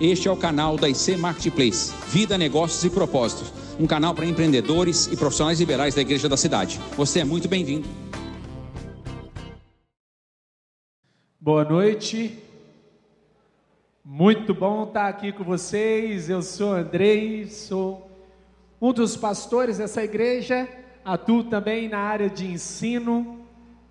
Este 0.00 0.28
é 0.28 0.30
o 0.30 0.36
canal 0.36 0.78
da 0.78 0.88
IC 0.88 1.18
Marketplace, 1.18 1.92
Vida, 2.06 2.38
Negócios 2.38 2.82
e 2.84 2.88
Propósitos, 2.88 3.52
um 3.78 3.86
canal 3.86 4.14
para 4.14 4.24
empreendedores 4.24 5.06
e 5.08 5.14
profissionais 5.14 5.60
liberais 5.60 5.94
da 5.94 6.00
Igreja 6.00 6.26
da 6.26 6.38
Cidade. 6.38 6.80
Você 6.96 7.20
é 7.20 7.24
muito 7.24 7.46
bem-vindo. 7.48 7.86
Boa 11.38 11.64
noite. 11.64 12.38
Muito 14.02 14.54
bom 14.54 14.84
estar 14.84 15.06
aqui 15.06 15.32
com 15.32 15.44
vocês. 15.44 16.30
Eu 16.30 16.40
sou 16.40 16.72
Andrei, 16.72 17.44
sou 17.44 18.10
um 18.80 18.94
dos 18.94 19.18
pastores 19.18 19.76
dessa 19.76 20.02
igreja, 20.02 20.66
atuo 21.04 21.44
também 21.44 21.90
na 21.90 21.98
área 21.98 22.30
de 22.30 22.46
ensino. 22.46 23.44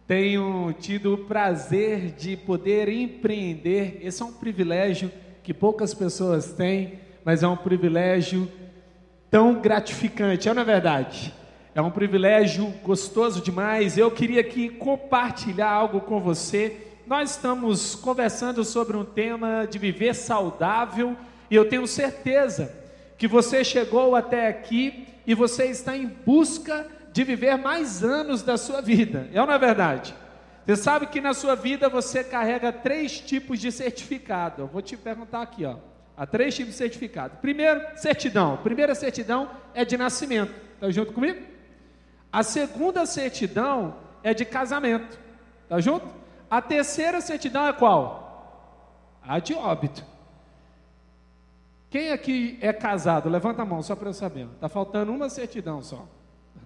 Tenho 0.08 0.74
tido 0.74 1.14
o 1.14 1.18
prazer 1.26 2.14
de 2.14 2.36
poder 2.36 2.90
empreender. 2.90 4.00
Esse 4.02 4.24
é 4.24 4.26
um 4.26 4.34
privilégio 4.34 5.12
que 5.50 5.54
poucas 5.56 5.96
pessoas 5.96 6.54
têm, 6.54 7.00
mas 7.26 7.42
é 7.42 7.48
um 7.48 7.58
privilégio 7.58 8.48
tão 9.32 9.60
gratificante, 9.60 10.48
é 10.48 10.54
na 10.54 10.62
é 10.62 10.64
verdade. 10.64 11.34
É 11.74 11.82
um 11.82 11.90
privilégio 11.90 12.72
gostoso 12.84 13.42
demais. 13.42 13.98
Eu 13.98 14.12
queria 14.12 14.42
aqui 14.42 14.70
compartilhar 14.70 15.72
algo 15.72 16.02
com 16.02 16.20
você 16.20 16.86
nós 17.08 17.32
estamos 17.32 17.96
conversando 17.96 18.64
sobre 18.64 18.96
um 18.96 19.04
tema 19.04 19.68
de 19.68 19.80
viver 19.80 20.14
saudável 20.14 21.18
e 21.50 21.56
eu 21.56 21.68
tenho 21.68 21.88
certeza 21.88 22.72
que 23.18 23.28
você 23.28 23.64
chegou 23.64 24.16
até 24.16 24.48
aqui 24.48 25.08
e 25.26 25.34
você 25.34 25.66
está 25.66 25.98
em 25.98 26.06
busca 26.06 26.86
de 27.12 27.24
viver 27.24 27.58
mais 27.58 28.04
anos 28.04 28.44
da 28.44 28.56
sua 28.56 28.82
vida. 28.82 29.28
É 29.34 29.42
ou 29.42 29.48
não 29.48 29.56
é 29.56 29.58
verdade? 29.58 30.14
Você 30.66 30.76
sabe 30.76 31.08
que 31.08 31.20
na 31.20 31.34
sua 31.34 31.56
vida 31.56 31.90
você 31.90 32.24
carrega 32.24 32.72
três 32.72 33.20
tipos 33.20 33.60
de 33.60 33.72
certificado. 33.72 34.64
Eu 34.64 34.68
vou 34.68 34.82
te 34.82 34.96
perguntar 34.96 35.42
aqui, 35.42 35.66
ó. 35.66 35.78
Há 36.16 36.26
três 36.26 36.56
tipos 36.56 36.74
de 36.74 36.78
certificado. 36.78 37.38
Primeiro, 37.38 37.82
certidão. 37.96 38.56
A 38.56 38.58
primeira 38.58 38.94
certidão 38.94 39.50
é 39.74 39.86
de 39.86 39.98
nascimento. 39.98 40.54
Está 40.76 40.92
junto 40.92 41.14
comigo? 41.14 41.42
A 42.32 42.44
segunda 42.44 43.06
certidão 43.06 43.96
é 44.22 44.34
de 44.34 44.46
casamento. 44.46 45.18
Está 45.64 45.80
junto? 45.80 46.08
A 46.50 46.62
terceira 46.62 47.22
certidão 47.22 47.66
é 47.68 47.74
qual? 47.74 49.18
A 49.24 49.40
de 49.40 49.54
óbito. 49.54 50.04
Quem 51.90 52.12
aqui 52.12 52.58
é 52.62 52.72
casado? 52.72 53.30
Levanta 53.30 53.62
a 53.62 53.66
mão 53.66 53.82
só 53.82 53.96
para 53.96 54.10
eu 54.10 54.14
saber. 54.14 54.48
Está 54.56 54.70
faltando 54.70 55.12
uma 55.12 55.30
certidão 55.30 55.82
só. 55.82 56.08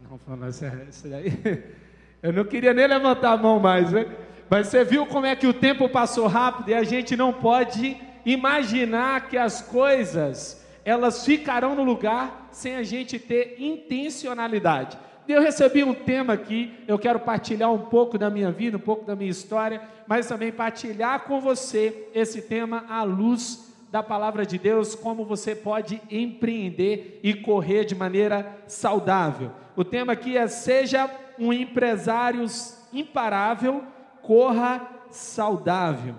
Não, 0.09 0.17
falando 0.17 0.49
isso 0.49 1.07
daí. 1.07 1.31
Eu 2.23 2.31
não 2.31 2.45
queria 2.45 2.73
nem 2.73 2.87
levantar 2.87 3.33
a 3.33 3.37
mão 3.37 3.59
mais, 3.59 3.91
né? 3.91 4.07
Mas 4.49 4.67
você 4.67 4.85
viu 4.85 5.05
como 5.05 5.25
é 5.25 5.35
que 5.35 5.45
o 5.45 5.53
tempo 5.53 5.89
passou 5.89 6.25
rápido 6.25 6.69
e 6.69 6.73
a 6.73 6.81
gente 6.81 7.17
não 7.17 7.33
pode 7.33 7.97
imaginar 8.25 9.27
que 9.27 9.37
as 9.37 9.61
coisas 9.61 10.65
elas 10.85 11.25
ficarão 11.25 11.75
no 11.75 11.83
lugar 11.83 12.47
sem 12.49 12.77
a 12.77 12.83
gente 12.83 13.19
ter 13.19 13.57
intencionalidade. 13.59 14.97
Eu 15.27 15.41
recebi 15.41 15.83
um 15.83 15.93
tema 15.93 16.31
aqui, 16.31 16.73
eu 16.87 16.97
quero 16.97 17.19
partilhar 17.19 17.73
um 17.73 17.79
pouco 17.79 18.17
da 18.17 18.29
minha 18.29 18.51
vida, 18.51 18.77
um 18.77 18.79
pouco 18.79 19.05
da 19.05 19.17
minha 19.17 19.31
história, 19.31 19.81
mas 20.07 20.25
também 20.25 20.51
partilhar 20.51 21.25
com 21.25 21.41
você 21.41 22.07
esse 22.13 22.41
tema 22.43 22.85
à 22.89 23.03
luz 23.03 23.73
da 23.91 24.01
palavra 24.01 24.45
de 24.45 24.57
Deus, 24.57 24.95
como 24.95 25.25
você 25.25 25.53
pode 25.53 26.01
empreender 26.09 27.19
e 27.21 27.33
correr 27.33 27.83
de 27.83 27.95
maneira 27.95 28.59
saudável. 28.65 29.51
O 29.75 29.83
tema 29.83 30.13
aqui 30.13 30.37
é: 30.37 30.47
seja 30.47 31.09
um 31.39 31.51
empresário 31.51 32.45
imparável, 32.91 33.83
corra 34.21 34.87
saudável. 35.11 36.15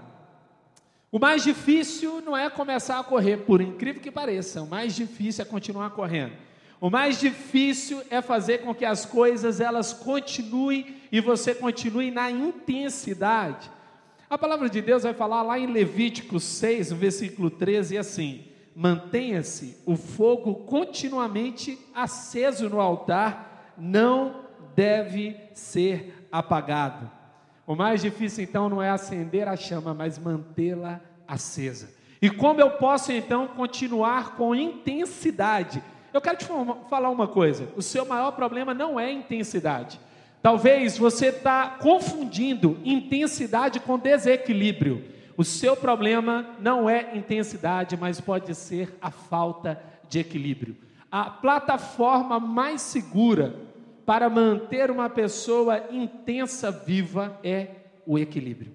O 1.10 1.18
mais 1.18 1.44
difícil 1.44 2.20
não 2.20 2.36
é 2.36 2.50
começar 2.50 2.98
a 2.98 3.04
correr, 3.04 3.38
por 3.38 3.60
incrível 3.60 4.02
que 4.02 4.10
pareça, 4.10 4.62
o 4.62 4.66
mais 4.66 4.94
difícil 4.96 5.42
é 5.42 5.44
continuar 5.44 5.90
correndo. 5.90 6.32
O 6.80 6.90
mais 6.90 7.18
difícil 7.18 8.02
é 8.10 8.20
fazer 8.20 8.58
com 8.58 8.74
que 8.74 8.84
as 8.84 9.06
coisas 9.06 9.60
elas 9.60 9.92
continuem 9.92 10.96
e 11.10 11.20
você 11.20 11.54
continue 11.54 12.10
na 12.10 12.30
intensidade. 12.30 13.70
A 14.28 14.36
palavra 14.36 14.68
de 14.68 14.82
Deus 14.82 15.04
vai 15.04 15.14
falar 15.14 15.42
lá 15.42 15.58
em 15.58 15.66
Levítico 15.66 16.40
6, 16.40 16.90
no 16.90 16.96
versículo 16.96 17.48
13, 17.48 17.96
assim: 17.96 18.44
Mantenha-se 18.74 19.78
o 19.86 19.96
fogo 19.96 20.56
continuamente 20.66 21.78
aceso 21.94 22.68
no 22.68 22.80
altar, 22.80 23.72
não 23.78 24.43
deve 24.74 25.36
ser 25.52 26.26
apagado. 26.30 27.10
O 27.66 27.74
mais 27.74 28.02
difícil 28.02 28.44
então 28.44 28.68
não 28.68 28.82
é 28.82 28.90
acender 28.90 29.48
a 29.48 29.56
chama, 29.56 29.94
mas 29.94 30.18
mantê-la 30.18 31.00
acesa. 31.26 31.90
E 32.20 32.30
como 32.30 32.60
eu 32.60 32.72
posso 32.72 33.12
então 33.12 33.48
continuar 33.48 34.36
com 34.36 34.54
intensidade? 34.54 35.82
Eu 36.12 36.20
quero 36.20 36.38
te 36.38 36.46
falar 36.88 37.10
uma 37.10 37.26
coisa: 37.26 37.68
o 37.76 37.82
seu 37.82 38.04
maior 38.04 38.32
problema 38.32 38.72
não 38.72 39.00
é 39.00 39.10
intensidade. 39.10 39.98
Talvez 40.42 40.98
você 40.98 41.28
está 41.28 41.68
confundindo 41.80 42.78
intensidade 42.84 43.80
com 43.80 43.98
desequilíbrio. 43.98 45.04
O 45.36 45.42
seu 45.42 45.74
problema 45.74 46.46
não 46.60 46.88
é 46.88 47.16
intensidade, 47.16 47.96
mas 47.96 48.20
pode 48.20 48.54
ser 48.54 48.96
a 49.00 49.10
falta 49.10 49.82
de 50.08 50.20
equilíbrio. 50.20 50.76
A 51.10 51.30
plataforma 51.30 52.38
mais 52.38 52.82
segura 52.82 53.56
para 54.04 54.28
manter 54.28 54.90
uma 54.90 55.08
pessoa 55.08 55.84
intensa 55.90 56.70
viva 56.70 57.38
é 57.42 57.68
o 58.06 58.18
equilíbrio. 58.18 58.72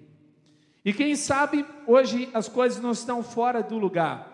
E 0.84 0.92
quem 0.92 1.14
sabe 1.14 1.64
hoje 1.86 2.28
as 2.32 2.48
coisas 2.48 2.82
não 2.82 2.92
estão 2.92 3.22
fora 3.22 3.62
do 3.62 3.78
lugar. 3.78 4.28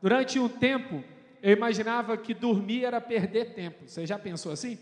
Durante 0.00 0.38
um 0.38 0.48
tempo, 0.48 1.02
eu 1.42 1.52
imaginava 1.52 2.16
que 2.16 2.34
dormir 2.34 2.84
era 2.84 3.00
perder 3.00 3.54
tempo. 3.54 3.84
Você 3.86 4.06
já 4.06 4.18
pensou 4.18 4.52
assim? 4.52 4.78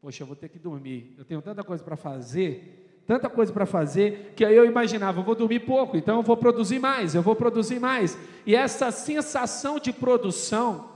Poxa, 0.00 0.22
eu 0.22 0.26
vou 0.26 0.36
ter 0.36 0.48
que 0.48 0.58
dormir. 0.58 1.14
Eu 1.18 1.24
tenho 1.24 1.40
tanta 1.40 1.62
coisa 1.62 1.82
para 1.82 1.96
fazer, 1.96 3.02
tanta 3.06 3.28
coisa 3.28 3.52
para 3.52 3.66
fazer, 3.66 4.32
que 4.34 4.44
aí 4.44 4.56
eu 4.56 4.64
imaginava, 4.64 5.20
eu 5.20 5.24
vou 5.24 5.34
dormir 5.34 5.60
pouco, 5.60 5.96
então 5.96 6.16
eu 6.16 6.22
vou 6.22 6.36
produzir 6.36 6.78
mais, 6.78 7.14
eu 7.14 7.22
vou 7.22 7.36
produzir 7.36 7.78
mais. 7.78 8.18
E 8.46 8.54
essa 8.54 8.90
sensação 8.90 9.78
de 9.78 9.92
produção, 9.92 10.90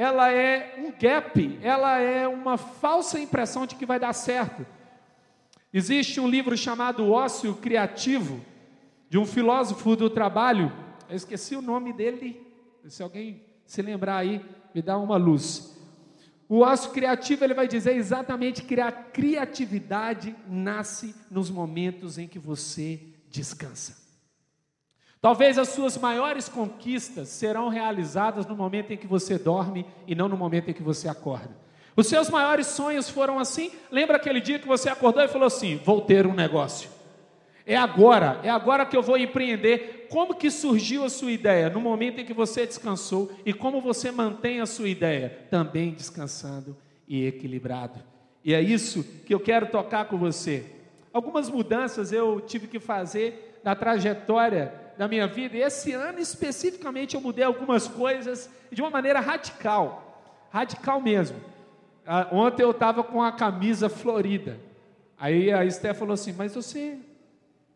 ela 0.00 0.32
é 0.32 0.76
um 0.78 0.90
gap, 0.98 1.58
ela 1.60 1.98
é 1.98 2.26
uma 2.26 2.56
falsa 2.56 3.20
impressão 3.20 3.66
de 3.66 3.74
que 3.74 3.84
vai 3.84 4.00
dar 4.00 4.14
certo. 4.14 4.66
Existe 5.70 6.18
um 6.18 6.26
livro 6.26 6.56
chamado 6.56 7.12
Ócio 7.12 7.54
Criativo, 7.56 8.42
de 9.10 9.18
um 9.18 9.26
filósofo 9.26 9.94
do 9.94 10.08
trabalho, 10.08 10.72
eu 11.06 11.14
esqueci 11.14 11.54
o 11.54 11.60
nome 11.60 11.92
dele, 11.92 12.40
se 12.88 13.02
alguém 13.02 13.44
se 13.66 13.82
lembrar 13.82 14.16
aí, 14.16 14.42
me 14.74 14.80
dá 14.80 14.96
uma 14.96 15.18
luz. 15.18 15.78
O 16.48 16.60
ócio 16.60 16.92
criativo 16.92 17.44
ele 17.44 17.52
vai 17.52 17.68
dizer 17.68 17.94
exatamente 17.94 18.62
que 18.62 18.80
a 18.80 18.90
criatividade 18.90 20.34
nasce 20.48 21.14
nos 21.30 21.50
momentos 21.50 22.16
em 22.16 22.26
que 22.26 22.38
você 22.38 22.98
descansa. 23.28 23.98
Talvez 25.20 25.58
as 25.58 25.68
suas 25.68 25.98
maiores 25.98 26.48
conquistas 26.48 27.28
serão 27.28 27.68
realizadas 27.68 28.46
no 28.46 28.56
momento 28.56 28.92
em 28.92 28.96
que 28.96 29.06
você 29.06 29.38
dorme 29.38 29.84
e 30.06 30.14
não 30.14 30.28
no 30.28 30.36
momento 30.36 30.70
em 30.70 30.74
que 30.74 30.82
você 30.82 31.08
acorda. 31.08 31.50
Os 31.94 32.06
seus 32.06 32.30
maiores 32.30 32.68
sonhos 32.68 33.10
foram 33.10 33.38
assim. 33.38 33.70
Lembra 33.90 34.16
aquele 34.16 34.40
dia 34.40 34.58
que 34.58 34.66
você 34.66 34.88
acordou 34.88 35.22
e 35.22 35.28
falou 35.28 35.46
assim: 35.46 35.76
"Vou 35.84 36.00
ter 36.00 36.26
um 36.26 36.32
negócio". 36.32 36.88
É 37.66 37.76
agora, 37.76 38.40
é 38.42 38.48
agora 38.48 38.86
que 38.86 38.96
eu 38.96 39.02
vou 39.02 39.18
empreender. 39.18 40.06
Como 40.10 40.34
que 40.34 40.50
surgiu 40.50 41.04
a 41.04 41.10
sua 41.10 41.30
ideia? 41.30 41.68
No 41.68 41.80
momento 41.80 42.20
em 42.20 42.24
que 42.24 42.32
você 42.32 42.66
descansou 42.66 43.30
e 43.44 43.52
como 43.52 43.80
você 43.80 44.10
mantém 44.10 44.60
a 44.60 44.66
sua 44.66 44.88
ideia? 44.88 45.46
Também 45.50 45.92
descansando 45.92 46.76
e 47.06 47.26
equilibrado. 47.26 48.00
E 48.42 48.54
é 48.54 48.60
isso 48.60 49.04
que 49.26 49.34
eu 49.34 49.38
quero 49.38 49.66
tocar 49.66 50.06
com 50.06 50.16
você. 50.16 50.64
Algumas 51.12 51.50
mudanças 51.50 52.10
eu 52.10 52.40
tive 52.40 52.66
que 52.66 52.80
fazer 52.80 53.60
na 53.62 53.74
trajetória 53.74 54.72
da 55.00 55.08
minha 55.08 55.26
vida, 55.26 55.56
e 55.56 55.62
esse 55.62 55.94
ano 55.94 56.18
especificamente 56.18 57.14
eu 57.14 57.22
mudei 57.22 57.42
algumas 57.42 57.88
coisas 57.88 58.50
de 58.70 58.82
uma 58.82 58.90
maneira 58.90 59.18
radical, 59.18 60.46
radical 60.50 61.00
mesmo. 61.00 61.38
Ah, 62.06 62.28
ontem 62.30 62.64
eu 62.64 62.70
estava 62.70 63.02
com 63.02 63.22
a 63.22 63.32
camisa 63.32 63.88
florida. 63.88 64.60
Aí 65.18 65.50
a 65.50 65.64
Esté 65.64 65.94
falou 65.94 66.12
assim: 66.12 66.34
Mas 66.34 66.54
você 66.54 66.98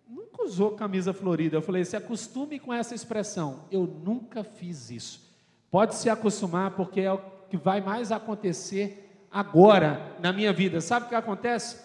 nunca 0.07 0.45
usou 0.45 0.73
camisa 0.73 1.15
florida. 1.15 1.57
Eu 1.57 1.63
falei, 1.63 1.83
se 1.87 1.97
acostume 1.97 2.59
com 2.59 2.75
essa 2.75 2.95
expressão. 2.95 3.61
Eu 3.71 3.87
nunca 4.05 4.45
fiz 4.45 4.91
isso. 4.91 5.35
Pode 5.71 5.95
se 5.95 6.11
acostumar, 6.11 6.73
porque 6.73 7.01
é 7.01 7.11
o 7.11 7.21
que 7.49 7.57
vai 7.57 7.81
mais 7.81 8.13
acontecer 8.13 9.27
agora 9.33 10.15
na 10.21 10.31
minha 10.31 10.53
vida. 10.53 10.79
Sabe 10.83 11.07
o 11.07 11.09
que 11.09 11.15
acontece? 11.15 11.84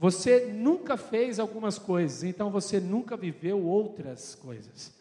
Você 0.00 0.46
nunca 0.46 0.96
fez 0.96 1.38
algumas 1.38 1.78
coisas, 1.78 2.24
então 2.24 2.48
você 2.48 2.80
nunca 2.80 3.18
viveu 3.18 3.62
outras 3.62 4.34
coisas. 4.34 4.98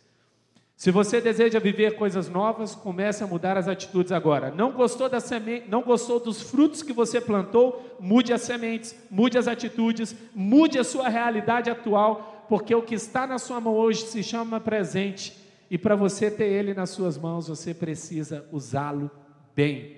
Se 0.75 0.91
você 0.91 1.21
deseja 1.21 1.57
viver 1.57 1.95
coisas 1.95 2.27
novas, 2.27 2.75
comece 2.75 3.23
a 3.23 3.27
mudar 3.27 3.55
as 3.55 3.69
atitudes 3.69 4.11
agora. 4.11 4.51
Não 4.51 4.73
gostou 4.73 5.07
da 5.07 5.21
semente, 5.21 5.69
não 5.69 5.83
gostou 5.83 6.19
dos 6.19 6.41
frutos 6.41 6.83
que 6.83 6.91
você 6.91 7.21
plantou, 7.21 7.95
mude 7.97 8.33
as 8.33 8.41
sementes, 8.41 8.93
mude 9.09 9.37
as 9.37 9.47
atitudes, 9.47 10.13
mude 10.35 10.77
a 10.77 10.83
sua 10.83 11.07
realidade 11.07 11.69
atual, 11.69 12.45
porque 12.49 12.75
o 12.75 12.81
que 12.81 12.95
está 12.95 13.25
na 13.25 13.39
sua 13.39 13.61
mão 13.61 13.75
hoje 13.75 14.01
se 14.05 14.21
chama 14.21 14.59
presente 14.59 15.33
E 15.71 15.77
para 15.77 15.95
você 15.95 16.29
ter 16.29 16.47
ele 16.51 16.73
nas 16.73 16.89
suas 16.89 17.17
mãos, 17.17 17.47
você 17.47 17.73
precisa 17.73 18.45
usá-lo 18.51 19.09
bem. 19.55 19.97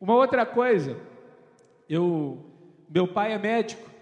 Uma 0.00 0.16
outra 0.16 0.44
coisa, 0.44 0.96
eu, 1.88 2.44
meu 2.90 3.06
pai 3.06 3.32
é 3.32 3.38
médico 3.38 3.95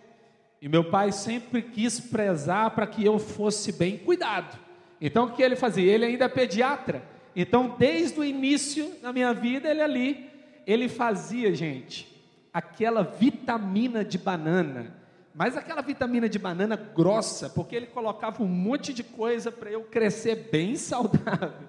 e 0.65 0.69
meu 0.69 0.83
pai 0.83 1.13
sempre 1.13 1.61
quis 1.61 2.01
prezar 2.01 2.71
para 2.71 2.87
que 2.87 3.05
eu 3.05 3.19
fosse 3.19 3.71
bem 3.71 3.99
cuidado. 3.99 4.59
Então 4.99 5.27
o 5.27 5.33
que 5.33 5.43
ele 5.43 5.57
fazia? 5.57 5.93
Ele 5.93 6.07
ainda 6.07 6.25
é 6.25 6.29
pediatra. 6.29 7.03
Então 7.37 7.77
desde 7.79 8.19
o 8.19 8.25
início 8.25 8.91
da 9.03 9.13
minha 9.13 9.35
vida 9.35 9.69
ele 9.69 9.83
ali, 9.83 10.31
ele 10.67 10.89
fazia, 10.89 11.55
gente, 11.55 12.11
aquela 12.51 13.03
vitamina 13.03 14.03
de 14.03 14.17
banana 14.17 15.05
mas 15.35 15.57
aquela 15.57 15.83
vitamina 15.83 16.29
de 16.29 16.39
banana 16.39 16.77
grossa, 16.77 17.51
porque 17.51 17.75
ele 17.75 17.87
colocava 17.87 18.41
um 18.41 18.47
monte 18.47 18.95
de 18.95 19.03
coisa 19.03 19.51
para 19.51 19.69
eu 19.69 19.83
crescer 19.83 20.49
bem 20.51 20.77
saudável. 20.79 21.69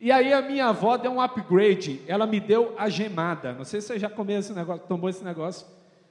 E 0.00 0.10
aí 0.10 0.32
a 0.32 0.42
minha 0.42 0.66
avó 0.66 0.96
deu 0.96 1.12
um 1.12 1.22
upgrade, 1.22 2.02
ela 2.06 2.26
me 2.26 2.40
deu 2.40 2.74
a 2.76 2.90
gemada. 2.90 3.52
Não 3.52 3.64
sei 3.64 3.80
se 3.80 3.86
você 3.86 3.98
já 3.98 4.10
comeu 4.10 4.40
esse 4.40 4.52
negócio, 4.52 4.86
tomou 4.88 5.08
esse 5.08 5.22
negócio. 5.22 5.64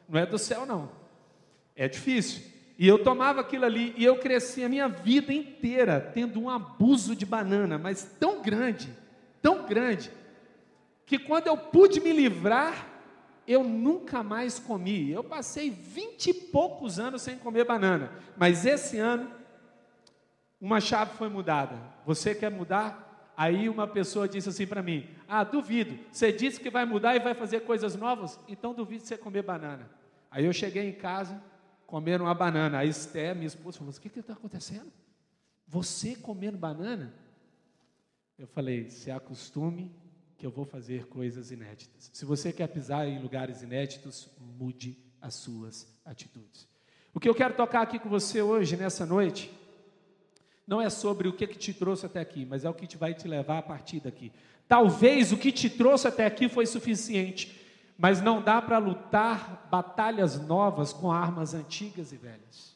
Não 0.07 0.19
é 0.19 0.25
do 0.25 0.39
céu, 0.39 0.65
não. 0.65 1.02
É 1.75 1.87
difícil. 1.87 2.43
E 2.77 2.87
eu 2.87 3.03
tomava 3.03 3.41
aquilo 3.41 3.65
ali 3.65 3.93
e 3.97 4.03
eu 4.03 4.17
cresci 4.17 4.63
a 4.63 4.69
minha 4.69 4.87
vida 4.87 5.31
inteira 5.31 5.99
tendo 6.13 6.41
um 6.41 6.49
abuso 6.49 7.15
de 7.15 7.25
banana, 7.25 7.77
mas 7.77 8.03
tão 8.19 8.41
grande, 8.41 8.89
tão 9.41 9.65
grande, 9.65 10.11
que 11.05 11.19
quando 11.19 11.47
eu 11.47 11.55
pude 11.55 11.99
me 11.99 12.11
livrar, 12.11 12.87
eu 13.47 13.63
nunca 13.63 14.23
mais 14.23 14.57
comi. 14.57 15.11
Eu 15.11 15.23
passei 15.23 15.69
vinte 15.69 16.27
e 16.27 16.33
poucos 16.33 16.99
anos 16.99 17.21
sem 17.21 17.37
comer 17.37 17.65
banana, 17.65 18.11
mas 18.37 18.65
esse 18.65 18.97
ano 18.97 19.29
uma 20.59 20.79
chave 20.79 21.17
foi 21.17 21.27
mudada. 21.27 21.75
Você 22.05 22.33
quer 22.33 22.49
mudar? 22.49 23.33
Aí 23.35 23.67
uma 23.67 23.87
pessoa 23.87 24.27
disse 24.27 24.49
assim 24.49 24.65
para 24.65 24.81
mim: 24.81 25.07
Ah, 25.27 25.43
duvido. 25.43 25.99
Você 26.11 26.31
disse 26.31 26.59
que 26.59 26.69
vai 26.69 26.85
mudar 26.85 27.15
e 27.15 27.19
vai 27.19 27.33
fazer 27.33 27.61
coisas 27.61 27.95
novas? 27.95 28.39
Então 28.47 28.73
duvido 28.73 29.03
você 29.03 29.17
comer 29.17 29.43
banana. 29.43 29.89
Aí 30.31 30.45
eu 30.45 30.53
cheguei 30.53 30.87
em 30.87 30.93
casa, 30.93 31.41
comendo 31.85 32.23
uma 32.23 32.33
banana. 32.33 32.79
A 32.79 32.85
Esté, 32.85 33.33
minha 33.33 33.47
esposa, 33.47 33.79
falou: 33.79 33.93
O 33.93 33.99
que 33.99 34.19
está 34.19 34.33
acontecendo? 34.33 34.91
Você 35.67 36.15
comendo 36.15 36.57
banana? 36.57 37.13
Eu 38.37 38.47
falei: 38.47 38.89
Se 38.89 39.11
acostume 39.11 39.91
que 40.37 40.45
eu 40.45 40.51
vou 40.51 40.65
fazer 40.65 41.07
coisas 41.07 41.51
inéditas. 41.51 42.09
Se 42.11 42.25
você 42.25 42.51
quer 42.51 42.67
pisar 42.67 43.07
em 43.07 43.21
lugares 43.21 43.61
inéditos, 43.61 44.29
mude 44.39 44.97
as 45.21 45.35
suas 45.35 45.87
atitudes. 46.03 46.67
O 47.13 47.19
que 47.19 47.29
eu 47.29 47.35
quero 47.35 47.53
tocar 47.53 47.81
aqui 47.81 47.97
com 47.97 48.09
você 48.09 48.41
hoje, 48.41 48.75
nessa 48.75 49.05
noite, 49.05 49.49
não 50.67 50.81
é 50.81 50.89
sobre 50.89 51.27
o 51.27 51.33
que, 51.33 51.47
que 51.47 51.57
te 51.57 51.73
trouxe 51.73 52.05
até 52.05 52.19
aqui, 52.19 52.45
mas 52.45 52.65
é 52.65 52.69
o 52.69 52.73
que 52.73 52.87
te 52.87 52.97
vai 52.97 53.13
te 53.13 53.27
levar 53.27 53.59
a 53.59 53.61
partir 53.61 53.99
daqui. 53.99 54.31
Talvez 54.67 55.31
o 55.31 55.37
que 55.37 55.51
te 55.51 55.69
trouxe 55.69 56.07
até 56.07 56.25
aqui 56.25 56.49
foi 56.49 56.65
suficiente, 56.65 57.62
mas 57.97 58.21
não 58.21 58.41
dá 58.41 58.61
para 58.61 58.77
lutar 58.77 59.67
batalhas 59.69 60.39
novas 60.39 60.91
com 60.91 61.11
armas 61.11 61.53
antigas 61.53 62.11
e 62.11 62.17
velhas. 62.17 62.75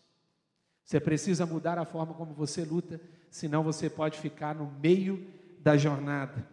Você 0.84 1.00
precisa 1.00 1.46
mudar 1.46 1.78
a 1.78 1.86
forma 1.86 2.14
como 2.14 2.34
você 2.34 2.64
luta, 2.64 3.02
senão 3.30 3.64
você 3.64 3.90
pode 3.90 4.20
ficar 4.20 4.56
no 4.56 4.72
meio 4.80 5.28
da 5.60 5.76
jornada. 5.76 6.48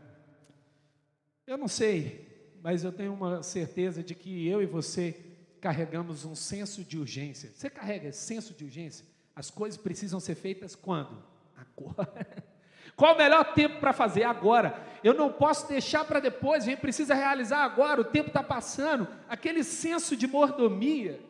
Eu 1.46 1.56
não 1.56 1.69
sei, 1.69 2.56
mas 2.62 2.82
eu 2.82 2.90
tenho 2.90 3.12
uma 3.12 3.43
certeza 3.43 4.02
de 4.02 4.14
que 4.14 4.49
eu 4.49 4.62
e 4.62 4.67
você 4.67 5.14
carregamos 5.60 6.25
um 6.25 6.34
senso 6.34 6.82
de 6.82 6.99
urgência. 6.99 7.50
Você 7.55 7.70
carrega 7.70 8.12
senso 8.12 8.55
de 8.55 8.64
urgência? 8.64 9.06
As 9.37 9.50
coisas 9.50 9.81
precisam 9.81 10.19
ser 10.19 10.34
feitas 10.34 10.75
quando? 10.75 11.22
Agora. 11.56 12.44
Qual 12.96 13.14
o 13.14 13.19
melhor 13.19 13.54
tempo 13.54 13.81
para 13.81 13.92
fazer? 13.92 14.25
Agora. 14.25 14.82
Eu 15.04 15.12
não 15.12 15.31
posso 15.31 15.69
deixar 15.69 16.02
para 16.06 16.19
depois, 16.19 16.62
a 16.62 16.66
gente 16.66 16.81
precisa 16.81 17.14
realizar 17.14 17.62
agora, 17.62 18.00
o 18.00 18.04
tempo 18.04 18.28
está 18.28 18.42
passando. 18.42 19.06
Aquele 19.28 19.62
senso 19.62 20.16
de 20.16 20.26
mordomia. 20.26 21.20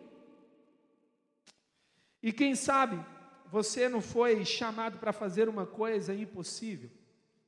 E 2.22 2.32
quem 2.32 2.54
sabe, 2.54 3.04
você 3.50 3.88
não 3.88 4.00
foi 4.00 4.44
chamado 4.44 4.98
para 4.98 5.12
fazer 5.12 5.48
uma 5.48 5.66
coisa 5.66 6.14
impossível. 6.14 6.88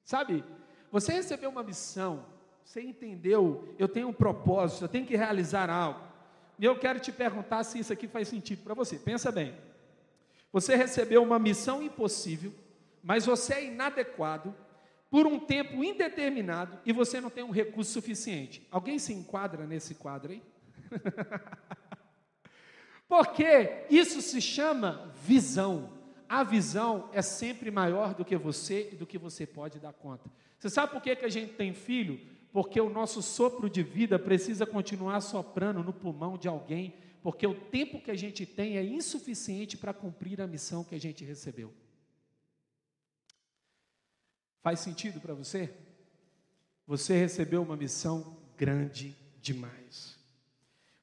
Sabe, 0.04 0.44
você 0.90 1.12
recebeu 1.12 1.48
uma 1.48 1.62
missão, 1.62 2.26
você 2.64 2.80
entendeu? 2.80 3.72
Eu 3.78 3.86
tenho 3.86 4.08
um 4.08 4.12
propósito, 4.12 4.84
eu 4.84 4.88
tenho 4.88 5.06
que 5.06 5.16
realizar 5.16 5.70
algo. 5.70 6.00
E 6.58 6.64
eu 6.64 6.76
quero 6.76 6.98
te 6.98 7.12
perguntar 7.12 7.62
se 7.62 7.78
isso 7.78 7.92
aqui 7.92 8.08
faz 8.08 8.26
sentido 8.26 8.64
para 8.64 8.74
você. 8.74 8.96
Pensa 8.96 9.30
bem. 9.30 9.54
Você 10.52 10.74
recebeu 10.74 11.22
uma 11.22 11.38
missão 11.38 11.80
impossível, 11.82 12.52
mas 13.02 13.26
você 13.26 13.54
é 13.54 13.64
inadequado 13.66 14.54
por 15.10 15.26
um 15.26 15.38
tempo 15.38 15.82
indeterminado 15.82 16.78
e 16.84 16.92
você 16.92 17.20
não 17.20 17.30
tem 17.30 17.44
um 17.44 17.50
recurso 17.50 17.92
suficiente. 17.92 18.66
Alguém 18.70 18.98
se 18.98 19.12
enquadra 19.12 19.66
nesse 19.66 19.94
quadro 19.94 20.32
aí? 20.32 20.42
Porque 23.08 23.84
isso 23.88 24.20
se 24.20 24.40
chama 24.40 25.12
visão. 25.22 25.92
A 26.28 26.42
visão 26.42 27.08
é 27.12 27.22
sempre 27.22 27.70
maior 27.70 28.14
do 28.14 28.24
que 28.24 28.36
você 28.36 28.90
e 28.92 28.96
do 28.96 29.06
que 29.06 29.16
você 29.16 29.46
pode 29.46 29.78
dar 29.78 29.92
conta. 29.92 30.28
Você 30.58 30.68
sabe 30.68 30.92
por 30.92 31.00
que, 31.00 31.14
que 31.14 31.24
a 31.24 31.30
gente 31.30 31.52
tem 31.52 31.72
filho? 31.72 32.20
porque 32.56 32.80
o 32.80 32.88
nosso 32.88 33.20
sopro 33.20 33.68
de 33.68 33.82
vida 33.82 34.18
precisa 34.18 34.64
continuar 34.64 35.20
soprando 35.20 35.84
no 35.84 35.92
pulmão 35.92 36.38
de 36.38 36.48
alguém, 36.48 36.94
porque 37.22 37.46
o 37.46 37.54
tempo 37.54 38.00
que 38.00 38.10
a 38.10 38.14
gente 38.14 38.46
tem 38.46 38.78
é 38.78 38.82
insuficiente 38.82 39.76
para 39.76 39.92
cumprir 39.92 40.40
a 40.40 40.46
missão 40.46 40.82
que 40.82 40.94
a 40.94 40.98
gente 40.98 41.22
recebeu. 41.22 41.70
Faz 44.66 44.80
sentido 44.80 45.20
para 45.20 45.32
você? 45.32 45.70
Você 46.88 47.16
recebeu 47.16 47.62
uma 47.62 47.76
missão 47.76 48.36
grande 48.56 49.16
demais. 49.40 50.18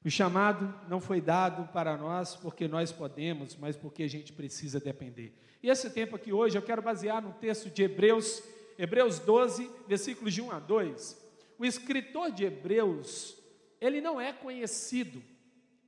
O 0.04 0.10
chamado 0.10 0.78
não 0.86 1.00
foi 1.00 1.18
dado 1.18 1.72
para 1.72 1.96
nós 1.96 2.36
porque 2.36 2.68
nós 2.68 2.92
podemos, 2.92 3.56
mas 3.56 3.74
porque 3.74 4.02
a 4.02 4.06
gente 4.06 4.34
precisa 4.34 4.78
depender. 4.78 5.34
E 5.62 5.70
esse 5.70 5.88
tempo 5.88 6.14
aqui 6.14 6.30
hoje 6.30 6.58
eu 6.58 6.60
quero 6.60 6.82
basear 6.82 7.22
no 7.22 7.32
texto 7.32 7.70
de 7.70 7.82
Hebreus, 7.84 8.42
Hebreus 8.78 9.18
12, 9.18 9.70
versículos 9.88 10.34
de 10.34 10.42
1 10.42 10.50
a 10.50 10.58
2 10.58 11.24
o 11.58 11.64
escritor 11.64 12.30
de 12.32 12.44
Hebreus, 12.44 13.34
ele 13.80 14.02
não 14.02 14.20
é 14.20 14.30
conhecido, 14.30 15.24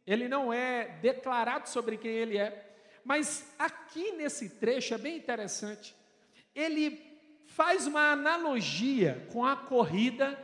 ele 0.07 0.29
não 0.29 0.51
é 0.51 0.99
declarado 1.03 1.69
sobre 1.69 1.99
quem 1.99 2.11
ele 2.11 2.39
é, 2.39 2.75
mas 3.05 3.53
aqui 3.59 4.13
nesse 4.13 4.49
trecho 4.49 4.95
é 4.95 4.99
bem 4.99 5.19
interessante. 5.19 5.95
Ele 6.55 7.06
faz 7.47 7.87
uma 7.87 8.13
analogia 8.13 9.27
com 9.33 9.45
a 9.45 9.57
corrida 9.57 10.39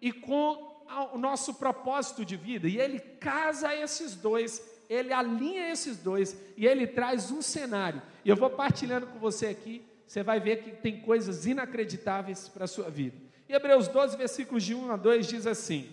e 0.00 0.12
com 0.12 0.68
o 1.12 1.18
nosso 1.18 1.54
propósito 1.54 2.24
de 2.24 2.36
vida, 2.36 2.66
e 2.66 2.78
ele 2.78 2.98
casa 2.98 3.74
esses 3.74 4.14
dois, 4.14 4.62
ele 4.88 5.12
alinha 5.12 5.70
esses 5.70 5.98
dois 5.98 6.36
e 6.56 6.66
ele 6.66 6.86
traz 6.86 7.30
um 7.30 7.42
cenário. 7.42 8.00
E 8.24 8.28
eu 8.28 8.36
vou 8.36 8.50
partilhando 8.50 9.06
com 9.06 9.18
você 9.18 9.48
aqui, 9.48 9.84
você 10.06 10.22
vai 10.22 10.40
ver 10.40 10.62
que 10.62 10.70
tem 10.70 11.00
coisas 11.00 11.44
inacreditáveis 11.44 12.48
para 12.48 12.64
a 12.64 12.68
sua 12.68 12.88
vida. 12.88 13.16
E 13.48 13.52
Hebreus 13.54 13.88
12, 13.88 14.16
versículos 14.16 14.62
de 14.62 14.74
1 14.74 14.90
a 14.90 14.96
2 14.96 15.26
diz 15.26 15.46
assim: 15.46 15.90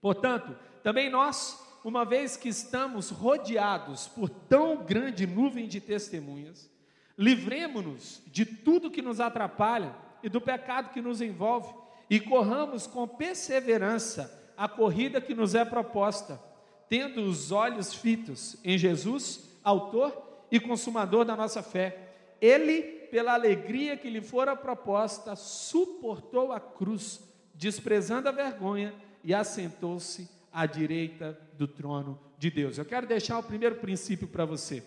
Portanto, 0.00 0.56
também 0.82 1.10
nós, 1.10 1.60
uma 1.84 2.04
vez 2.04 2.36
que 2.36 2.48
estamos 2.48 3.10
rodeados 3.10 4.06
por 4.06 4.28
tão 4.28 4.84
grande 4.84 5.26
nuvem 5.26 5.66
de 5.66 5.80
testemunhas, 5.80 6.70
livremos-nos 7.16 8.22
de 8.26 8.44
tudo 8.44 8.90
que 8.90 9.02
nos 9.02 9.20
atrapalha 9.20 9.94
e 10.22 10.28
do 10.28 10.40
pecado 10.40 10.92
que 10.92 11.00
nos 11.00 11.20
envolve, 11.20 11.72
e 12.08 12.20
corramos 12.20 12.86
com 12.86 13.06
perseverança 13.06 14.52
a 14.56 14.68
corrida 14.68 15.20
que 15.20 15.34
nos 15.34 15.54
é 15.54 15.64
proposta, 15.64 16.40
tendo 16.88 17.22
os 17.22 17.50
olhos 17.50 17.92
fitos 17.94 18.56
em 18.64 18.78
Jesus, 18.78 19.58
autor 19.62 20.16
e 20.50 20.60
consumador 20.60 21.24
da 21.24 21.36
nossa 21.36 21.62
fé. 21.62 22.12
Ele 22.40 22.82
pela 23.10 23.34
alegria 23.34 23.96
que 23.96 24.10
lhe 24.10 24.20
fora 24.20 24.56
proposta, 24.56 25.34
suportou 25.36 26.52
a 26.52 26.60
cruz, 26.60 27.20
desprezando 27.54 28.28
a 28.28 28.32
vergonha, 28.32 28.94
e 29.24 29.34
assentou-se 29.34 30.28
à 30.52 30.66
direita 30.66 31.36
do 31.54 31.66
trono 31.66 32.18
de 32.38 32.48
Deus. 32.48 32.78
Eu 32.78 32.84
quero 32.84 33.08
deixar 33.08 33.38
o 33.38 33.42
primeiro 33.42 33.76
princípio 33.76 34.28
para 34.28 34.44
você. 34.44 34.84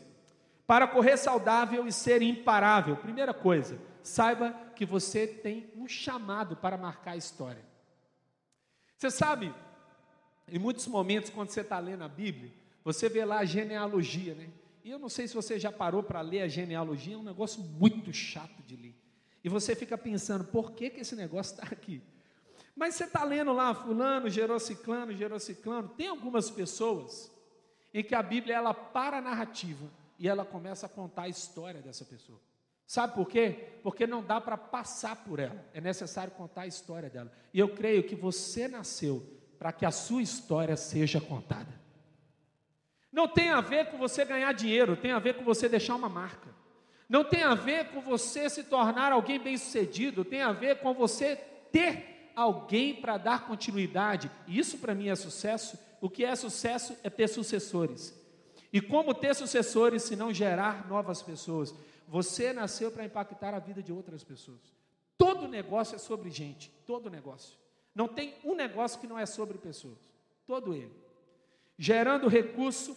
Para 0.69 0.87
correr 0.87 1.17
saudável 1.17 1.87
e 1.87 1.91
ser 1.91 2.21
imparável, 2.21 2.95
primeira 2.95 3.33
coisa, 3.33 3.81
saiba 4.03 4.51
que 4.75 4.85
você 4.85 5.25
tem 5.25 5.67
um 5.75 5.87
chamado 5.87 6.55
para 6.55 6.77
marcar 6.77 7.13
a 7.13 7.17
história. 7.17 7.65
Você 8.95 9.09
sabe, 9.09 9.51
em 10.47 10.59
muitos 10.59 10.85
momentos, 10.85 11.31
quando 11.31 11.49
você 11.49 11.61
está 11.61 11.79
lendo 11.79 12.03
a 12.03 12.07
Bíblia, 12.07 12.53
você 12.83 13.09
vê 13.09 13.25
lá 13.25 13.39
a 13.39 13.45
genealogia, 13.45 14.35
né? 14.35 14.47
E 14.83 14.91
eu 14.91 14.99
não 14.99 15.09
sei 15.09 15.27
se 15.27 15.33
você 15.33 15.57
já 15.57 15.71
parou 15.71 16.03
para 16.03 16.21
ler 16.21 16.43
a 16.43 16.47
genealogia, 16.47 17.15
é 17.15 17.17
um 17.17 17.23
negócio 17.23 17.63
muito 17.63 18.13
chato 18.13 18.61
de 18.61 18.75
ler. 18.75 18.95
E 19.43 19.49
você 19.49 19.75
fica 19.75 19.97
pensando, 19.97 20.43
por 20.43 20.73
que, 20.73 20.91
que 20.91 20.99
esse 20.99 21.15
negócio 21.15 21.55
está 21.55 21.65
aqui? 21.73 21.99
Mas 22.75 22.93
você 22.93 23.05
está 23.05 23.23
lendo 23.23 23.53
lá, 23.53 23.73
fulano, 23.73 24.29
gerou 24.29 24.59
ciclano, 24.59 25.15
gerou 25.15 25.39
ciclano. 25.39 25.89
Tem 25.89 26.09
algumas 26.09 26.51
pessoas 26.51 27.31
em 27.91 28.03
que 28.03 28.13
a 28.13 28.21
Bíblia 28.21 28.57
ela 28.57 28.71
para 28.71 29.17
a 29.17 29.21
narrativa 29.21 29.97
e 30.19 30.27
ela 30.27 30.45
começa 30.45 30.85
a 30.85 30.89
contar 30.89 31.23
a 31.23 31.29
história 31.29 31.81
dessa 31.81 32.03
pessoa. 32.03 32.39
Sabe 32.85 33.13
por 33.13 33.27
quê? 33.27 33.69
Porque 33.81 34.05
não 34.05 34.21
dá 34.21 34.41
para 34.41 34.57
passar 34.57 35.15
por 35.15 35.39
ela, 35.39 35.63
é 35.73 35.79
necessário 35.79 36.33
contar 36.33 36.61
a 36.61 36.67
história 36.67 37.09
dela. 37.09 37.31
E 37.53 37.59
eu 37.59 37.69
creio 37.69 38.03
que 38.03 38.15
você 38.15 38.67
nasceu 38.67 39.25
para 39.57 39.71
que 39.71 39.85
a 39.85 39.91
sua 39.91 40.21
história 40.21 40.75
seja 40.75 41.21
contada. 41.21 41.79
Não 43.11 43.27
tem 43.27 43.49
a 43.49 43.61
ver 43.61 43.87
com 43.91 43.97
você 43.97 44.25
ganhar 44.25 44.51
dinheiro, 44.53 44.97
tem 44.97 45.11
a 45.11 45.19
ver 45.19 45.35
com 45.35 45.43
você 45.43 45.69
deixar 45.69 45.95
uma 45.95 46.09
marca. 46.09 46.49
Não 47.07 47.23
tem 47.23 47.43
a 47.43 47.55
ver 47.55 47.89
com 47.89 48.01
você 48.01 48.49
se 48.49 48.63
tornar 48.63 49.11
alguém 49.11 49.39
bem-sucedido, 49.39 50.25
tem 50.25 50.41
a 50.41 50.51
ver 50.51 50.79
com 50.79 50.93
você 50.93 51.35
ter 51.71 52.31
alguém 52.35 52.95
para 52.95 53.17
dar 53.17 53.47
continuidade. 53.47 54.29
Isso 54.47 54.77
para 54.77 54.93
mim 54.93 55.09
é 55.09 55.15
sucesso. 55.15 55.77
O 56.01 56.09
que 56.09 56.23
é 56.23 56.35
sucesso 56.35 56.95
é 57.03 57.09
ter 57.09 57.27
sucessores. 57.27 58.18
E 58.71 58.79
como 58.79 59.13
ter 59.13 59.35
sucessores 59.35 60.03
se 60.03 60.15
não 60.15 60.33
gerar 60.33 60.87
novas 60.87 61.21
pessoas? 61.21 61.73
Você 62.07 62.53
nasceu 62.53 62.91
para 62.91 63.05
impactar 63.05 63.53
a 63.53 63.59
vida 63.59 63.81
de 63.81 63.91
outras 63.91 64.23
pessoas. 64.23 64.73
Todo 65.17 65.47
negócio 65.47 65.95
é 65.95 65.99
sobre 65.99 66.29
gente, 66.29 66.71
todo 66.85 67.09
negócio. 67.09 67.57
Não 67.93 68.07
tem 68.07 68.35
um 68.43 68.55
negócio 68.55 68.99
que 68.99 69.07
não 69.07 69.17
é 69.17 69.25
sobre 69.25 69.57
pessoas, 69.57 69.97
todo 70.45 70.73
ele. 70.73 70.93
Gerando 71.77 72.27
recurso, 72.27 72.95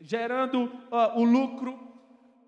gerando 0.00 0.64
uh, 0.64 1.18
o 1.18 1.24
lucro, 1.24 1.78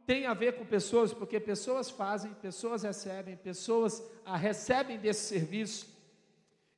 tem 0.06 0.26
a 0.26 0.34
ver 0.34 0.58
com 0.58 0.64
pessoas, 0.64 1.12
porque 1.12 1.38
pessoas 1.38 1.90
fazem, 1.90 2.32
pessoas 2.34 2.82
recebem, 2.82 3.36
pessoas 3.36 4.00
uh, 4.26 4.32
recebem 4.32 4.98
desse 4.98 5.28
serviço. 5.28 5.86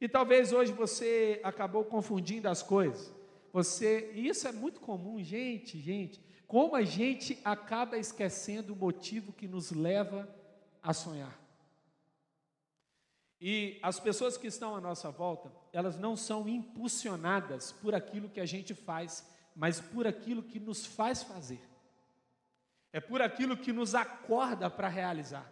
E 0.01 0.09
talvez 0.09 0.53
hoje 0.53 0.73
você 0.73 1.41
acabou 1.43 1.85
confundindo 1.85 2.49
as 2.49 2.63
coisas. 2.63 3.13
Você, 3.52 4.11
e 4.14 4.28
isso 4.28 4.47
é 4.47 4.52
muito 4.52 4.80
comum, 4.80 5.23
gente, 5.23 5.78
gente, 5.78 6.21
como 6.47 6.75
a 6.75 6.83
gente 6.83 7.38
acaba 7.45 7.97
esquecendo 7.97 8.73
o 8.73 8.76
motivo 8.76 9.33
que 9.33 9.47
nos 9.47 9.71
leva 9.71 10.28
a 10.83 10.92
sonhar. 10.92 11.38
E 13.40 13.78
as 13.83 13.99
pessoas 13.99 14.37
que 14.37 14.47
estão 14.47 14.76
à 14.76 14.80
nossa 14.80 15.11
volta, 15.11 15.50
elas 15.73 15.99
não 15.99 16.16
são 16.16 16.49
impulsionadas 16.49 17.73
por 17.73 17.95
aquilo 17.95 18.28
que 18.28 18.40
a 18.40 18.47
gente 18.47 18.75
faz, 18.75 19.26
mas 19.57 19.80
por 19.80 20.07
aquilo 20.07 20.42
que 20.42 20.61
nos 20.61 20.85
faz 20.85 21.23
fazer. 21.23 21.61
É 22.92 23.00
por 23.00 23.23
aquilo 23.23 23.57
que 23.57 23.73
nos 23.73 23.95
acorda 23.95 24.69
para 24.69 24.88
realizar. 24.88 25.50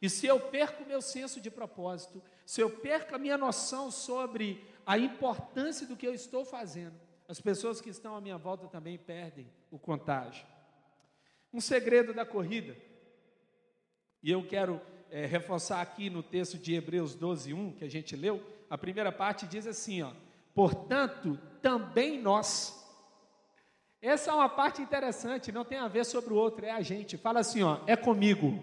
E 0.00 0.08
se 0.08 0.26
eu 0.26 0.40
perco 0.40 0.84
meu 0.86 1.02
senso 1.02 1.40
de 1.40 1.50
propósito, 1.50 2.22
se 2.46 2.60
eu 2.60 2.70
perco 2.70 3.14
a 3.14 3.18
minha 3.18 3.36
noção 3.36 3.90
sobre 3.90 4.64
a 4.86 4.96
importância 4.98 5.86
do 5.86 5.96
que 5.96 6.06
eu 6.06 6.14
estou 6.14 6.44
fazendo, 6.44 6.98
as 7.28 7.40
pessoas 7.40 7.80
que 7.80 7.90
estão 7.90 8.16
à 8.16 8.20
minha 8.20 8.38
volta 8.38 8.66
também 8.66 8.96
perdem 8.96 9.46
o 9.70 9.78
contágio. 9.78 10.46
Um 11.52 11.60
segredo 11.60 12.14
da 12.14 12.24
corrida, 12.24 12.74
e 14.22 14.30
eu 14.30 14.46
quero 14.46 14.80
é, 15.10 15.26
reforçar 15.26 15.82
aqui 15.82 16.08
no 16.08 16.22
texto 16.22 16.58
de 16.58 16.74
Hebreus 16.74 17.14
12, 17.14 17.52
1, 17.52 17.72
que 17.72 17.84
a 17.84 17.90
gente 17.90 18.16
leu, 18.16 18.42
a 18.68 18.78
primeira 18.78 19.12
parte 19.12 19.46
diz 19.46 19.66
assim: 19.66 20.02
ó, 20.02 20.12
portanto, 20.54 21.38
também 21.60 22.20
nós. 22.20 22.74
Essa 24.00 24.30
é 24.30 24.34
uma 24.34 24.48
parte 24.48 24.80
interessante, 24.80 25.52
não 25.52 25.64
tem 25.64 25.78
a 25.78 25.88
ver 25.88 26.04
sobre 26.04 26.32
o 26.32 26.36
outro, 26.36 26.64
é 26.64 26.70
a 26.70 26.80
gente. 26.80 27.16
Fala 27.16 27.40
assim, 27.40 27.62
ó, 27.62 27.80
é 27.86 27.96
comigo. 27.96 28.62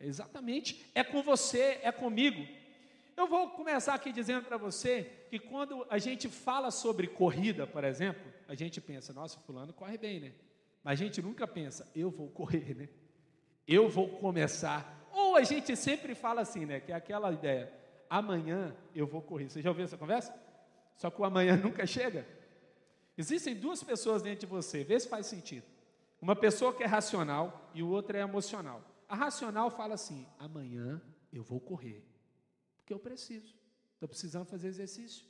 Exatamente, 0.00 0.90
é 0.94 1.04
com 1.04 1.22
você, 1.22 1.78
é 1.82 1.92
comigo. 1.92 2.44
Eu 3.22 3.28
vou 3.28 3.50
começar 3.50 3.94
aqui 3.94 4.10
dizendo 4.10 4.44
para 4.44 4.56
você 4.56 5.08
que 5.30 5.38
quando 5.38 5.86
a 5.88 5.96
gente 5.96 6.28
fala 6.28 6.72
sobre 6.72 7.06
corrida, 7.06 7.68
por 7.68 7.84
exemplo, 7.84 8.20
a 8.48 8.54
gente 8.56 8.80
pensa, 8.80 9.12
nossa, 9.12 9.38
fulano 9.38 9.72
corre 9.72 9.96
bem, 9.96 10.18
né? 10.18 10.32
Mas 10.82 11.00
a 11.00 11.04
gente 11.04 11.22
nunca 11.22 11.46
pensa, 11.46 11.88
eu 11.94 12.10
vou 12.10 12.28
correr, 12.28 12.74
né? 12.74 12.88
Eu 13.64 13.88
vou 13.88 14.08
começar 14.18 15.08
ou 15.12 15.36
a 15.36 15.44
gente 15.44 15.76
sempre 15.76 16.16
fala 16.16 16.40
assim, 16.40 16.66
né? 16.66 16.80
Que 16.80 16.90
é 16.90 16.96
aquela 16.96 17.30
ideia, 17.30 17.72
amanhã 18.10 18.74
eu 18.92 19.06
vou 19.06 19.22
correr. 19.22 19.48
Você 19.48 19.62
já 19.62 19.70
ouviu 19.70 19.84
essa 19.84 19.96
conversa? 19.96 20.34
Só 20.96 21.08
que 21.08 21.20
o 21.20 21.24
amanhã 21.24 21.56
nunca 21.62 21.86
chega. 21.86 22.26
Existem 23.16 23.54
duas 23.54 23.84
pessoas 23.84 24.20
dentro 24.20 24.40
de 24.40 24.46
você, 24.46 24.82
vê 24.82 24.98
se 24.98 25.08
faz 25.08 25.26
sentido. 25.26 25.64
Uma 26.20 26.34
pessoa 26.34 26.74
que 26.74 26.82
é 26.82 26.86
racional 26.86 27.70
e 27.72 27.84
o 27.84 27.88
outro 27.88 28.16
é 28.16 28.20
emocional. 28.20 28.82
A 29.08 29.14
racional 29.14 29.70
fala 29.70 29.94
assim: 29.94 30.26
amanhã 30.40 31.00
eu 31.32 31.44
vou 31.44 31.60
correr, 31.60 32.04
porque 32.92 32.94
eu 32.94 32.98
preciso, 32.98 33.54
estou 33.94 34.08
precisando 34.08 34.44
fazer 34.44 34.68
exercício. 34.68 35.24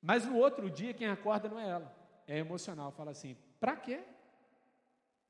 Mas 0.00 0.24
no 0.24 0.36
outro 0.36 0.70
dia, 0.70 0.94
quem 0.94 1.06
acorda 1.06 1.48
não 1.48 1.58
é 1.58 1.68
ela, 1.68 1.94
é 2.26 2.38
emocional. 2.38 2.90
Fala 2.92 3.10
assim: 3.10 3.36
para 3.60 3.76
quê? 3.76 4.00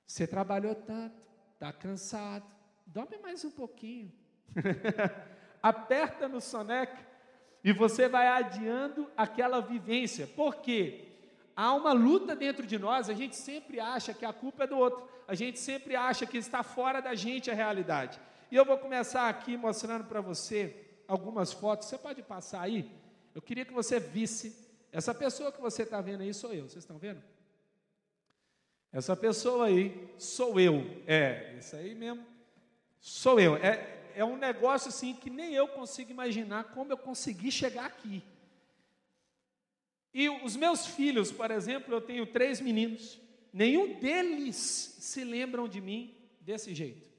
Você 0.06 0.26
trabalhou 0.26 0.74
tanto, 0.74 1.26
está 1.54 1.72
cansado, 1.72 2.46
dorme 2.86 3.18
mais 3.18 3.44
um 3.44 3.50
pouquinho. 3.50 4.12
Aperta 5.62 6.28
no 6.28 6.40
soneca 6.40 6.98
e 7.62 7.72
você 7.72 8.08
vai 8.08 8.26
adiando 8.26 9.10
aquela 9.16 9.60
vivência. 9.60 10.26
Por 10.26 10.56
quê? 10.56 11.08
Há 11.54 11.74
uma 11.74 11.92
luta 11.92 12.34
dentro 12.34 12.66
de 12.66 12.78
nós, 12.78 13.08
a 13.08 13.14
gente 13.14 13.36
sempre 13.36 13.78
acha 13.78 14.14
que 14.14 14.24
a 14.24 14.32
culpa 14.32 14.64
é 14.64 14.66
do 14.66 14.76
outro, 14.76 15.06
a 15.28 15.34
gente 15.34 15.58
sempre 15.58 15.94
acha 15.94 16.26
que 16.26 16.38
está 16.38 16.62
fora 16.62 17.00
da 17.00 17.14
gente 17.14 17.50
a 17.50 17.54
realidade. 17.54 18.18
E 18.50 18.56
eu 18.56 18.64
vou 18.64 18.78
começar 18.78 19.28
aqui 19.28 19.56
mostrando 19.56 20.04
para 20.04 20.20
você 20.20 20.91
algumas 21.06 21.52
fotos, 21.52 21.88
você 21.88 21.98
pode 21.98 22.22
passar 22.22 22.62
aí? 22.62 22.90
Eu 23.34 23.42
queria 23.42 23.64
que 23.64 23.72
você 23.72 23.98
visse, 23.98 24.56
essa 24.90 25.14
pessoa 25.14 25.52
que 25.52 25.60
você 25.60 25.82
está 25.82 26.00
vendo 26.00 26.22
aí 26.22 26.32
sou 26.34 26.52
eu, 26.52 26.68
vocês 26.68 26.84
estão 26.84 26.98
vendo? 26.98 27.22
Essa 28.92 29.16
pessoa 29.16 29.66
aí 29.66 30.12
sou 30.18 30.60
eu, 30.60 30.84
é, 31.06 31.56
isso 31.58 31.74
aí 31.76 31.94
mesmo, 31.94 32.26
Sou 33.02 33.40
eu. 33.40 33.56
É, 33.56 34.12
é 34.14 34.24
um 34.24 34.36
negócio 34.36 34.88
assim 34.88 35.12
que 35.12 35.28
nem 35.28 35.52
eu 35.52 35.66
consigo 35.66 36.12
imaginar 36.12 36.72
como 36.72 36.92
eu 36.92 36.96
consegui 36.96 37.50
chegar 37.50 37.86
aqui. 37.86 38.22
E 40.14 40.28
os 40.28 40.54
meus 40.54 40.86
filhos, 40.86 41.32
por 41.32 41.50
exemplo, 41.50 41.92
eu 41.92 42.00
tenho 42.00 42.24
três 42.24 42.60
meninos. 42.60 43.18
Nenhum 43.52 43.98
deles 43.98 44.54
se 44.56 45.24
lembram 45.24 45.66
de 45.66 45.80
mim 45.80 46.14
desse 46.40 46.72
jeito. 46.72 47.10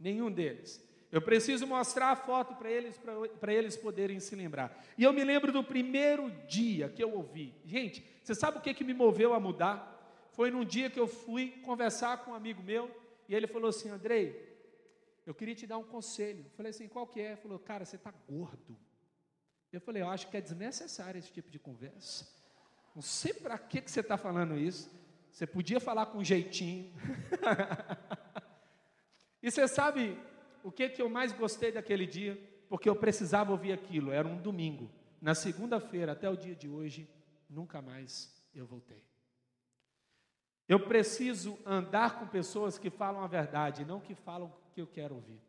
Nenhum 0.00 0.30
deles. 0.30 0.82
Eu 1.10 1.22
preciso 1.22 1.66
mostrar 1.66 2.10
a 2.10 2.16
foto 2.16 2.54
para 2.56 2.70
eles, 2.70 3.00
para 3.40 3.52
eles 3.52 3.76
poderem 3.76 4.18
se 4.18 4.34
lembrar. 4.34 4.84
E 4.98 5.04
eu 5.04 5.12
me 5.12 5.22
lembro 5.24 5.52
do 5.52 5.62
primeiro 5.62 6.30
dia 6.48 6.88
que 6.88 7.02
eu 7.02 7.12
ouvi. 7.12 7.54
Gente, 7.64 8.04
você 8.22 8.34
sabe 8.34 8.58
o 8.58 8.60
que, 8.60 8.74
que 8.74 8.84
me 8.84 8.92
moveu 8.92 9.32
a 9.32 9.40
mudar? 9.40 9.92
Foi 10.32 10.50
num 10.50 10.64
dia 10.64 10.90
que 10.90 10.98
eu 10.98 11.06
fui 11.06 11.50
conversar 11.62 12.24
com 12.24 12.32
um 12.32 12.34
amigo 12.34 12.62
meu, 12.62 12.90
e 13.28 13.34
ele 13.34 13.46
falou 13.46 13.70
assim: 13.70 13.88
Andrei, 13.88 14.56
eu 15.26 15.34
queria 15.34 15.56
te 15.56 15.66
dar 15.66 15.76
um 15.76 15.84
conselho. 15.84 16.44
Eu 16.44 16.50
falei 16.50 16.70
assim, 16.70 16.86
qual 16.86 17.04
que 17.04 17.20
é? 17.20 17.32
Ele 17.32 17.36
falou, 17.36 17.58
cara, 17.58 17.84
você 17.84 17.96
está 17.96 18.14
gordo. 18.28 18.78
Eu 19.72 19.80
falei, 19.80 20.00
eu 20.00 20.08
acho 20.08 20.28
que 20.28 20.36
é 20.36 20.40
desnecessário 20.40 21.18
esse 21.18 21.32
tipo 21.32 21.50
de 21.50 21.58
conversa. 21.58 22.28
Não 22.94 23.02
sei 23.02 23.34
para 23.34 23.58
que, 23.58 23.80
que 23.80 23.90
você 23.90 24.00
está 24.00 24.16
falando 24.16 24.56
isso. 24.56 24.88
Você 25.32 25.44
podia 25.44 25.80
falar 25.80 26.06
com 26.06 26.22
jeitinho. 26.22 26.94
e 29.42 29.50
você 29.50 29.66
sabe 29.66 30.16
o 30.66 30.72
que, 30.72 30.88
que 30.88 31.00
eu 31.00 31.08
mais 31.08 31.30
gostei 31.30 31.70
daquele 31.70 32.04
dia? 32.04 32.36
Porque 32.68 32.88
eu 32.88 32.96
precisava 32.96 33.52
ouvir 33.52 33.72
aquilo. 33.72 34.10
Era 34.10 34.26
um 34.26 34.36
domingo. 34.36 34.90
Na 35.20 35.32
segunda-feira, 35.32 36.10
até 36.10 36.28
o 36.28 36.36
dia 36.36 36.56
de 36.56 36.68
hoje, 36.68 37.08
nunca 37.48 37.80
mais 37.80 38.34
eu 38.52 38.66
voltei. 38.66 39.00
Eu 40.68 40.80
preciso 40.80 41.56
andar 41.64 42.18
com 42.18 42.26
pessoas 42.26 42.78
que 42.78 42.90
falam 42.90 43.22
a 43.22 43.28
verdade, 43.28 43.84
não 43.84 44.00
que 44.00 44.16
falam 44.16 44.52
que 44.72 44.80
eu 44.80 44.88
quero 44.88 45.14
ouvir. 45.14 45.40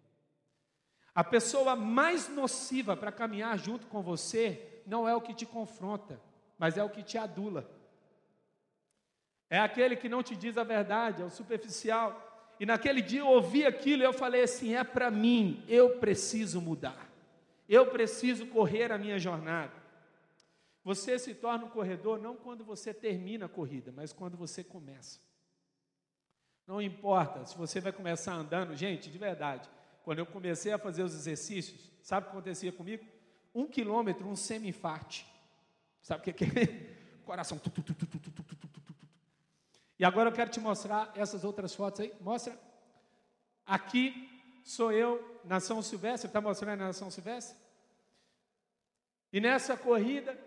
A 1.15 1.23
pessoa 1.23 1.75
mais 1.75 2.29
nociva 2.29 2.95
para 2.95 3.11
caminhar 3.11 3.57
junto 3.57 3.87
com 3.87 4.03
você 4.03 4.83
não 4.85 5.09
é 5.09 5.15
o 5.15 5.21
que 5.21 5.33
te 5.33 5.47
confronta, 5.47 6.21
mas 6.59 6.77
é 6.77 6.83
o 6.83 6.91
que 6.91 7.01
te 7.01 7.17
adula. 7.17 7.67
É 9.49 9.57
aquele 9.57 9.95
que 9.95 10.07
não 10.07 10.21
te 10.21 10.35
diz 10.35 10.59
a 10.59 10.63
verdade, 10.63 11.23
é 11.23 11.25
o 11.25 11.29
superficial. 11.31 12.26
E 12.59 12.65
naquele 12.65 13.01
dia 13.01 13.19
eu 13.19 13.27
ouvi 13.27 13.65
aquilo 13.65 14.01
e 14.01 14.05
eu 14.05 14.13
falei 14.13 14.43
assim: 14.43 14.75
é 14.75 14.83
para 14.83 15.11
mim, 15.11 15.63
eu 15.67 15.97
preciso 15.97 16.61
mudar. 16.61 17.07
Eu 17.67 17.87
preciso 17.87 18.47
correr 18.47 18.91
a 18.91 18.97
minha 18.97 19.19
jornada. 19.19 19.73
Você 20.83 21.19
se 21.19 21.35
torna 21.35 21.65
um 21.65 21.69
corredor 21.69 22.17
não 22.17 22.35
quando 22.35 22.63
você 22.63 22.93
termina 22.93 23.45
a 23.45 23.49
corrida, 23.49 23.91
mas 23.93 24.13
quando 24.13 24.37
você 24.37 24.63
começa. 24.63 25.19
Não 26.65 26.81
importa 26.81 27.45
se 27.45 27.57
você 27.57 27.79
vai 27.79 27.91
começar 27.91 28.33
andando, 28.33 28.75
gente, 28.75 29.09
de 29.09 29.17
verdade. 29.17 29.69
Quando 30.03 30.19
eu 30.19 30.25
comecei 30.25 30.71
a 30.71 30.77
fazer 30.77 31.03
os 31.03 31.13
exercícios, 31.13 31.91
sabe 32.01 32.27
o 32.27 32.29
que 32.29 32.37
acontecia 32.37 32.71
comigo? 32.71 33.05
Um 33.53 33.67
quilômetro, 33.67 34.27
um 34.27 34.35
semi-infarte. 34.35 35.27
Sabe 36.01 36.21
o 36.21 36.33
que 36.33 36.45
é? 36.45 36.95
Coração. 37.25 37.57
Tu, 37.57 37.69
tu, 37.69 37.83
tu, 37.83 37.95
e 39.99 40.05
agora 40.05 40.29
eu 40.29 40.33
quero 40.33 40.51
te 40.51 40.59
mostrar 40.59 41.11
essas 41.15 41.43
outras 41.43 41.73
fotos 41.73 42.01
aí. 42.01 42.13
Mostra. 42.21 42.57
Aqui 43.65 44.29
sou 44.63 44.91
eu 44.91 45.41
na 45.43 45.59
São 45.59 45.81
Silvestre. 45.81 46.27
Está 46.27 46.39
mostrando 46.39 46.79
na 46.79 46.93
São 46.93 47.09
Silvestre? 47.09 47.57
E 49.33 49.41
nessa 49.41 49.75
corrida, 49.75 50.37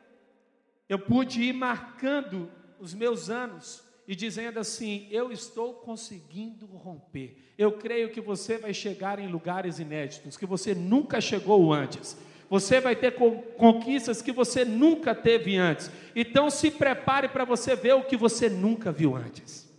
eu 0.89 0.99
pude 0.99 1.43
ir 1.43 1.53
marcando 1.53 2.51
os 2.79 2.95
meus 2.95 3.29
anos 3.29 3.83
e 4.07 4.15
dizendo 4.15 4.59
assim: 4.59 5.09
Eu 5.11 5.31
estou 5.31 5.75
conseguindo 5.75 6.67
romper. 6.67 7.55
Eu 7.59 7.73
creio 7.73 8.11
que 8.11 8.21
você 8.21 8.57
vai 8.57 8.73
chegar 8.73 9.19
em 9.19 9.29
lugares 9.29 9.79
inéditos, 9.79 10.37
que 10.37 10.47
você 10.47 10.75
nunca 10.75 11.21
chegou 11.21 11.73
antes. 11.73 12.17
Você 12.51 12.81
vai 12.81 12.97
ter 12.97 13.15
conquistas 13.57 14.21
que 14.21 14.33
você 14.33 14.65
nunca 14.65 15.15
teve 15.15 15.57
antes. 15.57 15.89
Então 16.17 16.51
se 16.51 16.69
prepare 16.69 17.29
para 17.29 17.45
você 17.45 17.77
ver 17.77 17.95
o 17.95 18.03
que 18.03 18.17
você 18.17 18.49
nunca 18.49 18.91
viu 18.91 19.15
antes. 19.15 19.71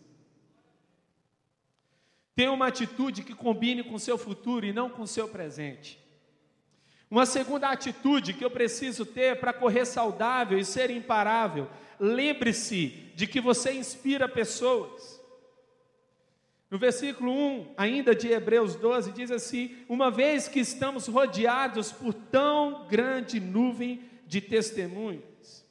Tenha 2.34 2.52
uma 2.52 2.68
atitude 2.68 3.24
que 3.24 3.36
combine 3.36 3.84
com 3.84 3.96
o 3.96 4.00
seu 4.00 4.18
futuro 4.18 4.66
e 4.66 4.72
não 4.72 4.90
com 4.90 5.02
o 5.02 5.08
seu 5.08 5.28
presente. 5.28 6.00
Uma 7.10 7.26
segunda 7.26 7.70
atitude 7.70 8.34
que 8.34 8.46
eu 8.46 8.50
preciso 8.50 9.06
ter 9.06 9.38
para 9.38 9.52
correr 9.52 9.84
saudável 9.84 10.58
e 10.58 10.64
ser 10.64 10.90
imparável. 10.90 11.70
Lembre-se 12.00 12.88
de 13.16 13.28
que 13.28 13.42
você 13.42 13.74
inspira 13.74 14.30
pessoas. 14.30 15.21
No 16.72 16.78
versículo 16.78 17.34
1, 17.34 17.74
ainda 17.76 18.16
de 18.16 18.30
Hebreus 18.30 18.76
12, 18.78 19.12
diz 19.12 19.30
assim: 19.30 19.76
Uma 19.90 20.10
vez 20.10 20.48
que 20.48 20.62
estamos 20.62 21.06
rodeados 21.08 21.92
por 21.92 22.14
tão 22.14 22.88
grande 22.88 23.42
nuvem 23.42 24.10
de 24.26 24.40
testemunhos. 24.40 25.66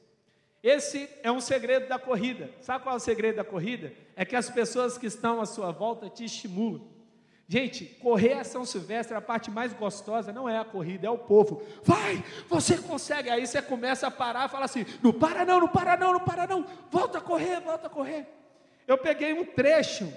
Esse 0.62 1.09
é 1.23 1.33
um 1.33 1.40
segredo 1.40 1.88
da 1.88 1.99
corrida. 1.99 2.50
Sabe 2.61 2.85
qual 2.85 2.97
é 2.97 2.99
o 2.99 3.00
segredo 3.00 3.37
da 3.37 3.45
corrida? 3.45 3.95
É 4.14 4.26
que 4.26 4.37
as 4.37 4.50
pessoas 4.50 4.99
que 4.99 5.07
estão 5.07 5.40
à 5.40 5.47
sua 5.47 5.73
volta 5.73 6.11
te 6.11 6.26
estimulam. 6.26 6.83
Gente, 7.49 7.87
correr 7.87 8.35
a 8.35 8.45
São 8.45 8.66
Silvestre, 8.66 9.16
a 9.16 9.23
parte 9.23 9.50
mais 9.50 9.73
gostosa 9.73 10.35
não 10.35 10.47
é 10.47 10.59
a 10.59 10.64
corrida, 10.66 11.07
é 11.07 11.11
o 11.11 11.16
povo. 11.16 11.62
Vai, 11.83 12.23
você 12.47 12.76
consegue. 12.76 13.30
Aí 13.30 13.47
você 13.47 13.62
começa 13.62 14.07
a 14.07 14.11
parar 14.11 14.49
e 14.49 14.50
fala 14.50 14.66
assim: 14.66 14.85
não 15.02 15.14
para 15.14 15.47
não, 15.47 15.61
não 15.61 15.69
para 15.69 15.97
não, 15.97 16.12
não 16.12 16.21
para 16.21 16.47
não. 16.47 16.66
Volta 16.90 17.16
a 17.16 17.21
correr, 17.23 17.59
volta 17.61 17.87
a 17.87 17.90
correr. 17.90 18.26
Eu 18.87 18.99
peguei 18.99 19.33
um 19.33 19.47
trecho 19.47 20.12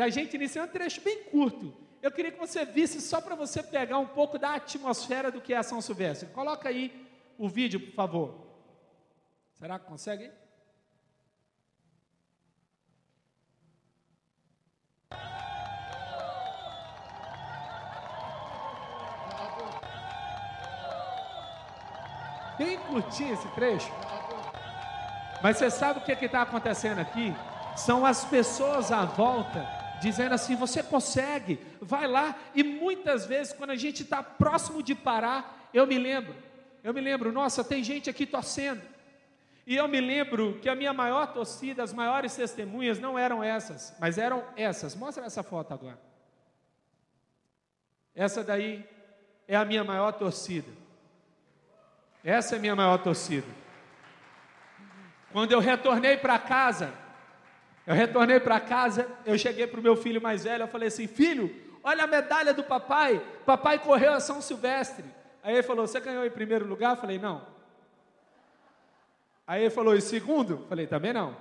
da 0.00 0.08
gente 0.08 0.34
iniciando 0.34 0.70
um 0.70 0.72
trecho 0.72 0.98
bem 1.02 1.24
curto. 1.24 1.74
Eu 2.00 2.10
queria 2.10 2.32
que 2.32 2.38
você 2.38 2.64
visse 2.64 3.02
só 3.02 3.20
para 3.20 3.34
você 3.34 3.62
pegar 3.62 3.98
um 3.98 4.06
pouco 4.06 4.38
da 4.38 4.54
atmosfera 4.54 5.30
do 5.30 5.42
que 5.42 5.52
é 5.52 5.62
São 5.62 5.82
Silvestre. 5.82 6.30
Coloca 6.30 6.70
aí 6.70 7.06
o 7.36 7.46
vídeo, 7.46 7.78
por 7.78 7.92
favor. 7.92 8.46
Será 9.52 9.78
que 9.78 9.84
consegue? 9.84 10.30
Bem 22.56 22.78
curtinho 22.88 23.34
esse 23.34 23.48
trecho. 23.48 23.92
Mas 25.42 25.58
você 25.58 25.70
sabe 25.70 25.98
o 25.98 26.02
que 26.02 26.24
está 26.24 26.40
acontecendo 26.40 27.00
aqui? 27.00 27.34
São 27.76 28.06
as 28.06 28.24
pessoas 28.24 28.90
à 28.90 29.04
volta 29.04 29.79
dizendo 30.00 30.34
assim: 30.34 30.56
você 30.56 30.82
consegue, 30.82 31.58
vai 31.80 32.06
lá. 32.06 32.36
E 32.54 32.62
muitas 32.62 33.26
vezes, 33.26 33.52
quando 33.52 33.70
a 33.70 33.76
gente 33.76 34.02
está 34.02 34.22
próximo 34.22 34.82
de 34.82 34.94
parar, 34.94 35.68
eu 35.72 35.86
me 35.86 35.98
lembro, 35.98 36.34
eu 36.82 36.92
me 36.92 37.00
lembro, 37.00 37.32
nossa, 37.32 37.62
tem 37.62 37.84
gente 37.84 38.10
aqui 38.10 38.26
torcendo. 38.26 38.82
E 39.66 39.76
eu 39.76 39.86
me 39.86 40.00
lembro 40.00 40.58
que 40.60 40.68
a 40.68 40.74
minha 40.74 40.92
maior 40.92 41.32
torcida, 41.32 41.82
as 41.82 41.92
maiores 41.92 42.34
testemunhas 42.34 42.98
não 42.98 43.18
eram 43.18 43.44
essas, 43.44 43.94
mas 44.00 44.18
eram 44.18 44.44
essas. 44.56 44.96
Mostra 44.96 45.24
essa 45.24 45.42
foto 45.42 45.72
agora. 45.72 45.98
Essa 48.14 48.42
daí 48.42 48.84
é 49.46 49.54
a 49.54 49.64
minha 49.64 49.84
maior 49.84 50.12
torcida. 50.12 50.68
Essa 52.24 52.56
é 52.56 52.58
a 52.58 52.60
minha 52.60 52.74
maior 52.74 52.98
torcida. 52.98 53.46
Quando 55.32 55.52
eu 55.52 55.60
retornei 55.60 56.16
para 56.16 56.38
casa, 56.38 56.92
eu 57.86 57.94
retornei 57.94 58.38
para 58.38 58.60
casa, 58.60 59.08
eu 59.24 59.36
cheguei 59.38 59.66
para 59.66 59.80
o 59.80 59.82
meu 59.82 59.96
filho 59.96 60.20
mais 60.20 60.44
velho, 60.44 60.64
eu 60.64 60.68
falei 60.68 60.88
assim: 60.88 61.06
filho, 61.06 61.54
olha 61.82 62.04
a 62.04 62.06
medalha 62.06 62.52
do 62.52 62.62
papai, 62.62 63.20
papai 63.44 63.78
correu 63.78 64.12
a 64.12 64.20
São 64.20 64.40
Silvestre. 64.40 65.04
Aí 65.42 65.54
ele 65.54 65.62
falou: 65.62 65.86
Você 65.86 66.00
ganhou 66.00 66.24
em 66.24 66.30
primeiro 66.30 66.66
lugar? 66.66 66.96
Eu 66.96 67.00
falei: 67.00 67.18
Não. 67.18 67.46
Aí 69.46 69.62
ele 69.62 69.70
falou: 69.70 69.96
Em 69.96 70.00
segundo? 70.00 70.54
Eu 70.54 70.66
falei: 70.66 70.86
Também 70.86 71.12
não. 71.12 71.36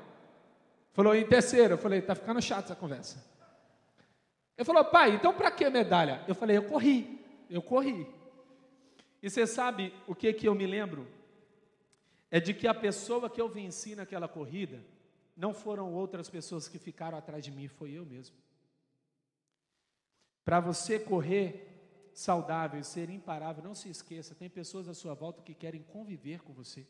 Falou: 0.93 1.13
Em 1.15 1.25
terceiro? 1.25 1.73
Eu 1.73 1.77
falei: 1.77 2.01
Tá 2.01 2.15
ficando 2.15 2.41
chato 2.41 2.65
essa 2.65 2.75
conversa. 2.75 3.23
Ele 4.57 4.65
falou: 4.65 4.85
Pai, 4.85 5.11
então 5.11 5.33
para 5.33 5.51
que 5.51 5.69
medalha? 5.69 6.23
Eu 6.27 6.35
falei: 6.35 6.57
Eu 6.57 6.63
corri. 6.63 7.19
Eu 7.49 7.61
corri. 7.61 8.07
E 9.21 9.29
você 9.29 9.45
sabe 9.45 9.93
o 10.07 10.15
que, 10.15 10.31
que 10.31 10.47
eu 10.47 10.55
me 10.55 10.65
lembro? 10.65 11.07
É 12.31 12.39
de 12.39 12.53
que 12.53 12.67
a 12.67 12.73
pessoa 12.73 13.29
que 13.29 13.41
eu 13.41 13.49
venci 13.49 13.95
naquela 13.95 14.27
corrida, 14.27 14.79
não 15.39 15.53
foram 15.53 15.93
outras 15.93 16.29
pessoas 16.29 16.67
que 16.67 16.77
ficaram 16.77 17.17
atrás 17.17 17.45
de 17.45 17.49
mim, 17.49 17.69
foi 17.69 17.91
eu 17.91 18.05
mesmo. 18.05 18.35
Para 20.43 20.59
você 20.59 20.99
correr 20.99 22.11
saudável 22.13 22.77
e 22.81 22.83
ser 22.83 23.09
imparável, 23.09 23.63
não 23.63 23.73
se 23.73 23.89
esqueça, 23.89 24.35
tem 24.35 24.49
pessoas 24.49 24.89
à 24.89 24.93
sua 24.93 25.13
volta 25.13 25.41
que 25.41 25.53
querem 25.53 25.81
conviver 25.81 26.41
com 26.41 26.51
você, 26.51 26.85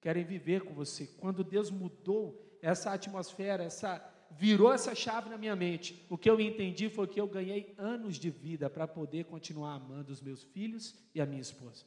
querem 0.00 0.24
viver 0.24 0.62
com 0.62 0.72
você. 0.72 1.06
Quando 1.18 1.44
Deus 1.44 1.70
mudou 1.70 2.58
essa 2.62 2.94
atmosfera, 2.94 3.62
essa 3.62 4.02
virou 4.30 4.72
essa 4.72 4.94
chave 4.94 5.28
na 5.28 5.36
minha 5.36 5.54
mente, 5.54 6.06
o 6.08 6.16
que 6.16 6.30
eu 6.30 6.40
entendi 6.40 6.88
foi 6.88 7.06
que 7.06 7.20
eu 7.20 7.26
ganhei 7.26 7.74
anos 7.76 8.16
de 8.16 8.30
vida 8.30 8.70
para 8.70 8.88
poder 8.88 9.26
continuar 9.26 9.74
amando 9.74 10.10
os 10.10 10.22
meus 10.22 10.42
filhos 10.42 10.94
e 11.14 11.20
a 11.20 11.26
minha 11.26 11.42
esposa. 11.42 11.84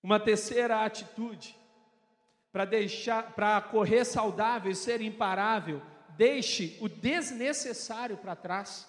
Uma 0.00 0.20
terceira 0.20 0.84
atitude 0.84 1.58
para 2.52 2.64
deixar, 2.64 3.32
para 3.32 3.60
correr 3.60 4.04
saudável 4.04 4.70
e 4.70 4.74
ser 4.74 5.00
imparável, 5.00 5.80
deixe 6.16 6.76
o 6.80 6.88
desnecessário 6.88 8.16
para 8.16 8.34
trás. 8.34 8.88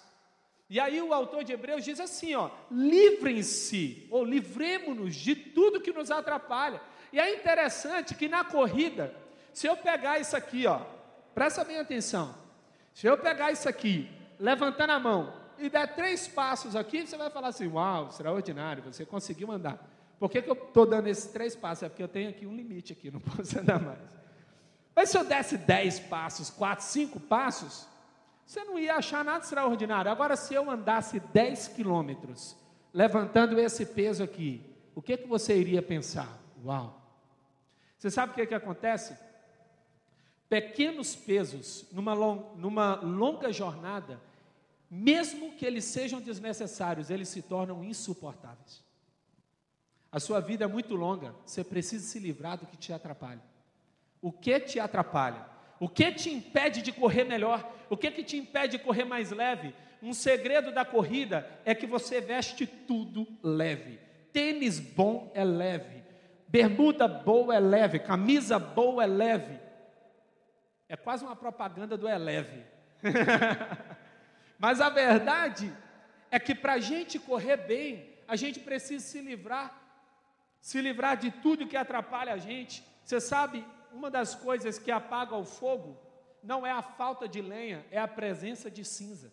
E 0.68 0.80
aí 0.80 1.00
o 1.02 1.12
autor 1.12 1.44
de 1.44 1.52
Hebreus 1.52 1.84
diz 1.84 2.00
assim, 2.00 2.34
ó, 2.34 2.50
livrem-se 2.70 4.06
ou 4.10 4.24
livremos-nos 4.24 5.14
de 5.14 5.34
tudo 5.34 5.80
que 5.80 5.92
nos 5.92 6.10
atrapalha. 6.10 6.80
E 7.12 7.20
é 7.20 7.34
interessante 7.34 8.14
que 8.14 8.28
na 8.28 8.42
corrida, 8.42 9.14
se 9.52 9.66
eu 9.66 9.76
pegar 9.76 10.18
isso 10.18 10.36
aqui, 10.36 10.66
ó, 10.66 10.80
presta 11.34 11.62
bem 11.62 11.78
atenção. 11.78 12.34
Se 12.94 13.06
eu 13.06 13.18
pegar 13.18 13.52
isso 13.52 13.68
aqui, 13.68 14.10
levantando 14.38 14.92
a 14.92 14.98
mão 14.98 15.34
e 15.58 15.68
der 15.68 15.94
três 15.94 16.26
passos 16.26 16.74
aqui, 16.74 17.06
você 17.06 17.16
vai 17.16 17.30
falar 17.30 17.48
assim: 17.48 17.68
Uau, 17.68 18.08
extraordinário, 18.08 18.82
você 18.82 19.04
conseguiu 19.04 19.50
andar. 19.52 19.78
Por 20.22 20.30
que, 20.30 20.40
que 20.40 20.48
eu 20.48 20.54
estou 20.54 20.86
dando 20.86 21.08
esses 21.08 21.32
três 21.32 21.56
passos? 21.56 21.82
É 21.82 21.88
porque 21.88 22.00
eu 22.00 22.06
tenho 22.06 22.30
aqui 22.30 22.46
um 22.46 22.54
limite 22.54 22.92
aqui, 22.92 23.10
não 23.10 23.18
posso 23.34 23.58
andar 23.58 23.82
mais. 23.82 23.98
Mas 24.94 25.08
se 25.08 25.18
eu 25.18 25.24
desse 25.24 25.58
dez 25.58 25.98
passos, 25.98 26.48
quatro, 26.48 26.84
cinco 26.84 27.18
passos, 27.18 27.88
você 28.46 28.62
não 28.62 28.78
ia 28.78 28.94
achar 28.94 29.24
nada 29.24 29.42
extraordinário. 29.42 30.12
Agora, 30.12 30.36
se 30.36 30.54
eu 30.54 30.70
andasse 30.70 31.18
dez 31.32 31.66
quilômetros, 31.66 32.56
levantando 32.94 33.58
esse 33.58 33.84
peso 33.84 34.22
aqui, 34.22 34.64
o 34.94 35.02
que, 35.02 35.16
que 35.16 35.26
você 35.26 35.58
iria 35.58 35.82
pensar? 35.82 36.38
Uau! 36.64 37.02
Você 37.98 38.08
sabe 38.08 38.30
o 38.30 38.34
que, 38.36 38.46
que 38.46 38.54
acontece? 38.54 39.18
Pequenos 40.48 41.16
pesos 41.16 41.84
numa, 41.90 42.14
long, 42.14 42.54
numa 42.54 42.94
longa 42.94 43.52
jornada, 43.52 44.20
mesmo 44.88 45.56
que 45.56 45.66
eles 45.66 45.84
sejam 45.84 46.20
desnecessários, 46.20 47.10
eles 47.10 47.28
se 47.28 47.42
tornam 47.42 47.82
insuportáveis. 47.82 48.91
A 50.12 50.20
sua 50.20 50.40
vida 50.40 50.64
é 50.64 50.68
muito 50.68 50.94
longa, 50.94 51.34
você 51.42 51.64
precisa 51.64 52.06
se 52.06 52.18
livrar 52.18 52.58
do 52.58 52.66
que 52.66 52.76
te 52.76 52.92
atrapalha. 52.92 53.40
O 54.20 54.30
que 54.30 54.60
te 54.60 54.78
atrapalha? 54.78 55.46
O 55.80 55.88
que 55.88 56.12
te 56.12 56.30
impede 56.30 56.82
de 56.82 56.92
correr 56.92 57.24
melhor? 57.24 57.74
O 57.88 57.96
que, 57.96 58.10
que 58.10 58.22
te 58.22 58.36
impede 58.36 58.76
de 58.76 58.84
correr 58.84 59.04
mais 59.04 59.30
leve? 59.30 59.74
Um 60.02 60.12
segredo 60.12 60.70
da 60.70 60.84
corrida 60.84 61.48
é 61.64 61.74
que 61.74 61.86
você 61.86 62.20
veste 62.20 62.66
tudo 62.66 63.26
leve. 63.42 63.98
Tênis 64.32 64.78
bom 64.78 65.32
é 65.34 65.42
leve. 65.42 66.04
Bermuda 66.46 67.08
boa 67.08 67.56
é 67.56 67.60
leve. 67.60 67.98
Camisa 67.98 68.58
boa 68.58 69.04
é 69.04 69.06
leve. 69.06 69.58
É 70.88 70.96
quase 70.96 71.24
uma 71.24 71.34
propaganda 71.34 71.96
do 71.96 72.06
é 72.06 72.18
leve. 72.18 72.62
Mas 74.58 74.80
a 74.80 74.90
verdade 74.90 75.72
é 76.30 76.38
que 76.38 76.54
para 76.54 76.74
a 76.74 76.78
gente 76.78 77.18
correr 77.18 77.56
bem, 77.56 78.10
a 78.28 78.36
gente 78.36 78.60
precisa 78.60 79.04
se 79.04 79.20
livrar 79.20 79.81
se 80.62 80.80
livrar 80.80 81.16
de 81.16 81.30
tudo 81.30 81.66
que 81.66 81.76
atrapalha 81.76 82.32
a 82.32 82.38
gente. 82.38 82.84
Você 83.04 83.20
sabe, 83.20 83.66
uma 83.92 84.08
das 84.08 84.34
coisas 84.36 84.78
que 84.78 84.92
apaga 84.92 85.34
o 85.34 85.44
fogo 85.44 86.00
não 86.40 86.64
é 86.64 86.70
a 86.70 86.80
falta 86.80 87.28
de 87.28 87.42
lenha, 87.42 87.84
é 87.90 87.98
a 87.98 88.06
presença 88.06 88.70
de 88.70 88.84
cinza. 88.84 89.32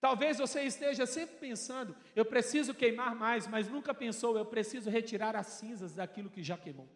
Talvez 0.00 0.38
você 0.38 0.62
esteja 0.62 1.06
sempre 1.06 1.36
pensando, 1.36 1.96
eu 2.14 2.24
preciso 2.24 2.72
queimar 2.72 3.14
mais, 3.16 3.48
mas 3.48 3.68
nunca 3.68 3.92
pensou, 3.92 4.38
eu 4.38 4.46
preciso 4.46 4.88
retirar 4.88 5.34
as 5.34 5.46
cinzas 5.46 5.94
daquilo 5.94 6.30
que 6.30 6.42
já 6.42 6.56
queimou. 6.56 6.88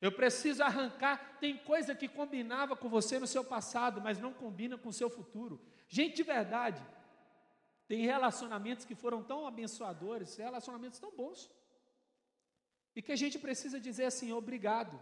Eu 0.00 0.10
preciso 0.10 0.62
arrancar, 0.62 1.38
tem 1.40 1.56
coisa 1.56 1.94
que 1.94 2.08
combinava 2.08 2.74
com 2.74 2.88
você 2.88 3.18
no 3.18 3.26
seu 3.26 3.44
passado, 3.44 4.00
mas 4.00 4.18
não 4.18 4.32
combina 4.32 4.76
com 4.76 4.88
o 4.88 4.92
seu 4.92 5.10
futuro. 5.10 5.60
Gente 5.88 6.16
de 6.16 6.22
verdade, 6.24 6.82
tem 7.88 8.02
relacionamentos 8.02 8.84
que 8.84 8.94
foram 8.94 9.22
tão 9.22 9.46
abençoadores, 9.46 10.36
relacionamentos 10.36 10.98
tão 10.98 11.10
bons. 11.10 11.50
E 12.94 13.00
que 13.00 13.10
a 13.10 13.16
gente 13.16 13.38
precisa 13.38 13.80
dizer 13.80 14.04
assim, 14.04 14.30
obrigado, 14.30 15.00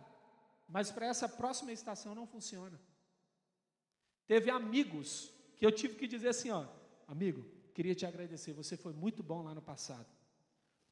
mas 0.68 0.90
para 0.92 1.06
essa 1.06 1.28
próxima 1.28 1.72
estação 1.72 2.14
não 2.14 2.26
funciona. 2.26 2.80
Teve 4.26 4.50
amigos 4.50 5.32
que 5.56 5.66
eu 5.66 5.72
tive 5.72 5.96
que 5.96 6.06
dizer 6.06 6.28
assim, 6.28 6.50
ó, 6.50 6.64
amigo, 7.08 7.44
queria 7.74 7.94
te 7.94 8.06
agradecer, 8.06 8.52
você 8.52 8.76
foi 8.76 8.92
muito 8.92 9.20
bom 9.22 9.42
lá 9.42 9.52
no 9.52 9.62
passado. 9.62 10.06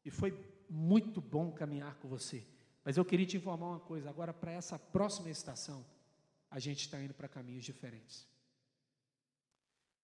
E 0.05 0.11
foi 0.11 0.37
muito 0.69 1.21
bom 1.21 1.53
caminhar 1.53 1.95
com 1.97 2.09
você. 2.09 2.45
Mas 2.85 2.97
eu 2.97 3.05
queria 3.05 3.25
te 3.25 3.37
informar 3.37 3.69
uma 3.69 3.81
coisa, 3.81 4.11
agora 4.11 4.35
para 4.35 4.51
essa 4.51 4.79
próxima 4.79 5.31
estação, 5.31 5.87
a 6.51 6.59
gente 6.59 6.81
está 6.81 7.01
indo 7.01 7.15
para 7.15 7.29
caminhos 7.29 7.65
diferentes. 7.65 8.27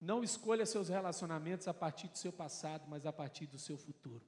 Não 0.00 0.24
escolha 0.24 0.64
seus 0.64 0.88
relacionamentos 0.88 1.68
a 1.68 1.74
partir 1.74 2.08
do 2.08 2.16
seu 2.16 2.32
passado, 2.32 2.86
mas 2.88 3.04
a 3.04 3.12
partir 3.12 3.46
do 3.46 3.58
seu 3.58 3.76
futuro. 3.76 4.24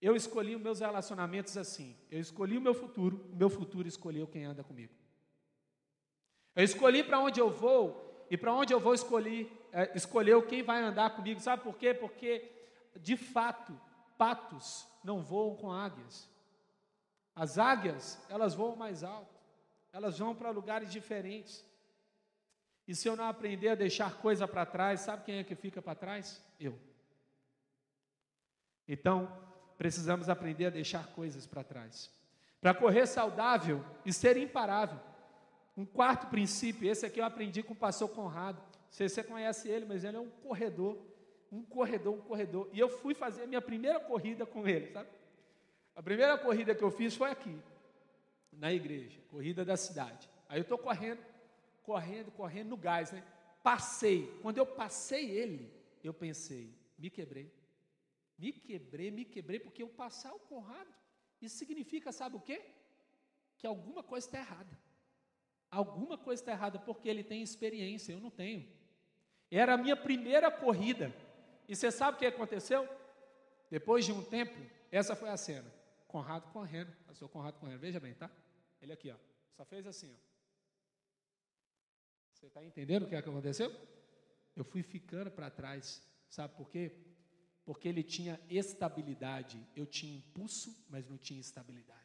Eu 0.00 0.16
escolhi 0.16 0.56
os 0.56 0.60
meus 0.60 0.80
relacionamentos 0.80 1.56
assim. 1.56 1.96
Eu 2.10 2.20
escolhi 2.20 2.58
o 2.58 2.60
meu 2.60 2.74
futuro, 2.74 3.24
o 3.32 3.36
meu 3.36 3.48
futuro 3.48 3.86
escolheu 3.86 4.26
quem 4.26 4.44
anda 4.44 4.64
comigo. 4.64 4.92
Eu 6.54 6.64
escolhi 6.64 7.02
para 7.02 7.20
onde 7.20 7.40
eu 7.40 7.50
vou, 7.50 8.26
e 8.30 8.36
para 8.36 8.52
onde 8.52 8.72
eu 8.72 8.80
vou 8.80 8.94
escolher, 8.94 9.50
é, 9.72 9.96
escolheu 9.96 10.46
quem 10.46 10.62
vai 10.62 10.82
andar 10.82 11.16
comigo. 11.16 11.40
Sabe 11.40 11.62
por 11.62 11.76
quê? 11.76 11.94
Porque, 11.94 12.50
de 13.00 13.16
fato, 13.16 13.78
patos 14.18 14.86
não 15.02 15.22
voam 15.22 15.56
com 15.56 15.72
águias. 15.72 16.28
As 17.34 17.58
águias, 17.58 18.18
elas 18.28 18.54
voam 18.54 18.76
mais 18.76 19.02
alto. 19.02 19.40
Elas 19.92 20.18
vão 20.18 20.34
para 20.34 20.50
lugares 20.50 20.90
diferentes. 20.90 21.64
E 22.86 22.94
se 22.94 23.08
eu 23.08 23.16
não 23.16 23.26
aprender 23.26 23.70
a 23.70 23.74
deixar 23.74 24.18
coisa 24.18 24.46
para 24.46 24.66
trás, 24.66 25.00
sabe 25.00 25.24
quem 25.24 25.38
é 25.38 25.44
que 25.44 25.54
fica 25.54 25.80
para 25.80 25.94
trás? 25.94 26.42
Eu. 26.60 26.78
Então, 28.86 29.30
precisamos 29.78 30.28
aprender 30.28 30.66
a 30.66 30.70
deixar 30.70 31.06
coisas 31.08 31.46
para 31.46 31.64
trás. 31.64 32.10
Para 32.60 32.74
correr 32.74 33.06
saudável 33.06 33.84
e 34.04 34.12
ser 34.12 34.36
imparável. 34.36 35.00
Um 35.76 35.84
quarto 35.84 36.28
princípio, 36.28 36.90
esse 36.90 37.04
aqui 37.04 37.20
eu 37.20 37.24
aprendi 37.24 37.62
com 37.62 37.72
o 37.72 37.76
pastor 37.76 38.08
Conrado. 38.10 38.62
Você, 38.90 39.08
você 39.08 39.24
conhece 39.24 39.68
ele, 39.68 39.86
mas 39.86 40.04
ele 40.04 40.16
é 40.16 40.20
um 40.20 40.30
corredor. 40.30 40.98
Um 41.50 41.62
corredor, 41.62 42.14
um 42.14 42.20
corredor. 42.20 42.68
E 42.72 42.78
eu 42.78 42.88
fui 42.88 43.14
fazer 43.14 43.44
a 43.44 43.46
minha 43.46 43.62
primeira 43.62 43.98
corrida 43.98 44.44
com 44.44 44.68
ele, 44.68 44.92
sabe? 44.92 45.08
A 45.96 46.02
primeira 46.02 46.36
corrida 46.36 46.74
que 46.74 46.82
eu 46.82 46.90
fiz 46.90 47.14
foi 47.14 47.30
aqui, 47.30 47.56
na 48.52 48.72
igreja, 48.72 49.20
corrida 49.30 49.64
da 49.64 49.76
cidade. 49.76 50.28
Aí 50.48 50.58
eu 50.58 50.62
estou 50.62 50.76
correndo, 50.76 51.20
correndo, 51.84 52.32
correndo 52.32 52.70
no 52.70 52.76
gás, 52.76 53.12
né? 53.12 53.22
Passei. 53.62 54.36
Quando 54.42 54.58
eu 54.58 54.66
passei 54.66 55.30
ele, 55.30 55.72
eu 56.02 56.12
pensei, 56.12 56.74
me 56.98 57.08
quebrei. 57.08 57.52
Me 58.36 58.52
quebrei, 58.52 59.10
me 59.10 59.24
quebrei, 59.24 59.60
porque 59.60 59.82
eu 59.82 59.88
passar 59.88 60.32
o 60.34 60.40
Conrado, 60.40 60.92
isso 61.40 61.56
significa, 61.56 62.10
sabe 62.10 62.36
o 62.36 62.40
quê? 62.40 62.64
Que 63.58 63.66
alguma 63.66 64.02
coisa 64.02 64.26
está 64.26 64.38
errada. 64.38 64.78
Alguma 65.70 66.18
coisa 66.18 66.42
está 66.42 66.52
errada, 66.52 66.78
porque 66.78 67.08
ele 67.08 67.22
tem 67.22 67.42
experiência, 67.42 68.12
eu 68.12 68.20
não 68.20 68.30
tenho. 68.30 68.68
Era 69.50 69.74
a 69.74 69.76
minha 69.76 69.96
primeira 69.96 70.50
corrida. 70.50 71.14
E 71.68 71.76
você 71.76 71.90
sabe 71.90 72.16
o 72.16 72.18
que 72.18 72.26
aconteceu? 72.26 72.88
Depois 73.70 74.04
de 74.04 74.12
um 74.12 74.22
tempo, 74.22 74.54
essa 74.90 75.14
foi 75.14 75.28
a 75.28 75.36
cena. 75.36 75.72
Conrado 76.08 76.50
correndo, 76.52 76.94
passou 77.06 77.28
Conrado 77.28 77.58
correndo, 77.58 77.80
veja 77.80 78.00
bem, 78.00 78.14
tá? 78.14 78.30
Ele 78.80 78.92
aqui, 78.92 79.10
ó, 79.10 79.16
só 79.56 79.64
fez 79.64 79.86
assim, 79.86 80.12
ó. 80.12 80.33
Você 82.44 82.48
está 82.48 82.62
entendendo 82.62 83.04
o 83.04 83.08
que, 83.08 83.14
é 83.14 83.22
que 83.22 83.28
aconteceu? 83.30 83.74
Eu 84.54 84.64
fui 84.64 84.82
ficando 84.82 85.30
para 85.30 85.48
trás, 85.48 86.02
sabe 86.28 86.54
por 86.54 86.68
quê? 86.68 86.92
Porque 87.64 87.88
ele 87.88 88.02
tinha 88.02 88.38
estabilidade, 88.50 89.58
eu 89.74 89.86
tinha 89.86 90.14
impulso, 90.14 90.76
mas 90.90 91.08
não 91.08 91.16
tinha 91.16 91.40
estabilidade. 91.40 91.98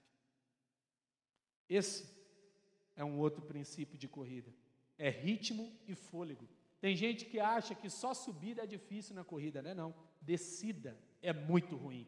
Esse 1.67 2.09
é 2.95 3.03
um 3.03 3.19
outro 3.19 3.41
princípio 3.41 3.97
de 3.97 4.07
corrida. 4.07 4.49
É 4.97 5.09
ritmo 5.09 5.77
e 5.85 5.93
fôlego. 5.93 6.47
Tem 6.79 6.95
gente 6.95 7.25
que 7.25 7.41
acha 7.41 7.75
que 7.75 7.89
só 7.89 8.13
subida 8.13 8.63
é 8.63 8.65
difícil 8.65 9.15
na 9.15 9.25
corrida, 9.25 9.61
né? 9.61 9.73
Não. 9.73 9.93
Descida 10.21 10.97
é 11.21 11.33
muito 11.33 11.75
ruim. 11.75 12.07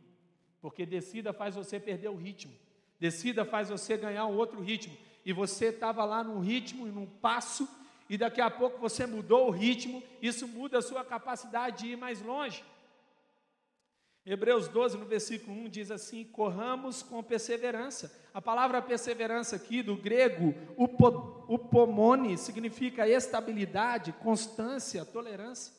Porque 0.61 0.85
descida 0.85 1.33
faz 1.33 1.55
você 1.55 1.81
perder 1.81 2.07
o 2.07 2.15
ritmo. 2.15 2.55
Descida 2.97 3.43
faz 3.43 3.67
você 3.67 3.97
ganhar 3.97 4.25
um 4.25 4.37
outro 4.37 4.61
ritmo. 4.61 4.97
E 5.25 5.33
você 5.33 5.65
estava 5.65 6.05
lá 6.05 6.23
num 6.23 6.39
ritmo 6.39 6.87
e 6.87 6.91
num 6.91 7.05
passo 7.05 7.67
e 8.11 8.17
daqui 8.17 8.41
a 8.41 8.51
pouco 8.51 8.77
você 8.77 9.05
mudou 9.05 9.47
o 9.47 9.51
ritmo, 9.51 10.03
isso 10.21 10.45
muda 10.45 10.79
a 10.79 10.81
sua 10.81 11.01
capacidade 11.01 11.83
de 11.83 11.93
ir 11.93 11.95
mais 11.95 12.21
longe. 12.21 12.61
Hebreus 14.25 14.67
12, 14.67 14.97
no 14.97 15.05
versículo 15.05 15.55
1, 15.61 15.69
diz 15.69 15.91
assim: 15.91 16.25
corramos 16.25 17.01
com 17.01 17.23
perseverança. 17.23 18.13
A 18.33 18.41
palavra 18.41 18.81
perseverança 18.81 19.55
aqui, 19.55 19.81
do 19.81 19.95
grego, 19.95 20.53
upomone, 21.47 22.37
significa 22.37 23.07
estabilidade, 23.07 24.11
constância, 24.11 25.05
tolerância. 25.05 25.73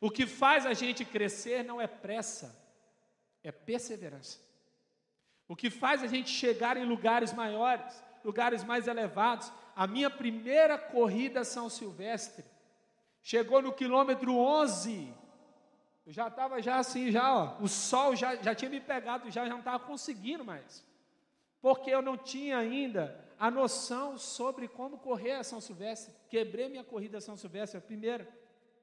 O 0.00 0.08
que 0.08 0.24
faz 0.24 0.64
a 0.64 0.74
gente 0.74 1.04
crescer 1.04 1.64
não 1.64 1.80
é 1.80 1.88
pressa, 1.88 2.56
é 3.42 3.50
perseverança. 3.50 4.38
O 5.48 5.56
que 5.56 5.68
faz 5.68 6.00
a 6.04 6.06
gente 6.06 6.30
chegar 6.30 6.76
em 6.76 6.84
lugares 6.84 7.32
maiores, 7.32 8.04
lugares 8.24 8.62
mais 8.62 8.86
elevados, 8.86 9.50
a 9.74 9.86
minha 9.86 10.10
primeira 10.10 10.78
corrida 10.78 11.44
São 11.44 11.68
Silvestre. 11.68 12.44
Chegou 13.22 13.62
no 13.62 13.72
quilômetro 13.72 14.36
11. 14.36 15.14
Eu 16.04 16.12
já 16.12 16.28
estava 16.28 16.60
já 16.60 16.78
assim, 16.78 17.10
já, 17.10 17.32
ó, 17.32 17.56
o 17.60 17.68
sol 17.68 18.16
já, 18.16 18.34
já 18.36 18.54
tinha 18.54 18.70
me 18.70 18.80
pegado, 18.80 19.30
já, 19.30 19.44
já 19.44 19.50
não 19.50 19.60
estava 19.60 19.84
conseguindo 19.84 20.44
mais. 20.44 20.84
Porque 21.60 21.90
eu 21.90 22.02
não 22.02 22.16
tinha 22.16 22.58
ainda 22.58 23.18
a 23.38 23.50
noção 23.50 24.18
sobre 24.18 24.66
como 24.66 24.98
correr 24.98 25.32
a 25.32 25.44
São 25.44 25.60
Silvestre. 25.60 26.12
Quebrei 26.28 26.68
minha 26.68 26.84
corrida 26.84 27.18
a 27.18 27.20
São 27.20 27.36
Silvestre, 27.36 27.78
a 27.78 27.80
primeira, 27.80 28.28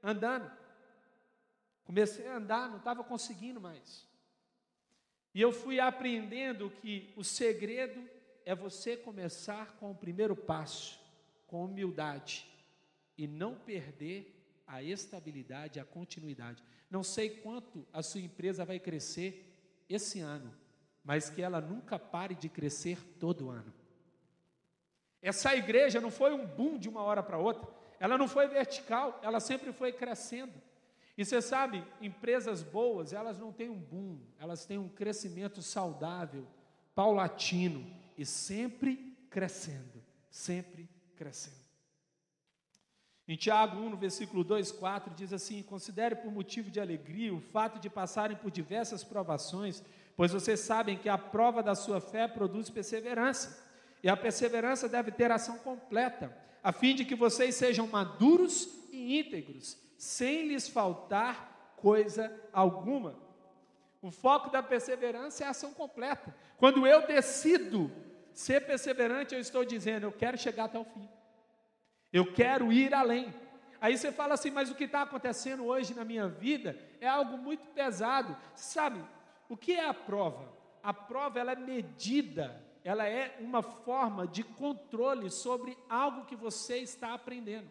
andando. 0.02 0.50
Comecei 1.84 2.28
a 2.28 2.38
andar, 2.38 2.70
não 2.70 2.78
estava 2.78 3.04
conseguindo 3.04 3.60
mais. 3.60 4.08
E 5.34 5.42
eu 5.42 5.52
fui 5.52 5.80
aprendendo 5.80 6.70
que 6.70 7.14
o 7.16 7.24
segredo 7.24 8.02
é 8.50 8.56
você 8.56 8.98
começar 8.98 9.76
com 9.80 9.92
o 9.92 9.96
primeiro 9.96 10.36
passo, 10.36 11.00
com 11.46 11.64
humildade, 11.66 12.50
e 13.16 13.28
não 13.28 13.54
perder 13.54 14.44
a 14.66 14.82
estabilidade, 14.82 15.80
a 15.80 15.86
continuidade. 15.86 16.64
Não 16.90 17.04
sei 17.04 17.30
quanto 17.30 17.86
a 17.94 18.02
sua 18.02 18.22
empresa 18.22 18.66
vai 18.66 18.80
crescer 18.80 19.56
esse 19.88 20.20
ano, 20.20 20.52
mas 21.04 21.30
que 21.30 21.44
ela 21.44 21.62
nunca 21.62 22.00
pare 22.00 22.34
de 22.34 22.50
crescer 22.50 22.98
todo 23.20 23.52
ano. 23.52 23.72
Essa 25.22 25.56
igreja 25.56 26.02
não 26.02 26.10
foi 26.10 26.34
um 26.34 26.48
boom 26.48 26.80
de 26.80 26.90
uma 26.90 27.04
hora 27.04 27.22
para 27.22 27.38
outra, 27.38 27.72
ela 28.00 28.18
não 28.18 28.28
foi 28.28 28.48
vertical, 28.48 29.20
ela 29.22 29.40
sempre 29.40 29.72
foi 29.72 29.92
crescendo. 29.92 30.60
E 31.16 31.24
você 31.24 31.40
sabe, 31.40 31.86
empresas 32.02 32.64
boas, 32.64 33.14
elas 33.14 33.38
não 33.38 33.54
têm 33.54 33.70
um 33.70 33.80
boom, 33.80 34.20
elas 34.40 34.66
têm 34.66 34.80
um 34.80 34.90
crescimento 34.90 35.62
saudável, 35.62 36.48
paulatino 36.96 38.00
e 38.20 38.26
sempre 38.26 39.18
crescendo, 39.30 40.04
sempre 40.30 40.90
crescendo. 41.16 41.56
Em 43.26 43.38
Tiago 43.38 43.80
1, 43.80 43.92
no 43.92 43.96
versículo 43.96 44.44
2, 44.44 44.74
4, 44.74 45.14
diz 45.16 45.32
assim: 45.32 45.64
Considere 45.64 46.16
por 46.16 46.30
motivo 46.30 46.70
de 46.70 46.82
alegria 46.82 47.34
o 47.34 47.40
fato 47.40 47.80
de 47.80 47.90
passarem 47.90 48.36
por 48.36 48.52
diversas 48.52 49.06
provações, 49.06 49.82
pois 50.18 50.34
vocês 50.34 50.60
sabem 50.60 50.98
que 50.98 51.08
a 51.08 51.18
prova 51.18 51.64
da 51.64 51.76
sua 51.76 52.02
fé 52.02 52.28
produz 52.28 52.70
perseverança, 52.70 53.66
e 54.04 54.10
a 54.10 54.18
perseverança 54.18 54.90
deve 54.90 55.12
ter 55.12 55.32
ação 55.32 55.58
completa, 55.60 56.36
a 56.62 56.74
fim 56.74 56.94
de 56.94 57.06
que 57.06 57.16
vocês 57.16 57.56
sejam 57.56 57.88
maduros 57.88 58.68
e 58.92 59.18
íntegros, 59.18 59.78
sem 59.98 60.46
lhes 60.46 60.68
faltar 60.68 61.74
coisa 61.78 62.30
alguma. 62.52 63.16
O 64.02 64.12
foco 64.12 64.50
da 64.50 64.62
perseverança 64.62 65.46
é 65.46 65.48
a 65.48 65.52
ação 65.52 65.74
completa. 65.74 66.36
Quando 66.58 66.86
eu 66.86 67.08
decido 67.08 67.90
Ser 68.34 68.66
perseverante, 68.66 69.34
eu 69.34 69.40
estou 69.40 69.66
dizendo, 69.66 70.04
eu 70.06 70.12
quero 70.12 70.38
chegar 70.38 70.66
até 70.66 70.80
o 70.80 70.86
fim. 70.86 71.08
Eu 72.12 72.34
quero 72.34 72.72
ir 72.72 72.94
além. 72.94 73.34
Aí 73.82 73.98
você 73.98 74.12
fala 74.12 74.34
assim, 74.34 74.52
mas 74.52 74.70
o 74.70 74.76
que 74.76 74.84
está 74.86 75.04
acontecendo 75.04 75.66
hoje 75.66 75.94
na 75.94 76.04
minha 76.04 76.28
vida 76.28 76.78
é 77.00 77.08
algo 77.08 77.38
muito 77.38 77.68
pesado. 77.70 78.36
Sabe, 78.56 79.04
o 79.48 79.56
que 79.56 79.74
é 79.74 79.86
a 79.86 79.94
prova? 79.94 80.52
A 80.84 80.94
prova 80.94 81.40
ela 81.40 81.54
é 81.54 81.56
medida, 81.56 82.62
ela 82.84 83.08
é 83.08 83.38
uma 83.40 83.62
forma 83.62 84.28
de 84.28 84.44
controle 84.44 85.30
sobre 85.30 85.78
algo 85.90 86.26
que 86.26 86.36
você 86.36 86.78
está 86.78 87.14
aprendendo. 87.14 87.70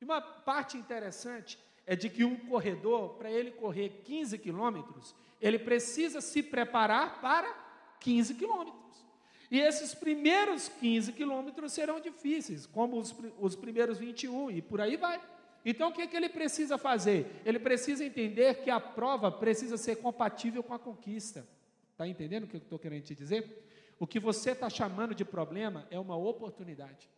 E 0.00 0.04
uma 0.04 0.20
parte 0.20 0.76
interessante 0.76 1.58
é 1.86 1.94
de 1.94 2.08
que 2.08 2.24
um 2.24 2.36
corredor, 2.36 3.14
para 3.14 3.30
ele 3.30 3.50
correr 3.50 4.02
15 4.04 4.38
quilômetros, 4.38 5.14
ele 5.40 5.58
precisa 5.58 6.20
se 6.20 6.42
preparar 6.42 7.20
para 7.20 7.52
15 8.00 8.34
quilômetros. 8.34 9.06
E 9.50 9.58
esses 9.58 9.94
primeiros 9.94 10.68
15 10.68 11.12
quilômetros 11.12 11.72
serão 11.72 11.98
difíceis, 12.00 12.66
como 12.66 12.98
os, 12.98 13.14
os 13.38 13.56
primeiros 13.56 13.98
21, 13.98 14.50
e 14.50 14.62
por 14.62 14.80
aí 14.80 14.96
vai. 14.96 15.20
Então 15.64 15.90
o 15.90 15.92
que, 15.92 16.02
é 16.02 16.06
que 16.06 16.16
ele 16.16 16.28
precisa 16.28 16.78
fazer? 16.78 17.42
Ele 17.44 17.58
precisa 17.58 18.04
entender 18.04 18.62
que 18.62 18.70
a 18.70 18.78
prova 18.78 19.30
precisa 19.30 19.76
ser 19.76 19.96
compatível 19.96 20.62
com 20.62 20.72
a 20.72 20.78
conquista. 20.78 21.46
Está 21.92 22.06
entendendo 22.06 22.44
o 22.44 22.46
que 22.46 22.56
eu 22.56 22.60
estou 22.60 22.78
querendo 22.78 23.02
te 23.02 23.14
dizer? 23.14 23.66
O 23.98 24.06
que 24.06 24.20
você 24.20 24.52
está 24.52 24.70
chamando 24.70 25.14
de 25.14 25.24
problema 25.24 25.86
é 25.90 25.98
uma 25.98 26.16
oportunidade. 26.16 27.10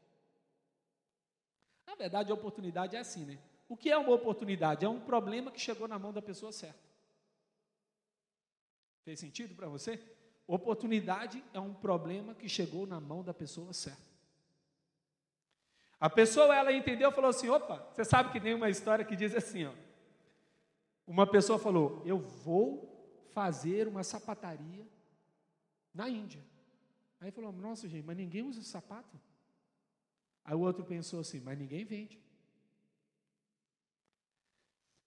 Na 1.86 1.94
verdade, 1.94 2.32
a 2.32 2.34
oportunidade 2.34 2.96
é 2.96 2.98
assim, 2.98 3.24
né? 3.24 3.38
O 3.68 3.76
que 3.76 3.90
é 3.90 3.96
uma 3.96 4.12
oportunidade? 4.12 4.84
É 4.84 4.88
um 4.88 4.98
problema 4.98 5.50
que 5.50 5.60
chegou 5.60 5.86
na 5.86 5.98
mão 5.98 6.12
da 6.12 6.22
pessoa 6.22 6.50
certa. 6.50 6.80
Fez 9.04 9.20
sentido 9.20 9.54
para 9.54 9.68
você? 9.68 10.00
Oportunidade 10.46 11.42
é 11.52 11.60
um 11.60 11.72
problema 11.72 12.34
que 12.34 12.48
chegou 12.48 12.86
na 12.86 13.00
mão 13.00 13.22
da 13.22 13.32
pessoa 13.32 13.72
certa. 13.72 14.12
A 16.00 16.10
pessoa, 16.10 16.54
ela 16.54 16.72
entendeu, 16.72 17.12
falou 17.12 17.30
assim: 17.30 17.48
opa, 17.48 17.88
você 17.92 18.04
sabe 18.04 18.32
que 18.32 18.40
tem 18.40 18.54
uma 18.54 18.68
história 18.68 19.04
que 19.04 19.14
diz 19.14 19.34
assim, 19.34 19.66
ó. 19.66 19.72
Uma 21.06 21.26
pessoa 21.26 21.58
falou: 21.58 22.02
eu 22.04 22.18
vou 22.18 23.24
fazer 23.30 23.86
uma 23.86 24.02
sapataria 24.02 24.86
na 25.94 26.08
Índia. 26.08 26.44
Aí 27.20 27.30
falou: 27.30 27.52
nossa, 27.52 27.88
gente, 27.88 28.04
mas 28.04 28.16
ninguém 28.16 28.42
usa 28.42 28.62
sapato. 28.62 29.20
Aí 30.44 30.54
o 30.54 30.60
outro 30.60 30.84
pensou 30.84 31.20
assim: 31.20 31.40
mas 31.40 31.56
ninguém 31.56 31.84
vende. 31.84 32.20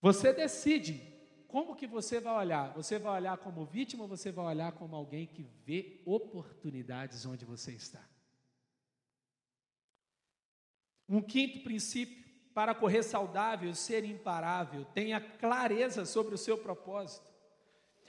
Você 0.02 0.32
decide 0.32 1.15
como 1.48 1.76
que 1.76 1.88
você 1.88 2.20
vai 2.20 2.36
olhar. 2.36 2.74
Você 2.74 3.00
vai 3.00 3.14
olhar 3.14 3.38
como 3.38 3.66
vítima 3.66 4.04
ou 4.04 4.10
você 4.10 4.32
vai 4.32 4.46
olhar 4.46 4.72
como 4.74 4.96
alguém 4.96 5.26
que 5.26 5.44
vê 5.66 6.02
oportunidades 6.06 7.26
onde 7.26 7.46
você 7.46 7.72
está? 7.72 8.02
Um 11.08 11.22
quinto 11.22 11.60
princípio 11.64 12.26
para 12.54 12.74
correr 12.74 13.04
saudável, 13.04 13.76
ser 13.76 14.06
imparável, 14.06 14.86
tenha 14.86 15.20
clareza 15.20 16.06
sobre 16.06 16.34
o 16.34 16.38
seu 16.38 16.58
propósito. 16.58 17.28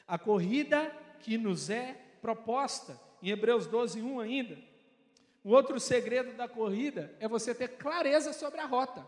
A 0.07 0.16
corrida 0.16 0.90
que 1.20 1.37
nos 1.37 1.68
é 1.68 1.94
proposta, 2.22 2.99
em 3.20 3.31
Hebreus 3.31 3.66
12, 3.66 4.01
1 4.01 4.20
ainda. 4.20 4.59
O 5.42 5.51
outro 5.51 5.79
segredo 5.79 6.37
da 6.37 6.49
corrida 6.49 7.14
é 7.20 7.29
você 7.29 7.55
ter 7.55 7.77
clareza 7.77 8.33
sobre 8.33 8.61
a 8.61 8.66
rota. 8.66 9.07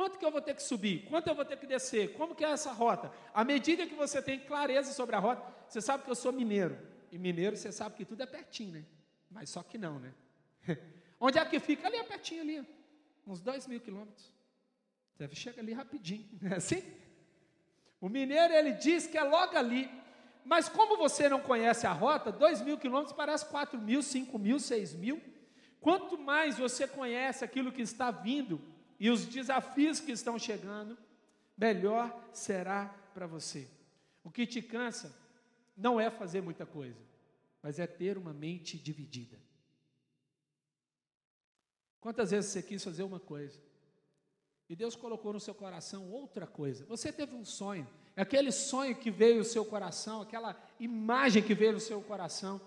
Quanto 0.00 0.18
que 0.18 0.24
eu 0.24 0.30
vou 0.30 0.40
ter 0.40 0.54
que 0.54 0.62
subir? 0.62 1.04
Quanto 1.10 1.26
eu 1.28 1.34
vou 1.34 1.44
ter 1.44 1.58
que 1.58 1.66
descer? 1.66 2.14
Como 2.14 2.34
que 2.34 2.42
é 2.42 2.48
essa 2.48 2.72
rota? 2.72 3.12
À 3.34 3.44
medida 3.44 3.86
que 3.86 3.94
você 3.94 4.22
tem 4.22 4.40
clareza 4.40 4.94
sobre 4.94 5.14
a 5.14 5.18
rota, 5.18 5.42
você 5.68 5.78
sabe 5.78 6.04
que 6.04 6.10
eu 6.10 6.14
sou 6.14 6.32
mineiro. 6.32 6.78
E 7.12 7.18
mineiro, 7.18 7.54
você 7.54 7.70
sabe 7.70 7.96
que 7.96 8.06
tudo 8.06 8.22
é 8.22 8.24
pertinho, 8.24 8.72
né? 8.72 8.84
Mas 9.30 9.50
só 9.50 9.62
que 9.62 9.76
não, 9.76 9.98
né? 9.98 10.14
Onde 11.20 11.38
é 11.38 11.44
que 11.44 11.60
fica? 11.60 11.86
Ali 11.86 11.98
é 11.98 12.02
pertinho 12.02 12.40
ali. 12.40 12.66
Uns 13.26 13.42
dois 13.42 13.66
mil 13.66 13.78
quilômetros. 13.78 14.32
Deve 15.18 15.36
chegar 15.36 15.60
ali 15.60 15.74
rapidinho. 15.74 16.26
Não 16.40 16.52
é 16.52 16.56
assim? 16.56 16.82
O 18.00 18.08
mineiro, 18.08 18.54
ele 18.54 18.72
diz 18.72 19.06
que 19.06 19.18
é 19.18 19.22
logo 19.22 19.54
ali. 19.54 19.90
Mas 20.46 20.66
como 20.66 20.96
você 20.96 21.28
não 21.28 21.42
conhece 21.42 21.86
a 21.86 21.92
rota, 21.92 22.32
dois 22.32 22.62
mil 22.62 22.78
quilômetros 22.78 23.14
parece 23.14 23.44
quatro 23.44 23.78
mil, 23.78 24.02
cinco 24.02 24.38
mil, 24.38 24.58
seis 24.58 24.94
mil. 24.94 25.20
Quanto 25.78 26.16
mais 26.16 26.56
você 26.56 26.88
conhece 26.88 27.44
aquilo 27.44 27.70
que 27.70 27.82
está 27.82 28.10
vindo, 28.10 28.58
e 29.00 29.08
os 29.08 29.24
desafios 29.24 29.98
que 29.98 30.12
estão 30.12 30.38
chegando, 30.38 30.96
melhor 31.56 32.14
será 32.34 32.86
para 33.14 33.26
você. 33.26 33.66
O 34.22 34.30
que 34.30 34.46
te 34.46 34.60
cansa 34.60 35.18
não 35.74 35.98
é 35.98 36.10
fazer 36.10 36.42
muita 36.42 36.66
coisa, 36.66 37.00
mas 37.62 37.78
é 37.78 37.86
ter 37.86 38.18
uma 38.18 38.34
mente 38.34 38.78
dividida. 38.78 39.38
Quantas 41.98 42.30
vezes 42.30 42.50
você 42.50 42.62
quis 42.62 42.84
fazer 42.84 43.02
uma 43.02 43.18
coisa 43.18 43.58
e 44.68 44.76
Deus 44.76 44.94
colocou 44.94 45.32
no 45.32 45.40
seu 45.40 45.54
coração 45.54 46.10
outra 46.10 46.46
coisa? 46.46 46.84
Você 46.84 47.10
teve 47.10 47.34
um 47.34 47.44
sonho, 47.44 47.88
aquele 48.14 48.52
sonho 48.52 48.94
que 48.94 49.10
veio 49.10 49.38
no 49.38 49.44
seu 49.44 49.64
coração, 49.64 50.20
aquela 50.20 50.62
imagem 50.78 51.42
que 51.42 51.54
veio 51.54 51.72
no 51.72 51.80
seu 51.80 52.02
coração. 52.02 52.60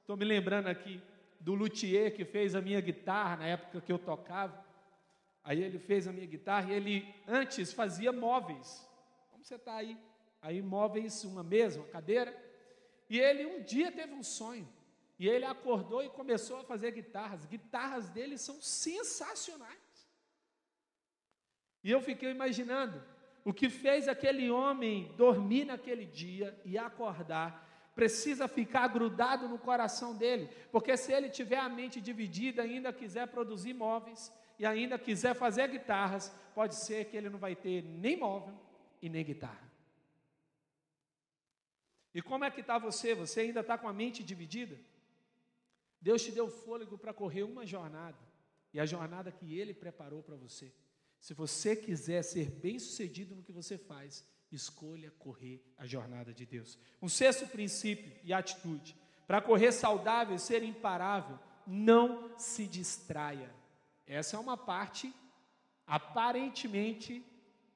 Estou 0.00 0.16
me 0.16 0.24
lembrando 0.24 0.68
aqui 0.68 1.02
do 1.40 1.54
luthier 1.54 2.14
que 2.14 2.24
fez 2.24 2.54
a 2.54 2.60
minha 2.60 2.80
guitarra 2.80 3.38
na 3.38 3.46
época 3.46 3.80
que 3.80 3.90
eu 3.90 3.98
tocava. 3.98 4.69
Aí 5.42 5.62
ele 5.62 5.78
fez 5.78 6.06
a 6.06 6.12
minha 6.12 6.26
guitarra 6.26 6.70
e 6.70 6.74
ele 6.74 7.14
antes 7.26 7.72
fazia 7.72 8.12
móveis. 8.12 8.86
Como 9.30 9.44
você 9.44 9.54
está 9.54 9.76
aí? 9.76 9.98
Aí 10.42 10.60
móveis, 10.62 11.24
uma 11.24 11.42
mesa, 11.42 11.80
uma 11.80 11.88
cadeira. 11.88 12.34
E 13.08 13.18
ele 13.18 13.46
um 13.46 13.62
dia 13.62 13.90
teve 13.90 14.12
um 14.12 14.22
sonho. 14.22 14.68
E 15.18 15.28
ele 15.28 15.44
acordou 15.44 16.02
e 16.02 16.08
começou 16.08 16.60
a 16.60 16.64
fazer 16.64 16.92
guitarras. 16.92 17.44
Guitarras 17.44 18.08
dele 18.08 18.38
são 18.38 18.60
sensacionais. 18.60 19.78
E 21.82 21.90
eu 21.90 22.00
fiquei 22.00 22.30
imaginando 22.30 23.02
o 23.44 23.52
que 23.52 23.68
fez 23.68 24.08
aquele 24.08 24.50
homem 24.50 25.12
dormir 25.16 25.64
naquele 25.64 26.04
dia 26.04 26.58
e 26.64 26.76
acordar. 26.76 27.68
Precisa 27.94 28.46
ficar 28.46 28.88
grudado 28.88 29.48
no 29.48 29.58
coração 29.58 30.14
dele, 30.14 30.48
porque 30.70 30.96
se 30.96 31.12
ele 31.12 31.28
tiver 31.28 31.58
a 31.58 31.68
mente 31.68 32.00
dividida, 32.00 32.62
ainda 32.62 32.92
quiser 32.92 33.26
produzir 33.26 33.74
móveis, 33.74 34.32
e 34.60 34.66
ainda 34.66 34.98
quiser 34.98 35.34
fazer 35.34 35.68
guitarras, 35.68 36.30
pode 36.54 36.74
ser 36.74 37.06
que 37.06 37.16
ele 37.16 37.30
não 37.30 37.38
vai 37.38 37.56
ter 37.56 37.82
nem 37.82 38.14
móvel 38.14 38.54
e 39.00 39.08
nem 39.08 39.24
guitarra. 39.24 39.72
E 42.12 42.20
como 42.20 42.44
é 42.44 42.50
que 42.50 42.60
está 42.60 42.76
você? 42.76 43.14
Você 43.14 43.40
ainda 43.40 43.60
está 43.60 43.78
com 43.78 43.88
a 43.88 43.92
mente 43.92 44.22
dividida? 44.22 44.78
Deus 45.98 46.22
te 46.22 46.30
deu 46.30 46.50
fôlego 46.50 46.98
para 46.98 47.14
correr 47.14 47.42
uma 47.42 47.64
jornada, 47.64 48.18
e 48.74 48.78
a 48.78 48.84
jornada 48.84 49.32
que 49.32 49.58
Ele 49.58 49.72
preparou 49.72 50.22
para 50.22 50.36
você. 50.36 50.70
Se 51.18 51.32
você 51.32 51.74
quiser 51.74 52.22
ser 52.22 52.50
bem 52.50 52.78
sucedido 52.78 53.34
no 53.34 53.42
que 53.42 53.52
você 53.52 53.78
faz, 53.78 54.22
escolha 54.52 55.10
correr 55.12 55.64
a 55.78 55.86
jornada 55.86 56.34
de 56.34 56.44
Deus. 56.44 56.78
Um 57.00 57.08
sexto 57.08 57.46
princípio 57.46 58.12
e 58.22 58.30
atitude: 58.30 58.94
para 59.26 59.40
correr 59.40 59.72
saudável 59.72 60.36
e 60.36 60.38
ser 60.38 60.62
imparável, 60.62 61.38
não 61.66 62.38
se 62.38 62.66
distraia. 62.66 63.58
Essa 64.10 64.36
é 64.36 64.40
uma 64.40 64.56
parte, 64.56 65.14
aparentemente, 65.86 67.24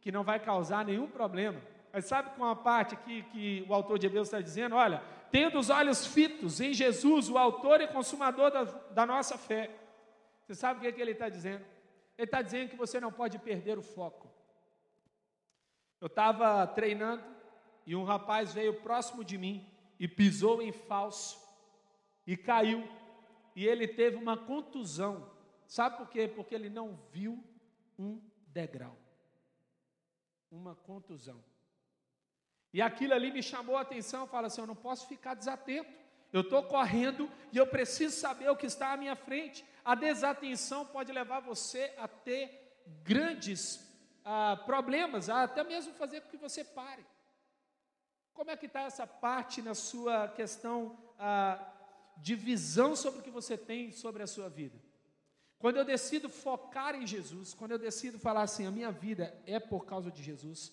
que 0.01 0.11
não 0.11 0.25
vai 0.25 0.41
causar 0.41 0.85
nenhum 0.85 1.07
problema. 1.07 1.63
Mas 1.93 2.07
sabe 2.07 2.29
é 2.29 2.45
a 2.45 2.57
parte 2.57 2.95
aqui 2.95 3.23
que 3.31 3.65
o 3.69 3.73
autor 3.73 4.01
de 4.01 4.07
Hebreus 4.07 4.27
está 4.27 4.41
dizendo? 4.41 4.75
Olha, 4.75 5.01
tendo 5.31 5.61
os 5.61 5.71
olhos 5.71 6.05
fitos 6.05 6.61
em 6.61 6.75
Jesus, 6.75 7.31
o 7.31 7.39
autor 7.39 7.81
e 7.81 7.87
consumador 7.87 8.51
da, 8.51 8.65
da 8.65 9.07
nossa 9.07 9.39
fé. 9.39 9.71
Você 10.43 10.57
sabe 10.57 10.79
o 10.79 10.83
que, 10.83 10.89
é 10.89 10.93
que 10.93 11.01
ele 11.01 11.13
está 11.13 11.29
dizendo? 11.29 11.65
Ele 12.19 12.27
está 12.27 12.43
dizendo 12.43 12.71
que 12.71 12.77
você 12.77 12.99
não 12.99 13.13
pode 13.13 13.39
perder 13.39 13.79
o 13.79 13.83
foco. 13.83 14.29
Eu 16.01 16.09
estava 16.09 16.67
treinando 16.67 17.23
e 17.87 17.95
um 17.95 18.03
rapaz 18.03 18.53
veio 18.53 18.75
próximo 18.81 19.23
de 19.23 19.39
mim 19.39 19.65
e 20.01 20.09
pisou 20.09 20.61
em 20.61 20.73
falso 20.73 21.41
e 22.27 22.37
caiu. 22.37 22.83
E 23.55 23.65
ele 23.65 23.87
teve 23.87 24.17
uma 24.17 24.37
contusão. 24.37 25.33
Sabe 25.67 25.97
por 25.97 26.09
quê? 26.09 26.29
Porque 26.29 26.55
ele 26.55 26.69
não 26.69 26.95
viu 27.11 27.43
um 27.99 28.21
degrau, 28.49 28.97
uma 30.51 30.75
contusão. 30.75 31.43
E 32.73 32.83
aquilo 32.83 33.15
ali 33.15 33.31
me 33.33 33.43
chamou 33.43 33.77
a 33.77 33.83
atenção. 33.83 34.27
Fala 34.27 34.49
assim: 34.49 34.61
eu 34.61 34.67
não 34.67 34.77
posso 34.77 35.07
ficar 35.07 35.35
desatento. 35.35 35.93
Eu 36.33 36.41
estou 36.41 36.65
correndo 36.65 37.31
e 37.53 37.57
eu 37.57 37.67
preciso 37.67 38.17
saber 38.17 38.51
o 38.51 38.57
que 38.57 38.67
está 38.67 38.93
à 38.93 38.97
minha 38.97 39.15
frente. 39.15 39.65
A 39.85 39.95
desatenção 39.95 40.85
pode 40.85 41.13
levar 41.13 41.39
você 41.39 41.95
a 41.97 42.09
ter 42.09 42.83
grandes 43.05 43.81
ah, 44.25 44.61
problemas, 44.67 45.29
até 45.29 45.63
mesmo 45.63 45.95
fazer 45.95 46.23
com 46.23 46.31
que 46.31 46.37
você 46.37 46.65
pare. 46.65 47.07
Como 48.33 48.51
é 48.51 48.57
que 48.57 48.67
está 48.67 48.83
essa 48.83 49.07
parte 49.07 49.63
na 49.63 49.75
sua 49.75 50.27
questão 50.27 50.99
ah, 51.17 51.65
de 52.17 52.35
visão 52.35 52.97
sobre 52.97 53.21
o 53.21 53.23
que 53.23 53.31
você 53.31 53.57
tem 53.57 53.93
sobre 53.93 54.23
a 54.25 54.27
sua 54.27 54.49
vida? 54.49 54.77
Quando 55.65 55.79
eu 55.79 55.85
decido 55.87 56.29
focar 56.29 56.95
em 56.95 57.07
Jesus, 57.07 57.55
quando 57.55 57.71
eu 57.71 57.79
decido 57.79 58.19
falar 58.19 58.43
assim, 58.43 58.67
a 58.67 58.71
minha 58.71 58.93
vida 58.93 59.35
é 59.47 59.59
por 59.59 59.87
causa 59.87 60.11
de 60.11 60.23
Jesus, 60.23 60.71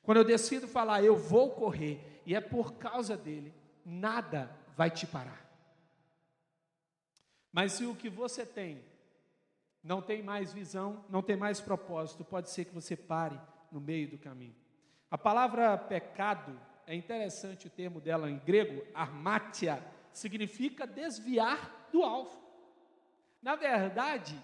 quando 0.00 0.18
eu 0.18 0.24
decido 0.24 0.68
falar, 0.68 1.02
eu 1.02 1.16
vou 1.16 1.50
correr 1.56 2.22
e 2.24 2.36
é 2.36 2.40
por 2.40 2.74
causa 2.74 3.16
dele, 3.16 3.52
nada 3.84 4.48
vai 4.76 4.92
te 4.92 5.08
parar. 5.08 5.44
Mas 7.52 7.72
se 7.72 7.84
o 7.84 7.96
que 7.96 8.08
você 8.08 8.46
tem 8.46 8.80
não 9.82 10.00
tem 10.00 10.22
mais 10.22 10.52
visão, 10.52 11.04
não 11.10 11.20
tem 11.20 11.36
mais 11.36 11.60
propósito, 11.60 12.24
pode 12.24 12.48
ser 12.48 12.64
que 12.64 12.72
você 12.72 12.94
pare 12.94 13.40
no 13.72 13.80
meio 13.80 14.08
do 14.08 14.18
caminho. 14.18 14.54
A 15.10 15.18
palavra 15.18 15.76
pecado, 15.76 16.56
é 16.86 16.94
interessante 16.94 17.66
o 17.66 17.70
termo 17.70 18.00
dela 18.00 18.30
em 18.30 18.38
grego, 18.38 18.86
armátia, 18.94 19.84
significa 20.12 20.86
desviar 20.86 21.88
do 21.90 22.04
alvo. 22.04 22.47
Na 23.42 23.56
verdade, 23.56 24.40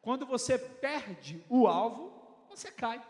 quando 0.00 0.24
você 0.24 0.58
perde 0.58 1.44
o 1.48 1.66
alvo, 1.66 2.12
você 2.48 2.70
cai. 2.70 3.04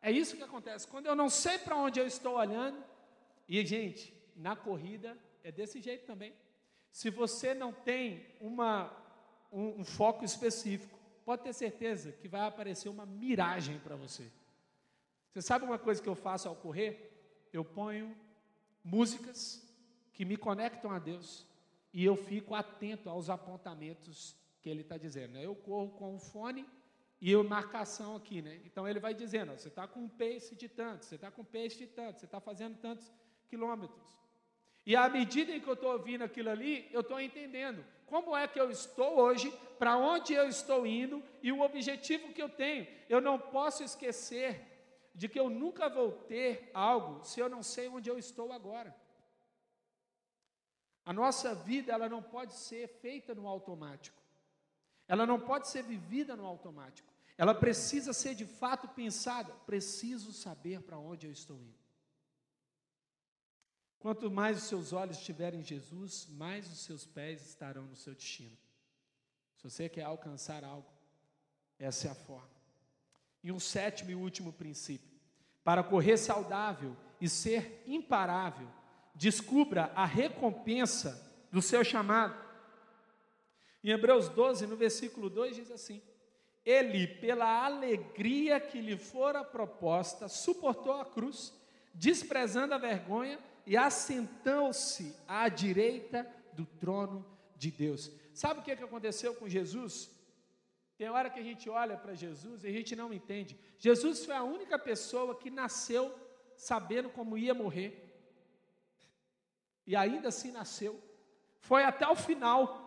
É 0.00 0.10
isso 0.10 0.36
que 0.36 0.42
acontece. 0.42 0.86
Quando 0.86 1.06
eu 1.06 1.14
não 1.14 1.28
sei 1.28 1.58
para 1.58 1.76
onde 1.76 2.00
eu 2.00 2.06
estou 2.06 2.36
olhando, 2.36 2.82
e 3.48 3.64
gente, 3.64 4.12
na 4.36 4.56
corrida 4.56 5.16
é 5.44 5.50
desse 5.50 5.80
jeito 5.80 6.06
também. 6.06 6.34
Se 6.90 7.10
você 7.10 7.54
não 7.54 7.72
tem 7.72 8.26
uma, 8.40 8.92
um, 9.50 9.80
um 9.80 9.84
foco 9.84 10.24
específico, 10.24 10.98
pode 11.24 11.42
ter 11.42 11.52
certeza 11.52 12.12
que 12.12 12.28
vai 12.28 12.42
aparecer 12.42 12.88
uma 12.88 13.06
miragem 13.06 13.78
para 13.78 13.96
você. 13.96 14.30
Você 15.32 15.40
sabe 15.40 15.64
uma 15.64 15.78
coisa 15.78 16.02
que 16.02 16.08
eu 16.08 16.14
faço 16.14 16.48
ao 16.48 16.56
correr? 16.56 17.48
Eu 17.52 17.64
ponho 17.64 18.14
músicas 18.84 19.66
que 20.12 20.24
me 20.24 20.36
conectam 20.36 20.90
a 20.90 20.98
Deus 20.98 21.46
e 21.92 22.04
eu 22.04 22.16
fico 22.16 22.54
atento 22.54 23.08
aos 23.08 23.30
apontamentos 23.30 24.36
que 24.62 24.70
ele 24.70 24.82
está 24.82 24.96
dizendo. 24.96 25.36
Eu 25.36 25.54
corro 25.54 25.90
com 25.90 26.14
o 26.14 26.18
fone 26.18 26.64
e 27.20 27.30
eu 27.30 27.42
marcação 27.44 28.16
aqui, 28.16 28.40
né? 28.40 28.60
Então 28.64 28.88
ele 28.88 29.00
vai 29.00 29.12
dizendo: 29.12 29.52
ó, 29.52 29.56
você 29.56 29.68
está 29.68 29.86
com 29.86 30.00
um 30.00 30.08
pace 30.08 30.54
de 30.54 30.68
tanto, 30.68 31.04
você 31.04 31.16
está 31.16 31.30
com 31.30 31.42
um 31.42 31.44
pace 31.44 31.76
de 31.76 31.86
tanto, 31.86 32.20
você 32.20 32.26
está 32.26 32.40
fazendo 32.40 32.78
tantos 32.78 33.12
quilômetros. 33.48 34.16
E 34.86 34.96
à 34.96 35.08
medida 35.08 35.58
que 35.58 35.68
eu 35.68 35.74
estou 35.74 35.92
ouvindo 35.92 36.22
aquilo 36.22 36.50
ali, 36.50 36.88
eu 36.92 37.00
estou 37.00 37.20
entendendo 37.20 37.84
como 38.06 38.36
é 38.36 38.46
que 38.46 38.60
eu 38.60 38.70
estou 38.70 39.18
hoje, 39.18 39.50
para 39.78 39.96
onde 39.96 40.34
eu 40.34 40.48
estou 40.48 40.86
indo 40.86 41.22
e 41.42 41.50
o 41.50 41.60
objetivo 41.60 42.32
que 42.32 42.42
eu 42.42 42.48
tenho. 42.48 42.86
Eu 43.08 43.20
não 43.20 43.38
posso 43.38 43.82
esquecer 43.82 44.68
de 45.14 45.28
que 45.28 45.38
eu 45.38 45.48
nunca 45.48 45.88
vou 45.88 46.12
ter 46.12 46.70
algo 46.74 47.24
se 47.24 47.40
eu 47.40 47.48
não 47.48 47.62
sei 47.62 47.88
onde 47.88 48.10
eu 48.10 48.18
estou 48.18 48.52
agora. 48.52 48.94
A 51.04 51.12
nossa 51.12 51.54
vida 51.54 51.92
ela 51.92 52.08
não 52.08 52.22
pode 52.22 52.54
ser 52.54 52.86
feita 52.88 53.34
no 53.34 53.46
automático. 53.46 54.21
Ela 55.12 55.26
não 55.26 55.38
pode 55.38 55.68
ser 55.68 55.82
vivida 55.82 56.34
no 56.34 56.46
automático. 56.46 57.06
Ela 57.36 57.54
precisa 57.54 58.14
ser 58.14 58.34
de 58.34 58.46
fato 58.46 58.88
pensada. 58.88 59.52
Preciso 59.66 60.32
saber 60.32 60.80
para 60.80 60.96
onde 60.96 61.26
eu 61.26 61.32
estou 61.32 61.58
indo. 61.58 61.78
Quanto 63.98 64.30
mais 64.30 64.56
os 64.56 64.62
seus 64.62 64.94
olhos 64.94 65.18
estiverem 65.18 65.60
em 65.60 65.62
Jesus, 65.62 66.26
mais 66.30 66.66
os 66.72 66.78
seus 66.78 67.04
pés 67.04 67.46
estarão 67.46 67.84
no 67.84 67.94
seu 67.94 68.14
destino. 68.14 68.56
Se 69.58 69.64
você 69.68 69.86
quer 69.86 70.04
alcançar 70.04 70.64
algo, 70.64 70.90
essa 71.78 72.08
é 72.08 72.10
a 72.10 72.14
forma. 72.14 72.48
E 73.44 73.52
um 73.52 73.60
sétimo 73.60 74.12
e 74.12 74.14
último 74.14 74.50
princípio: 74.50 75.12
para 75.62 75.84
correr 75.84 76.16
saudável 76.16 76.96
e 77.20 77.28
ser 77.28 77.84
imparável, 77.86 78.66
descubra 79.14 79.92
a 79.94 80.06
recompensa 80.06 81.22
do 81.52 81.60
seu 81.60 81.84
chamado. 81.84 82.51
Em 83.82 83.90
Hebreus 83.90 84.28
12, 84.28 84.66
no 84.66 84.76
versículo 84.76 85.28
2, 85.28 85.56
diz 85.56 85.70
assim: 85.70 86.00
Ele, 86.64 87.06
pela 87.06 87.64
alegria 87.64 88.60
que 88.60 88.80
lhe 88.80 88.96
fora 88.96 89.44
proposta, 89.44 90.28
suportou 90.28 90.92
a 90.92 91.04
cruz, 91.04 91.52
desprezando 91.92 92.74
a 92.74 92.78
vergonha 92.78 93.38
e 93.66 93.76
assentou-se 93.76 95.14
à 95.26 95.48
direita 95.48 96.26
do 96.52 96.64
trono 96.64 97.26
de 97.56 97.70
Deus. 97.70 98.10
Sabe 98.32 98.60
o 98.60 98.62
que, 98.62 98.76
que 98.76 98.84
aconteceu 98.84 99.34
com 99.34 99.48
Jesus? 99.48 100.10
Tem 100.96 101.08
hora 101.08 101.30
que 101.30 101.40
a 101.40 101.42
gente 101.42 101.68
olha 101.68 101.96
para 101.96 102.14
Jesus 102.14 102.62
e 102.62 102.68
a 102.68 102.70
gente 102.70 102.94
não 102.94 103.12
entende. 103.12 103.58
Jesus 103.78 104.24
foi 104.24 104.34
a 104.34 104.42
única 104.42 104.78
pessoa 104.78 105.34
que 105.34 105.50
nasceu 105.50 106.14
sabendo 106.56 107.08
como 107.08 107.36
ia 107.36 107.52
morrer. 107.52 108.08
E 109.86 109.96
ainda 109.96 110.28
assim 110.28 110.52
nasceu. 110.52 111.00
Foi 111.60 111.82
até 111.82 112.06
o 112.06 112.14
final. 112.14 112.81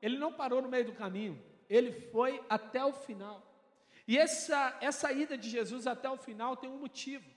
Ele 0.00 0.18
não 0.18 0.32
parou 0.32 0.62
no 0.62 0.68
meio 0.68 0.84
do 0.84 0.92
caminho. 0.92 1.42
Ele 1.68 1.92
foi 1.92 2.42
até 2.48 2.84
o 2.84 2.92
final. 2.92 3.44
E 4.06 4.16
essa, 4.16 4.76
essa 4.80 5.12
ida 5.12 5.36
de 5.36 5.50
Jesus 5.50 5.86
até 5.86 6.08
o 6.08 6.16
final 6.16 6.56
tem 6.56 6.70
um 6.70 6.78
motivo. 6.78 7.28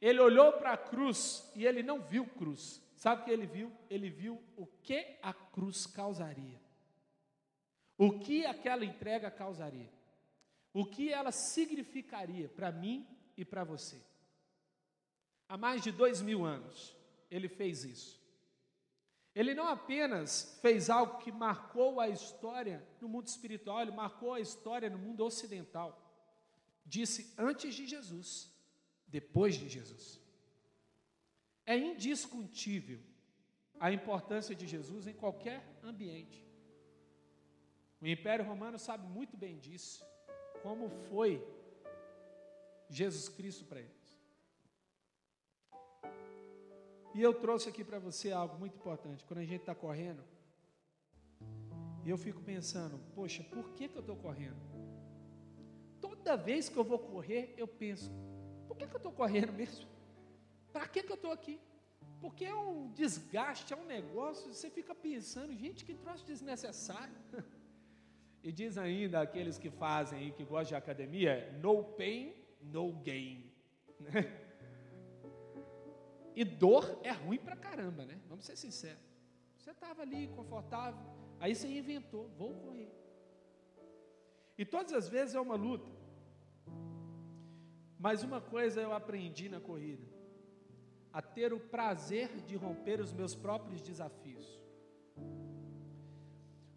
Ele 0.00 0.20
olhou 0.20 0.52
para 0.52 0.72
a 0.72 0.76
cruz 0.76 1.50
e 1.54 1.66
ele 1.66 1.82
não 1.82 2.00
viu 2.00 2.26
cruz. 2.26 2.82
Sabe 2.96 3.22
o 3.22 3.24
que 3.24 3.30
ele 3.30 3.46
viu? 3.46 3.72
Ele 3.90 4.08
viu 4.08 4.42
o 4.56 4.66
que 4.82 5.18
a 5.22 5.34
cruz 5.34 5.86
causaria. 5.86 6.60
O 7.98 8.18
que 8.18 8.46
aquela 8.46 8.84
entrega 8.84 9.30
causaria. 9.30 9.90
O 10.72 10.86
que 10.86 11.12
ela 11.12 11.30
significaria 11.30 12.48
para 12.48 12.72
mim 12.72 13.06
e 13.36 13.44
para 13.44 13.64
você. 13.64 14.00
Há 15.48 15.56
mais 15.56 15.82
de 15.82 15.92
dois 15.92 16.22
mil 16.22 16.44
anos, 16.44 16.96
ele 17.30 17.48
fez 17.48 17.84
isso. 17.84 18.23
Ele 19.34 19.52
não 19.52 19.66
apenas 19.66 20.58
fez 20.62 20.88
algo 20.88 21.18
que 21.18 21.32
marcou 21.32 21.98
a 21.98 22.08
história 22.08 22.86
no 23.00 23.08
mundo 23.08 23.26
espiritual, 23.26 23.82
ele 23.82 23.90
marcou 23.90 24.32
a 24.32 24.40
história 24.40 24.88
no 24.88 24.98
mundo 24.98 25.24
ocidental. 25.24 26.00
Disse 26.86 27.34
antes 27.36 27.74
de 27.74 27.86
Jesus 27.86 28.52
depois 29.08 29.56
de 29.56 29.68
Jesus. 29.68 30.20
É 31.66 31.76
indiscutível 31.76 33.00
a 33.80 33.90
importância 33.92 34.54
de 34.54 34.66
Jesus 34.66 35.06
em 35.06 35.14
qualquer 35.14 35.78
ambiente. 35.82 36.44
O 38.00 38.06
Império 38.06 38.44
Romano 38.44 38.78
sabe 38.78 39.06
muito 39.08 39.36
bem 39.36 39.58
disso, 39.58 40.04
como 40.62 40.88
foi 41.08 41.42
Jesus 42.88 43.28
Cristo 43.28 43.64
para 43.64 43.80
eles. 43.80 44.03
E 47.14 47.22
eu 47.22 47.32
trouxe 47.32 47.68
aqui 47.68 47.84
para 47.84 48.00
você 48.00 48.32
algo 48.32 48.58
muito 48.58 48.74
importante. 48.74 49.24
Quando 49.24 49.38
a 49.38 49.44
gente 49.44 49.60
está 49.60 49.74
correndo, 49.74 50.22
eu 52.04 52.18
fico 52.18 52.40
pensando, 52.42 52.98
poxa, 53.14 53.44
por 53.44 53.70
que, 53.70 53.88
que 53.88 53.96
eu 53.96 54.00
estou 54.00 54.16
correndo? 54.16 54.56
Toda 56.00 56.36
vez 56.36 56.68
que 56.68 56.76
eu 56.76 56.82
vou 56.82 56.98
correr, 56.98 57.54
eu 57.56 57.68
penso, 57.68 58.10
por 58.66 58.76
que, 58.76 58.86
que 58.86 58.94
eu 58.94 58.98
estou 58.98 59.12
correndo 59.12 59.52
mesmo? 59.54 59.88
Para 60.72 60.88
que, 60.88 61.04
que 61.04 61.12
eu 61.12 61.14
estou 61.14 61.30
aqui? 61.30 61.60
Porque 62.20 62.44
é 62.44 62.54
um 62.54 62.90
desgaste, 62.92 63.72
é 63.72 63.76
um 63.76 63.86
negócio, 63.86 64.52
você 64.52 64.68
fica 64.68 64.94
pensando, 64.94 65.54
gente, 65.54 65.84
que 65.84 65.94
troço 65.94 66.26
desnecessário. 66.26 67.14
E 68.46 68.52
diz 68.52 68.76
ainda 68.76 69.22
aqueles 69.22 69.56
que 69.56 69.70
fazem 69.70 70.28
e 70.28 70.30
que 70.30 70.44
gostam 70.44 70.64
de 70.64 70.74
academia, 70.74 71.50
no 71.62 71.82
pain, 71.82 72.34
no 72.60 72.92
gain. 72.92 73.50
E 76.34 76.44
dor 76.44 77.00
é 77.02 77.10
ruim 77.10 77.38
pra 77.38 77.56
caramba, 77.56 78.04
né? 78.04 78.20
Vamos 78.28 78.44
ser 78.44 78.56
sinceros. 78.56 79.02
Você 79.56 79.70
estava 79.70 80.02
ali 80.02 80.26
confortável, 80.28 81.00
aí 81.40 81.54
você 81.54 81.68
inventou, 81.68 82.28
vou 82.36 82.54
correr. 82.54 82.92
E 84.58 84.64
todas 84.64 84.92
as 84.92 85.08
vezes 85.08 85.34
é 85.34 85.40
uma 85.40 85.54
luta. 85.54 85.90
Mas 87.98 88.22
uma 88.22 88.40
coisa 88.40 88.80
eu 88.80 88.92
aprendi 88.92 89.48
na 89.48 89.60
corrida: 89.60 90.06
a 91.12 91.22
ter 91.22 91.52
o 91.52 91.60
prazer 91.60 92.28
de 92.42 92.56
romper 92.56 93.00
os 93.00 93.12
meus 93.12 93.34
próprios 93.34 93.80
desafios. 93.80 94.60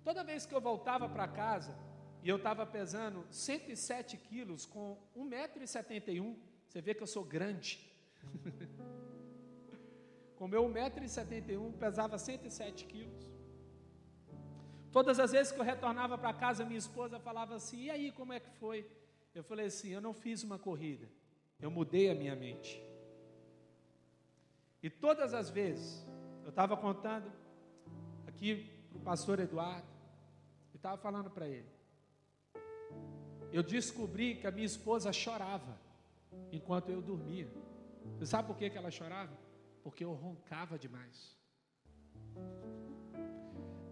Toda 0.03 0.23
vez 0.23 0.45
que 0.45 0.55
eu 0.55 0.61
voltava 0.61 1.09
para 1.09 1.27
casa 1.27 1.77
e 2.23 2.29
eu 2.29 2.37
estava 2.37 2.65
pesando 2.65 3.25
107 3.29 4.15
quilos 4.17 4.65
com 4.65 4.97
1,71m, 5.17 6.37
você 6.65 6.81
vê 6.81 6.93
que 6.93 7.03
eu 7.03 7.07
sou 7.07 7.25
grande. 7.25 7.91
com 10.37 10.47
meu 10.47 10.63
1,71m, 10.63 11.73
pesava 11.73 12.17
107 12.17 12.85
quilos. 12.85 13.27
Todas 14.91 15.19
as 15.19 15.31
vezes 15.31 15.51
que 15.51 15.59
eu 15.59 15.63
retornava 15.63 16.17
para 16.17 16.33
casa, 16.33 16.63
minha 16.63 16.77
esposa 16.77 17.19
falava 17.19 17.55
assim: 17.55 17.83
e 17.83 17.89
aí, 17.89 18.11
como 18.11 18.33
é 18.33 18.39
que 18.39 18.49
foi? 18.51 18.89
Eu 19.33 19.43
falei 19.43 19.65
assim: 19.65 19.89
eu 19.89 20.01
não 20.01 20.13
fiz 20.13 20.43
uma 20.43 20.57
corrida, 20.57 21.07
eu 21.59 21.69
mudei 21.69 22.09
a 22.09 22.15
minha 22.15 22.35
mente. 22.35 22.81
E 24.81 24.89
todas 24.89 25.33
as 25.33 25.49
vezes, 25.49 26.05
eu 26.43 26.49
estava 26.49 26.77
contando 26.77 27.31
aqui 28.27 28.71
para 28.89 28.97
o 28.99 29.01
pastor 29.01 29.39
Eduardo, 29.39 29.87
e 30.73 30.77
estava 30.77 30.97
falando 30.97 31.29
para 31.29 31.47
ele. 31.47 31.69
Eu 33.51 33.63
descobri 33.63 34.35
que 34.35 34.45
a 34.45 34.51
minha 34.51 34.65
esposa 34.65 35.11
chorava 35.11 35.79
enquanto 36.51 36.89
eu 36.89 37.01
dormia. 37.01 37.49
Você 38.17 38.25
sabe 38.25 38.47
por 38.47 38.57
que, 38.57 38.69
que 38.69 38.77
ela 38.77 38.91
chorava? 38.91 39.46
Porque 39.87 40.03
eu 40.03 40.11
roncava 40.11 40.77
demais. 40.77 41.33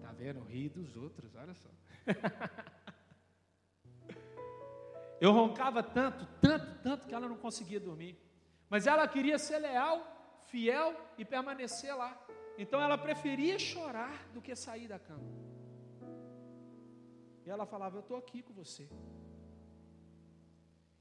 Tá 0.01 0.11
vendo? 0.11 0.43
Ri 0.43 0.67
dos 0.67 0.97
outros, 0.97 1.33
olha 1.35 1.53
só. 1.53 1.69
Eu 5.21 5.31
roncava 5.31 5.81
tanto, 5.81 6.27
tanto, 6.41 6.83
tanto 6.83 7.07
que 7.07 7.15
ela 7.15 7.29
não 7.29 7.37
conseguia 7.37 7.79
dormir. 7.79 8.19
Mas 8.69 8.85
ela 8.85 9.07
queria 9.07 9.39
ser 9.39 9.59
leal, 9.59 10.05
fiel 10.47 10.93
e 11.17 11.23
permanecer 11.23 11.95
lá. 11.95 12.21
Então 12.57 12.81
ela 12.81 12.97
preferia 12.97 13.57
chorar 13.57 14.27
do 14.33 14.41
que 14.41 14.53
sair 14.53 14.89
da 14.89 14.99
cama. 14.99 15.31
E 17.45 17.49
ela 17.49 17.65
falava: 17.65 17.95
Eu 17.95 18.01
estou 18.01 18.17
aqui 18.17 18.41
com 18.41 18.51
você. 18.51 18.89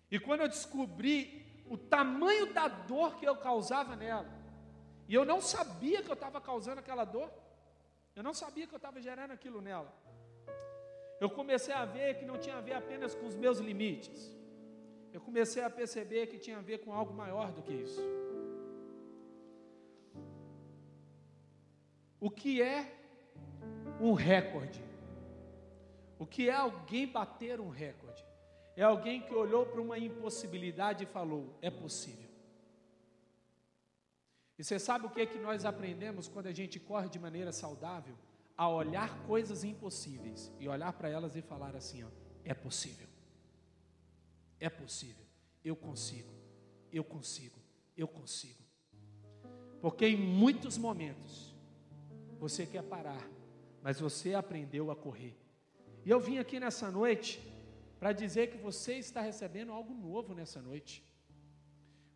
E 0.08 0.20
quando 0.20 0.42
eu 0.42 0.48
descobri 0.48 1.64
o 1.66 1.76
tamanho 1.76 2.54
da 2.54 2.68
dor 2.68 3.16
que 3.16 3.26
eu 3.26 3.36
causava 3.36 3.96
nela, 3.96 4.43
e 5.08 5.14
eu 5.14 5.24
não 5.24 5.40
sabia 5.40 6.02
que 6.02 6.10
eu 6.10 6.14
estava 6.14 6.40
causando 6.40 6.80
aquela 6.80 7.04
dor, 7.04 7.30
eu 8.16 8.22
não 8.22 8.34
sabia 8.34 8.66
que 8.66 8.74
eu 8.74 8.78
estava 8.78 9.00
gerando 9.00 9.32
aquilo 9.32 9.60
nela 9.60 9.92
eu 11.20 11.30
comecei 11.30 11.74
a 11.74 11.84
ver 11.84 12.18
que 12.18 12.24
não 12.24 12.38
tinha 12.38 12.56
a 12.56 12.60
ver 12.60 12.74
apenas 12.74 13.14
com 13.14 13.26
os 13.26 13.34
meus 13.34 13.58
limites. 13.58 14.30
Eu 15.12 15.20
comecei 15.20 15.62
a 15.62 15.70
perceber 15.70 16.26
que 16.26 16.38
tinha 16.38 16.58
a 16.58 16.60
ver 16.60 16.78
com 16.78 16.92
algo 16.92 17.14
maior 17.14 17.52
do 17.52 17.62
que 17.62 17.72
isso. 17.72 18.02
O 22.20 22.30
que 22.30 22.60
é 22.60 22.92
um 24.00 24.12
recorde? 24.12 24.82
O 26.18 26.26
que 26.26 26.48
é 26.48 26.54
alguém 26.54 27.06
bater 27.06 27.60
um 27.60 27.68
recorde? 27.68 28.24
É 28.76 28.82
alguém 28.82 29.20
que 29.22 29.34
olhou 29.34 29.64
para 29.66 29.80
uma 29.80 29.98
impossibilidade 29.98 31.04
e 31.04 31.06
falou: 31.06 31.54
é 31.62 31.70
possível. 31.70 32.30
E 34.58 34.62
você 34.62 34.78
sabe 34.78 35.06
o 35.06 35.10
que 35.10 35.20
é 35.20 35.26
que 35.26 35.38
nós 35.38 35.64
aprendemos 35.64 36.28
quando 36.28 36.46
a 36.46 36.52
gente 36.52 36.78
corre 36.78 37.08
de 37.08 37.18
maneira 37.18 37.52
saudável? 37.52 38.16
A 38.56 38.68
olhar 38.68 39.26
coisas 39.26 39.64
impossíveis 39.64 40.52
e 40.60 40.68
olhar 40.68 40.92
para 40.92 41.08
elas 41.08 41.34
e 41.34 41.42
falar 41.42 41.74
assim: 41.74 42.04
ó, 42.04 42.08
é 42.44 42.54
possível, 42.54 43.08
é 44.60 44.70
possível, 44.70 45.24
eu 45.64 45.74
consigo, 45.74 46.32
eu 46.92 47.02
consigo, 47.02 47.58
eu 47.96 48.06
consigo. 48.06 48.62
Porque 49.80 50.06
em 50.06 50.16
muitos 50.16 50.78
momentos 50.78 51.54
você 52.38 52.64
quer 52.64 52.82
parar, 52.82 53.28
mas 53.82 53.98
você 53.98 54.34
aprendeu 54.34 54.90
a 54.90 54.96
correr. 54.96 55.36
E 56.04 56.10
eu 56.10 56.20
vim 56.20 56.38
aqui 56.38 56.60
nessa 56.60 56.90
noite 56.90 57.40
para 57.98 58.12
dizer 58.12 58.50
que 58.50 58.58
você 58.58 58.94
está 58.98 59.20
recebendo 59.20 59.72
algo 59.72 59.94
novo 59.94 60.34
nessa 60.34 60.62
noite. 60.62 61.02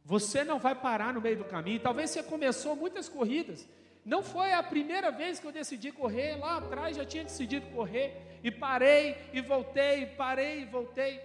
Você 0.08 0.42
não 0.42 0.58
vai 0.58 0.74
parar 0.74 1.12
no 1.12 1.20
meio 1.20 1.36
do 1.36 1.44
caminho. 1.44 1.78
Talvez 1.80 2.08
você 2.08 2.22
começou 2.22 2.74
muitas 2.74 3.10
corridas. 3.10 3.68
Não 4.02 4.22
foi 4.22 4.54
a 4.54 4.62
primeira 4.62 5.10
vez 5.10 5.38
que 5.38 5.46
eu 5.46 5.52
decidi 5.52 5.92
correr. 5.92 6.36
Lá 6.36 6.56
atrás 6.56 6.96
já 6.96 7.04
tinha 7.04 7.24
decidido 7.24 7.66
correr. 7.66 8.40
E 8.42 8.50
parei 8.50 9.18
e 9.34 9.42
voltei, 9.42 10.06
parei 10.06 10.62
e 10.62 10.64
voltei. 10.64 11.20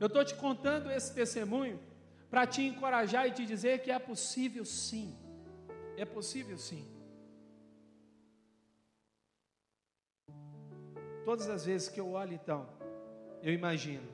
Eu 0.00 0.06
estou 0.06 0.24
te 0.24 0.34
contando 0.34 0.90
esse 0.90 1.14
testemunho 1.14 1.78
para 2.30 2.46
te 2.46 2.62
encorajar 2.62 3.28
e 3.28 3.30
te 3.30 3.44
dizer 3.44 3.82
que 3.82 3.90
é 3.90 3.98
possível 3.98 4.64
sim. 4.64 5.14
É 5.98 6.06
possível 6.06 6.56
sim. 6.56 6.88
Todas 11.26 11.50
as 11.50 11.66
vezes 11.66 11.90
que 11.90 12.00
eu 12.00 12.12
olho 12.12 12.32
então, 12.32 12.66
eu 13.42 13.52
imagino, 13.52 14.08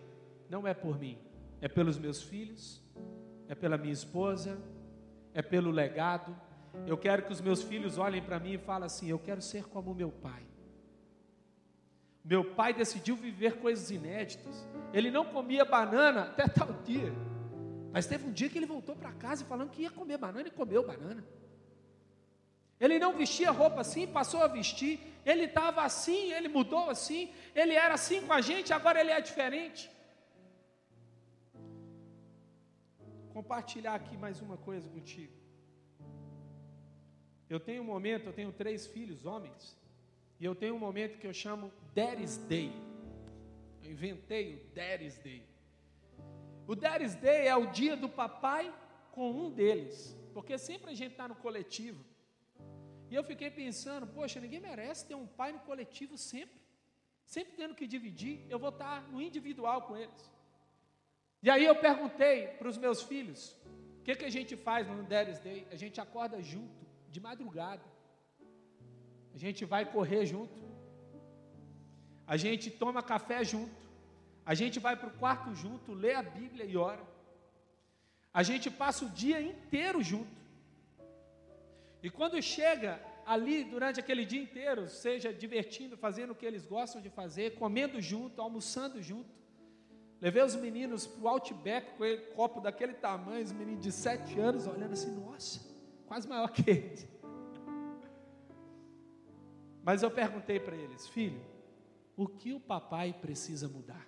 não 0.51 0.67
é 0.67 0.75
por 0.75 0.99
mim, 0.99 1.17
é 1.61 1.69
pelos 1.69 1.97
meus 1.97 2.21
filhos, 2.21 2.83
é 3.49 3.55
pela 3.55 3.79
minha 3.79 3.93
esposa, 3.93 4.59
é 5.33 5.43
pelo 5.43 5.71
legado. 5.71 6.37
Eu 6.87 6.97
quero 6.97 7.23
que 7.23 7.33
os 7.33 7.41
meus 7.41 7.63
filhos 7.63 7.99
olhem 7.99 8.23
para 8.23 8.39
mim 8.39 8.53
e 8.53 8.59
falem 8.59 8.87
assim: 8.87 9.09
eu 9.09 9.19
quero 9.19 9.41
ser 9.41 9.65
como 9.65 9.95
meu 9.95 10.11
pai. 10.11 10.43
Meu 12.25 12.45
pai 12.45 12.75
decidiu 12.75 13.17
viver 13.17 13.57
coisas 13.57 13.91
inéditas. 13.91 14.69
Ele 14.93 15.11
não 15.11 15.25
comia 15.25 15.65
banana 15.65 16.23
até 16.23 16.47
tal 16.47 16.73
dia. 16.85 17.13
Mas 17.91 18.07
teve 18.07 18.27
um 18.27 18.33
dia 18.33 18.49
que 18.51 18.59
ele 18.59 18.67
voltou 18.67 18.95
para 18.95 19.13
casa 19.13 19.45
falando 19.47 19.71
que 19.71 19.83
ia 19.83 19.91
comer 19.91 20.19
banana 20.19 20.47
e 20.47 20.51
comeu 20.51 20.87
banana. 20.87 21.25
Ele 22.79 22.99
não 22.99 23.17
vestia 23.17 23.51
roupa 23.51 23.81
assim, 23.81 24.07
passou 24.07 24.43
a 24.43 24.47
vestir. 24.47 25.01
Ele 25.25 25.45
estava 25.45 25.83
assim, 25.83 26.33
ele 26.33 26.49
mudou 26.49 26.91
assim. 26.91 27.33
Ele 27.55 27.75
era 27.75 27.95
assim 27.95 28.21
com 28.21 28.33
a 28.33 28.41
gente, 28.41 28.73
agora 28.73 29.01
ele 29.01 29.11
é 29.11 29.21
diferente. 29.21 29.91
Compartilhar 33.39 33.95
aqui 33.95 34.17
mais 34.17 34.41
uma 34.41 34.57
coisa 34.69 34.87
contigo. 34.95 35.33
Eu 37.49 37.61
tenho 37.67 37.83
um 37.83 37.91
momento, 37.95 38.25
eu 38.27 38.33
tenho 38.39 38.53
três 38.63 38.81
filhos, 38.95 39.25
homens, 39.25 39.77
e 40.41 40.45
eu 40.45 40.55
tenho 40.63 40.75
um 40.75 40.85
momento 40.87 41.21
que 41.21 41.29
eu 41.31 41.33
chamo 41.43 41.71
Daddy's 41.95 42.37
Day. 42.53 42.73
Eu 43.85 43.93
inventei 43.93 44.47
o 44.57 44.61
Daddy's 44.75 45.19
Day. 45.19 45.43
O 46.67 46.75
Daddy's 46.75 47.15
Day 47.27 47.47
é 47.47 47.57
o 47.57 47.67
dia 47.81 47.97
do 47.97 48.09
papai 48.09 48.65
com 49.13 49.31
um 49.31 49.49
deles, 49.61 49.99
porque 50.35 50.59
sempre 50.59 50.91
a 50.91 50.97
gente 51.01 51.13
está 51.13 51.29
no 51.29 51.37
coletivo. 51.37 52.03
E 53.09 53.15
eu 53.15 53.23
fiquei 53.23 53.51
pensando, 53.63 54.05
poxa, 54.19 54.41
ninguém 54.41 54.63
merece 54.71 55.07
ter 55.07 55.15
um 55.15 55.29
pai 55.41 55.53
no 55.53 55.61
coletivo 55.61 56.19
sempre, 56.19 56.61
sempre 57.25 57.53
tendo 57.61 57.77
que 57.77 57.87
dividir. 57.87 58.45
Eu 58.51 58.59
vou 58.59 58.71
estar 58.71 58.97
no 59.13 59.23
individual 59.23 59.83
com 59.83 59.97
eles. 59.97 60.25
E 61.43 61.51
aí 61.51 61.65
eu 61.65 61.77
perguntei 61.77 62.49
para 62.59 62.69
os 62.69 62.77
meus 62.77 63.03
filhos: 63.03 63.57
o 64.01 64.03
que, 64.05 64.15
que 64.17 64.25
a 64.25 64.31
gente 64.31 64.57
faz 64.57 64.87
no 64.87 65.03
Daddy's 65.03 65.41
Day? 65.41 65.67
A 65.71 65.77
gente 65.77 66.01
acorda 66.01 66.43
junto, 66.43 66.87
de 67.11 67.21
madrugada. 67.21 67.85
A 69.35 69.39
gente 69.39 69.65
vai 69.65 69.85
correr 69.85 70.27
junto. 70.27 70.59
A 72.27 72.37
gente 72.37 72.71
toma 72.71 73.03
café 73.03 73.45
junto. 73.45 73.89
A 74.45 74.55
gente 74.55 74.79
vai 74.81 74.97
para 74.97 75.09
o 75.09 75.19
quarto 75.19 75.55
junto, 75.55 75.93
lê 75.93 76.15
a 76.15 76.23
Bíblia 76.23 76.65
e 76.65 76.77
ora. 76.77 77.05
A 78.33 78.43
gente 78.43 78.71
passa 78.71 79.05
o 79.05 79.11
dia 79.11 79.41
inteiro 79.41 80.03
junto. 80.03 80.39
E 82.03 82.09
quando 82.11 82.41
chega 82.41 83.01
ali 83.27 83.65
durante 83.65 84.01
aquele 84.01 84.25
dia 84.25 84.41
inteiro, 84.41 84.89
seja 84.89 85.33
divertindo, 85.33 85.97
fazendo 85.97 86.31
o 86.31 86.35
que 86.35 86.47
eles 86.47 86.65
gostam 86.65 87.01
de 87.01 87.11
fazer, 87.11 87.57
comendo 87.57 88.01
junto, 88.01 88.41
almoçando 88.41 89.03
junto, 89.03 89.29
Levei 90.21 90.43
os 90.43 90.57
meninos 90.57 91.07
para 91.07 91.23
o 91.23 91.29
Outback 91.29 91.97
com 91.97 92.05
ele, 92.05 92.23
copo 92.35 92.61
daquele 92.61 92.95
tamanho, 92.95 93.45
os 93.45 93.53
meninos 93.53 93.83
de 93.83 93.93
sete 93.93 94.39
anos 94.39 94.67
olhando 94.67 94.93
assim, 94.93 95.15
nossa, 95.15 95.61
quase 96.07 96.27
maior 96.29 96.51
que 96.51 96.69
ele. 96.69 97.09
Mas 99.85 100.03
eu 100.03 100.11
perguntei 100.11 100.59
para 100.59 100.77
eles, 100.77 101.07
filho, 101.07 101.41
o 102.17 102.27
que 102.27 102.53
o 102.53 102.61
papai 102.61 103.13
precisa 103.13 103.69
mudar? 103.69 104.07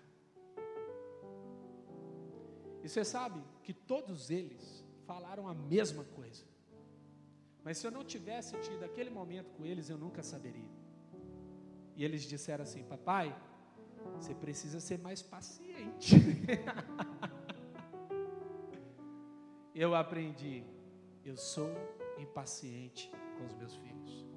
E 2.83 2.89
você 2.89 3.05
sabe 3.05 3.41
que 3.63 3.73
todos 3.73 4.31
eles 4.31 4.85
falaram 5.07 5.47
a 5.47 5.55
mesma 5.55 6.03
coisa. 6.05 6.45
Mas 7.63 7.79
se 7.79 7.87
eu 7.87 7.91
não 7.91 8.05
tivesse 8.05 8.59
tido 8.59 8.83
aquele 8.85 9.11
momento 9.11 9.53
com 9.53 9.65
eles, 9.65 9.89
eu 9.89 9.99
nunca 9.99 10.23
saberia. 10.23 10.71
E 11.95 12.05
eles 12.05 12.23
disseram 12.23 12.63
assim: 12.63 12.83
Papai, 12.83 13.37
você 14.09 14.35
precisa 14.35 14.81
ser 14.81 14.99
mais 14.99 15.23
paciente. 15.23 16.15
eu 19.75 19.95
aprendi, 19.95 20.65
eu 21.25 21.37
sou 21.37 21.71
impaciente 22.19 23.11
com 23.39 23.47
os 23.47 23.55
meus 23.55 23.77
filhos. 23.77 24.31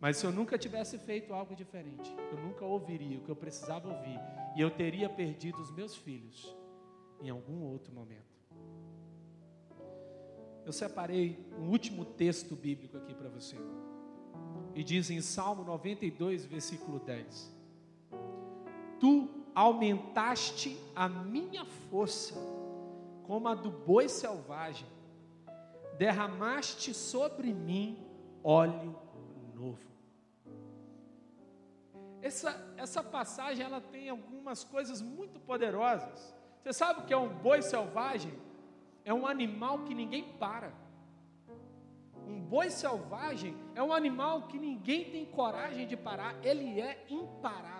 Mas 0.00 0.16
se 0.16 0.24
eu 0.24 0.32
nunca 0.32 0.56
tivesse 0.56 0.98
feito 0.98 1.34
algo 1.34 1.54
diferente, 1.54 2.10
eu 2.32 2.38
nunca 2.38 2.64
ouviria 2.64 3.18
o 3.18 3.22
que 3.22 3.30
eu 3.30 3.36
precisava 3.36 3.88
ouvir, 3.88 4.18
e 4.56 4.60
eu 4.60 4.70
teria 4.70 5.08
perdido 5.08 5.60
os 5.60 5.70
meus 5.70 5.94
filhos 5.94 6.56
em 7.20 7.28
algum 7.28 7.62
outro 7.62 7.92
momento. 7.92 8.30
Eu 10.64 10.72
separei 10.72 11.38
um 11.58 11.68
último 11.68 12.04
texto 12.04 12.56
bíblico 12.56 12.96
aqui 12.96 13.14
para 13.14 13.28
você. 13.28 13.56
E 14.74 14.82
diz 14.82 15.10
em 15.10 15.20
Salmo 15.20 15.64
92, 15.64 16.46
versículo 16.46 16.98
10: 17.00 17.54
tu 19.00 19.28
aumentaste 19.54 20.78
a 20.94 21.08
minha 21.08 21.64
força, 21.64 22.34
como 23.24 23.48
a 23.48 23.54
do 23.54 23.70
boi 23.70 24.08
selvagem, 24.08 24.86
derramaste 25.98 26.94
sobre 26.94 27.52
mim 27.52 27.98
óleo 28.44 28.94
novo. 29.54 29.90
Essa, 32.22 32.74
essa 32.76 33.02
passagem 33.02 33.64
ela 33.64 33.80
tem 33.80 34.10
algumas 34.10 34.62
coisas 34.62 35.00
muito 35.00 35.40
poderosas. 35.40 36.34
Você 36.62 36.72
sabe 36.72 37.00
o 37.00 37.04
que 37.04 37.14
é 37.14 37.16
um 37.16 37.28
boi 37.28 37.62
selvagem? 37.62 38.32
É 39.04 39.14
um 39.14 39.26
animal 39.26 39.80
que 39.80 39.94
ninguém 39.94 40.24
para. 40.38 40.72
Um 42.26 42.38
boi 42.40 42.70
selvagem 42.70 43.56
é 43.74 43.82
um 43.82 43.92
animal 43.92 44.42
que 44.42 44.58
ninguém 44.58 45.10
tem 45.10 45.24
coragem 45.24 45.86
de 45.86 45.96
parar, 45.96 46.36
ele 46.44 46.80
é 46.80 47.04
imparável. 47.08 47.79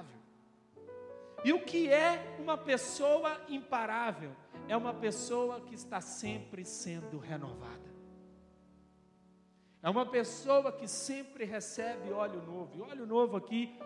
E 1.44 1.52
o 1.52 1.64
que 1.64 1.88
é 1.88 2.36
uma 2.38 2.56
pessoa 2.56 3.40
imparável? 3.48 4.32
É 4.68 4.76
uma 4.76 4.92
pessoa 4.92 5.60
que 5.60 5.74
está 5.74 6.00
sempre 6.00 6.64
sendo 6.64 7.18
renovada. 7.18 7.90
É 9.82 9.88
uma 9.88 10.04
pessoa 10.04 10.70
que 10.70 10.86
sempre 10.86 11.44
recebe 11.44 12.12
óleo 12.12 12.42
novo. 12.42 12.76
E 12.76 12.82
óleo 12.82 13.06
novo 13.06 13.36
aqui 13.36 13.78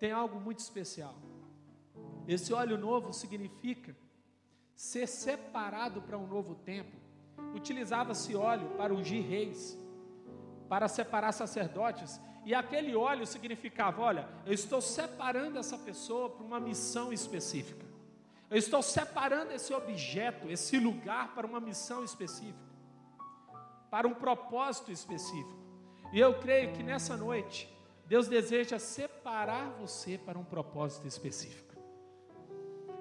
tem 0.00 0.10
algo 0.10 0.40
muito 0.40 0.58
especial. 0.58 1.14
Esse 2.26 2.52
óleo 2.52 2.76
novo 2.76 3.12
significa 3.12 3.96
ser 4.74 5.06
separado 5.06 6.02
para 6.02 6.18
um 6.18 6.26
novo 6.26 6.54
tempo. 6.54 6.96
Utilizava-se 7.54 8.34
óleo 8.34 8.70
para 8.76 8.92
ungir 8.92 9.24
reis, 9.24 9.78
para 10.68 10.88
separar 10.88 11.32
sacerdotes 11.32 12.20
e 12.44 12.54
aquele 12.54 12.94
óleo 12.94 13.26
significava: 13.26 14.02
olha, 14.02 14.28
eu 14.46 14.52
estou 14.52 14.80
separando 14.80 15.58
essa 15.58 15.78
pessoa 15.78 16.30
para 16.30 16.44
uma 16.44 16.60
missão 16.60 17.12
específica. 17.12 17.84
Eu 18.50 18.56
estou 18.56 18.82
separando 18.82 19.52
esse 19.52 19.72
objeto, 19.72 20.50
esse 20.50 20.78
lugar 20.78 21.34
para 21.34 21.46
uma 21.46 21.60
missão 21.60 22.02
específica, 22.02 22.58
para 23.90 24.08
um 24.08 24.14
propósito 24.14 24.90
específico. 24.90 25.60
E 26.12 26.18
eu 26.18 26.38
creio 26.40 26.72
que 26.72 26.82
nessa 26.82 27.16
noite, 27.16 27.72
Deus 28.06 28.26
deseja 28.26 28.76
separar 28.78 29.70
você 29.78 30.18
para 30.18 30.36
um 30.36 30.44
propósito 30.44 31.06
específico. 31.06 31.76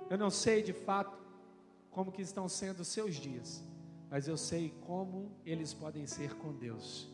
Eu 0.07 0.17
não 0.19 0.29
sei 0.29 0.61
de 0.61 0.73
fato 0.73 1.17
como 1.89 2.11
que 2.11 2.21
estão 2.21 2.47
sendo 2.47 2.81
os 2.81 2.87
seus 2.87 3.15
dias, 3.15 3.63
mas 4.09 4.27
eu 4.27 4.37
sei 4.37 4.71
como 4.81 5.31
eles 5.43 5.73
podem 5.73 6.05
ser 6.05 6.35
com 6.35 6.53
Deus. 6.53 7.09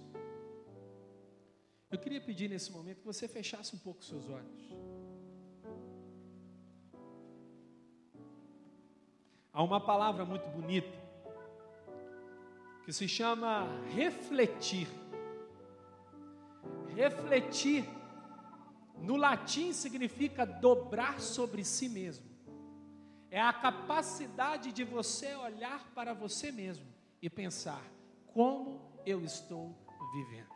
Eu 1.92 2.00
queria 2.00 2.20
pedir 2.20 2.50
nesse 2.50 2.72
momento 2.72 3.00
que 3.00 3.06
você 3.06 3.28
fechasse 3.28 3.76
um 3.76 3.80
pouco 3.80 4.00
os 4.00 4.08
seus 4.08 4.30
olhos. 4.30 4.76
Há 9.54 9.64
uma 9.64 9.80
palavra 9.80 10.26
muito 10.26 10.48
bonita 10.50 11.06
que 12.84 12.92
se 12.92 13.08
chama 13.08 13.68
refletir. 13.94 14.88
Refletir, 16.96 17.86
no 18.98 19.16
latim, 19.16 19.74
significa 19.74 20.46
dobrar 20.46 21.20
sobre 21.20 21.64
si 21.64 21.90
mesmo. 21.90 22.26
É 23.30 23.42
a 23.42 23.52
capacidade 23.52 24.72
de 24.72 24.84
você 24.84 25.36
olhar 25.36 25.92
para 25.94 26.14
você 26.14 26.52
mesmo 26.52 26.86
e 27.22 27.30
pensar: 27.30 27.84
como 28.28 28.82
eu 29.06 29.24
estou 29.24 29.76
vivendo? 30.14 30.55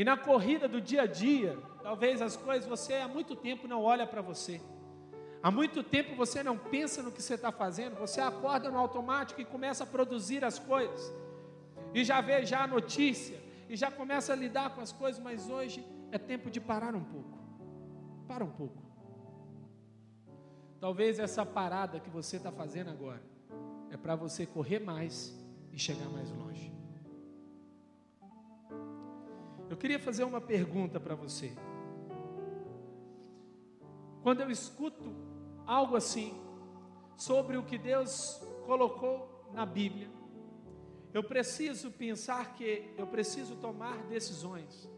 E 0.00 0.04
na 0.04 0.16
corrida 0.16 0.66
do 0.66 0.80
dia 0.80 1.02
a 1.02 1.06
dia, 1.06 1.58
talvez 1.82 2.22
as 2.22 2.34
coisas 2.34 2.66
você 2.66 2.94
há 2.94 3.06
muito 3.06 3.36
tempo 3.36 3.68
não 3.68 3.82
olha 3.82 4.06
para 4.06 4.22
você. 4.22 4.58
Há 5.42 5.50
muito 5.50 5.82
tempo 5.82 6.16
você 6.16 6.42
não 6.42 6.56
pensa 6.56 7.02
no 7.02 7.12
que 7.12 7.20
você 7.20 7.34
está 7.34 7.52
fazendo, 7.52 7.96
você 7.96 8.18
acorda 8.18 8.70
no 8.70 8.78
automático 8.78 9.42
e 9.42 9.44
começa 9.44 9.84
a 9.84 9.86
produzir 9.86 10.42
as 10.42 10.58
coisas. 10.58 11.12
E 11.92 12.02
já 12.02 12.22
vê 12.22 12.46
já 12.46 12.62
a 12.62 12.66
notícia, 12.66 13.38
e 13.68 13.76
já 13.76 13.90
começa 13.90 14.32
a 14.32 14.36
lidar 14.36 14.74
com 14.74 14.80
as 14.80 14.90
coisas, 14.90 15.22
mas 15.22 15.50
hoje 15.50 15.86
é 16.10 16.16
tempo 16.16 16.50
de 16.50 16.62
parar 16.62 16.94
um 16.94 17.04
pouco. 17.04 17.38
Para 18.26 18.42
um 18.42 18.50
pouco. 18.50 18.82
Talvez 20.80 21.18
essa 21.18 21.44
parada 21.44 22.00
que 22.00 22.08
você 22.08 22.38
está 22.38 22.50
fazendo 22.50 22.88
agora 22.88 23.22
é 23.90 23.98
para 23.98 24.16
você 24.16 24.46
correr 24.46 24.78
mais 24.78 25.38
e 25.70 25.78
chegar 25.78 26.08
mais 26.08 26.30
longe. 26.30 26.79
Eu 29.70 29.76
queria 29.76 30.00
fazer 30.00 30.24
uma 30.24 30.40
pergunta 30.40 30.98
para 30.98 31.14
você. 31.14 31.52
Quando 34.20 34.40
eu 34.40 34.50
escuto 34.50 35.14
algo 35.64 35.94
assim, 35.94 36.34
sobre 37.16 37.56
o 37.56 37.62
que 37.62 37.78
Deus 37.78 38.42
colocou 38.66 39.48
na 39.52 39.64
Bíblia, 39.64 40.10
eu 41.14 41.22
preciso 41.22 41.92
pensar 41.92 42.54
que 42.54 42.92
eu 42.98 43.06
preciso 43.06 43.54
tomar 43.56 44.02
decisões, 44.08 44.90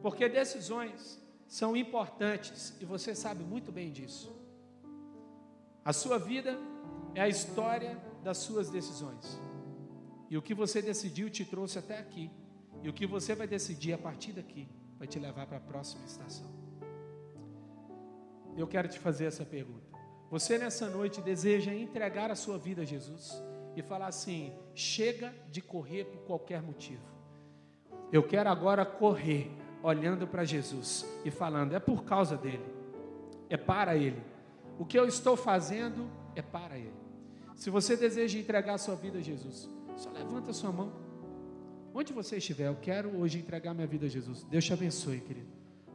porque 0.00 0.30
decisões 0.30 1.22
são 1.46 1.76
importantes 1.76 2.74
e 2.80 2.86
você 2.86 3.14
sabe 3.14 3.44
muito 3.44 3.70
bem 3.70 3.92
disso. 3.92 4.34
A 5.84 5.92
sua 5.92 6.18
vida 6.18 6.58
é 7.14 7.20
a 7.20 7.28
história 7.28 8.02
das 8.22 8.38
suas 8.38 8.70
decisões, 8.70 9.38
e 10.30 10.38
o 10.38 10.42
que 10.42 10.54
você 10.54 10.80
decidiu 10.80 11.28
te 11.28 11.44
trouxe 11.44 11.78
até 11.78 11.98
aqui, 11.98 12.30
e 12.84 12.88
o 12.88 12.92
que 12.92 13.06
você 13.06 13.34
vai 13.34 13.46
decidir 13.46 13.94
a 13.94 13.98
partir 13.98 14.32
daqui 14.32 14.68
vai 14.98 15.08
te 15.08 15.18
levar 15.18 15.46
para 15.46 15.56
a 15.56 15.60
próxima 15.60 16.04
estação. 16.04 16.46
Eu 18.54 18.66
quero 18.66 18.88
te 18.88 18.98
fazer 18.98 19.24
essa 19.24 19.42
pergunta. 19.42 19.88
Você 20.30 20.58
nessa 20.58 20.90
noite 20.90 21.22
deseja 21.22 21.74
entregar 21.74 22.30
a 22.30 22.34
sua 22.34 22.58
vida 22.58 22.82
a 22.82 22.84
Jesus 22.84 23.42
e 23.74 23.80
falar 23.80 24.08
assim: 24.08 24.52
chega 24.74 25.34
de 25.50 25.62
correr 25.62 26.04
por 26.04 26.20
qualquer 26.24 26.60
motivo. 26.60 27.02
Eu 28.12 28.22
quero 28.22 28.50
agora 28.50 28.84
correr 28.84 29.50
olhando 29.82 30.26
para 30.26 30.44
Jesus 30.44 31.06
e 31.24 31.30
falando: 31.30 31.74
é 31.74 31.80
por 31.80 32.04
causa 32.04 32.36
dele, 32.36 32.66
é 33.48 33.56
para 33.56 33.96
ele. 33.96 34.22
O 34.78 34.84
que 34.84 34.98
eu 34.98 35.06
estou 35.06 35.38
fazendo 35.38 36.06
é 36.36 36.42
para 36.42 36.76
ele. 36.76 36.92
Se 37.54 37.70
você 37.70 37.96
deseja 37.96 38.38
entregar 38.38 38.74
a 38.74 38.78
sua 38.78 38.94
vida 38.94 39.20
a 39.20 39.22
Jesus, 39.22 39.70
só 39.96 40.10
levanta 40.10 40.50
a 40.50 40.54
sua 40.54 40.70
mão. 40.70 41.03
Onde 41.96 42.12
você 42.12 42.38
estiver, 42.38 42.66
eu 42.66 42.74
quero 42.74 43.16
hoje 43.16 43.38
entregar 43.38 43.72
minha 43.72 43.86
vida 43.86 44.06
a 44.06 44.08
Jesus. 44.08 44.42
Deus 44.42 44.64
te 44.64 44.72
abençoe, 44.72 45.20
querido. 45.20 45.46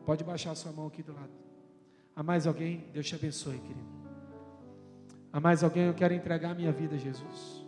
Pode 0.05 0.23
baixar 0.23 0.55
sua 0.55 0.71
mão 0.71 0.87
aqui 0.87 1.03
do 1.03 1.13
lado. 1.13 1.33
Há 2.15 2.23
mais 2.23 2.47
alguém? 2.47 2.89
Deus 2.93 3.05
te 3.05 3.15
abençoe, 3.15 3.59
querido. 3.59 3.99
Há 5.33 5.41
mais 5.41 5.61
alguém? 5.61 5.87
Eu 5.87 5.93
quero 5.93 6.13
entregar 6.13 6.55
minha 6.55 6.71
vida 6.71 6.95
a 6.95 6.97
Jesus. 6.97 7.65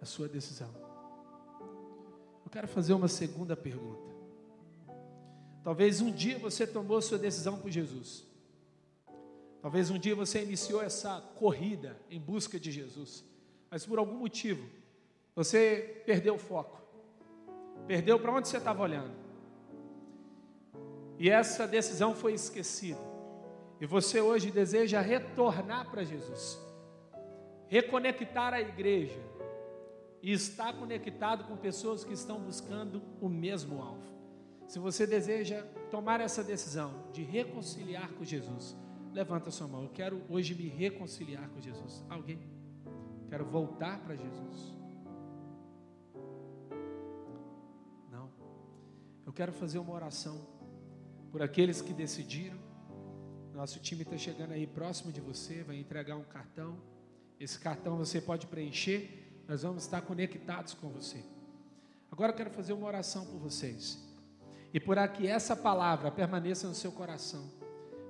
A 0.00 0.06
sua 0.06 0.26
decisão. 0.26 0.74
Eu 2.42 2.50
quero 2.50 2.66
fazer 2.66 2.94
uma 2.94 3.08
segunda 3.08 3.54
pergunta. 3.54 4.10
Talvez 5.62 6.00
um 6.00 6.10
dia 6.10 6.38
você 6.38 6.66
tomou 6.66 7.02
sua 7.02 7.18
decisão 7.18 7.58
por 7.58 7.70
Jesus. 7.70 8.24
Talvez 9.60 9.90
um 9.90 9.98
dia 9.98 10.14
você 10.14 10.42
iniciou 10.42 10.82
essa 10.82 11.20
corrida 11.36 11.94
em 12.10 12.18
busca 12.18 12.58
de 12.58 12.72
Jesus. 12.72 13.22
Mas 13.70 13.84
por 13.84 13.98
algum 13.98 14.18
motivo, 14.18 14.66
você 15.34 16.02
perdeu 16.06 16.34
o 16.34 16.38
foco. 16.38 16.80
Perdeu 17.86 18.18
para 18.18 18.32
onde 18.32 18.48
você 18.48 18.56
estava 18.56 18.82
olhando. 18.82 19.14
E 21.18 21.28
essa 21.28 21.66
decisão 21.66 22.14
foi 22.14 22.34
esquecida. 22.34 23.00
E 23.80 23.86
você 23.86 24.20
hoje 24.20 24.50
deseja 24.50 25.00
retornar 25.00 25.90
para 25.90 26.04
Jesus, 26.04 26.58
reconectar 27.66 28.54
a 28.54 28.60
igreja 28.60 29.20
e 30.22 30.32
estar 30.32 30.72
conectado 30.72 31.44
com 31.44 31.56
pessoas 31.56 32.04
que 32.04 32.14
estão 32.14 32.40
buscando 32.40 33.02
o 33.20 33.28
mesmo 33.28 33.82
alvo. 33.82 34.14
Se 34.66 34.78
você 34.78 35.06
deseja 35.06 35.62
tomar 35.90 36.20
essa 36.20 36.42
decisão 36.42 36.94
de 37.12 37.22
reconciliar 37.22 38.08
com 38.12 38.24
Jesus, 38.24 38.74
levanta 39.12 39.50
sua 39.50 39.68
mão. 39.68 39.82
Eu 39.82 39.90
quero 39.90 40.22
hoje 40.28 40.54
me 40.54 40.68
reconciliar 40.68 41.48
com 41.50 41.60
Jesus. 41.60 42.02
Alguém? 42.08 42.40
Quero 43.28 43.44
voltar 43.44 43.98
para 44.00 44.16
Jesus. 44.16 44.74
Eu 49.26 49.32
quero 49.32 49.52
fazer 49.52 49.78
uma 49.78 49.92
oração 49.92 50.40
por 51.30 51.42
aqueles 51.42 51.80
que 51.80 51.92
decidiram. 51.92 52.58
Nosso 53.52 53.80
time 53.80 54.02
está 54.02 54.16
chegando 54.16 54.52
aí 54.52 54.66
próximo 54.66 55.12
de 55.12 55.20
você, 55.20 55.62
vai 55.62 55.76
entregar 55.76 56.16
um 56.16 56.24
cartão. 56.24 56.76
Esse 57.38 57.58
cartão 57.58 57.96
você 57.96 58.20
pode 58.20 58.46
preencher, 58.46 59.42
nós 59.48 59.62
vamos 59.62 59.84
estar 59.84 60.02
conectados 60.02 60.74
com 60.74 60.88
você. 60.88 61.24
Agora 62.10 62.32
eu 62.32 62.36
quero 62.36 62.50
fazer 62.50 62.72
uma 62.72 62.86
oração 62.86 63.26
por 63.26 63.38
vocês. 63.38 63.98
E 64.72 64.80
por 64.80 64.96
que 65.08 65.26
essa 65.26 65.54
palavra 65.54 66.10
permaneça 66.10 66.66
no 66.66 66.74
seu 66.74 66.92
coração. 66.92 67.48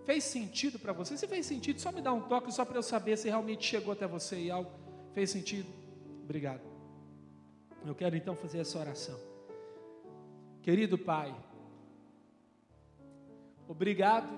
Fez 0.04 0.24
sentido 0.24 0.78
para 0.78 0.92
você? 0.92 1.16
Se 1.16 1.26
fez 1.26 1.46
sentido, 1.46 1.80
só 1.80 1.90
me 1.90 2.02
dá 2.02 2.12
um 2.12 2.22
toque 2.22 2.52
só 2.52 2.64
para 2.64 2.76
eu 2.76 2.82
saber 2.82 3.16
se 3.16 3.28
realmente 3.28 3.64
chegou 3.64 3.92
até 3.92 4.06
você 4.06 4.36
e 4.36 4.50
algo 4.50 4.70
fez 5.12 5.30
sentido. 5.30 5.68
Obrigado. 6.22 6.60
Eu 7.84 7.94
quero 7.94 8.16
então 8.16 8.36
fazer 8.36 8.58
essa 8.58 8.78
oração. 8.78 9.33
Querido 10.64 10.96
Pai, 10.96 11.32
Obrigado. 13.68 14.32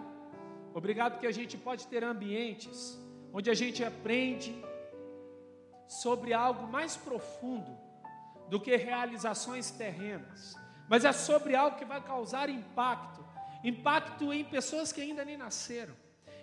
Obrigado 0.74 1.20
que 1.20 1.26
a 1.26 1.32
gente 1.32 1.56
pode 1.56 1.86
ter 1.86 2.02
ambientes 2.02 2.98
onde 3.32 3.48
a 3.48 3.54
gente 3.54 3.84
aprende 3.84 4.52
sobre 5.86 6.32
algo 6.32 6.66
mais 6.66 6.96
profundo 6.96 7.70
do 8.48 8.60
que 8.60 8.76
realizações 8.76 9.70
terrenas, 9.70 10.56
mas 10.88 11.04
é 11.04 11.12
sobre 11.12 11.54
algo 11.54 11.76
que 11.76 11.84
vai 11.84 12.00
causar 12.00 12.48
impacto 12.48 13.24
impacto 13.64 14.32
em 14.32 14.44
pessoas 14.44 14.92
que 14.92 15.00
ainda 15.00 15.24
nem 15.24 15.36
nasceram, 15.36 15.94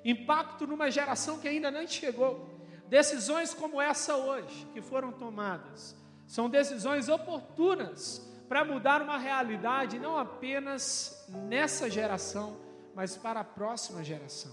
impacto 0.03 0.65
numa 0.65 0.89
geração 0.89 1.39
que 1.39 1.47
ainda 1.47 1.69
nem 1.69 1.87
chegou. 1.87 2.49
Decisões 2.87 3.53
como 3.53 3.81
essa 3.81 4.15
hoje, 4.15 4.65
que 4.73 4.81
foram 4.81 5.11
tomadas, 5.11 5.93
são 6.25 6.49
decisões 6.49 7.09
oportunas 7.09 8.32
para 8.47 8.65
mudar 8.65 9.01
uma 9.01 9.17
realidade, 9.17 9.99
não 9.99 10.17
apenas 10.17 11.25
nessa 11.47 11.89
geração, 11.89 12.57
mas 12.95 13.17
para 13.17 13.39
a 13.39 13.43
próxima 13.43 14.03
geração. 14.03 14.51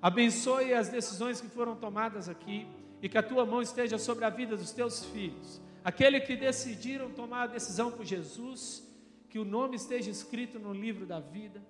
Abençoe 0.00 0.74
as 0.74 0.88
decisões 0.88 1.40
que 1.40 1.48
foram 1.48 1.76
tomadas 1.76 2.28
aqui 2.28 2.66
e 3.00 3.08
que 3.08 3.16
a 3.16 3.22
tua 3.22 3.46
mão 3.46 3.62
esteja 3.62 3.98
sobre 3.98 4.24
a 4.24 4.30
vida 4.30 4.56
dos 4.56 4.72
teus 4.72 5.04
filhos. 5.06 5.60
Aqueles 5.84 6.24
que 6.26 6.36
decidiram 6.36 7.10
tomar 7.10 7.42
a 7.42 7.46
decisão 7.46 7.90
por 7.90 8.04
Jesus, 8.04 8.82
que 9.28 9.38
o 9.38 9.44
nome 9.44 9.76
esteja 9.76 10.10
escrito 10.10 10.58
no 10.58 10.72
livro 10.72 11.04
da 11.04 11.20
vida. 11.20 11.62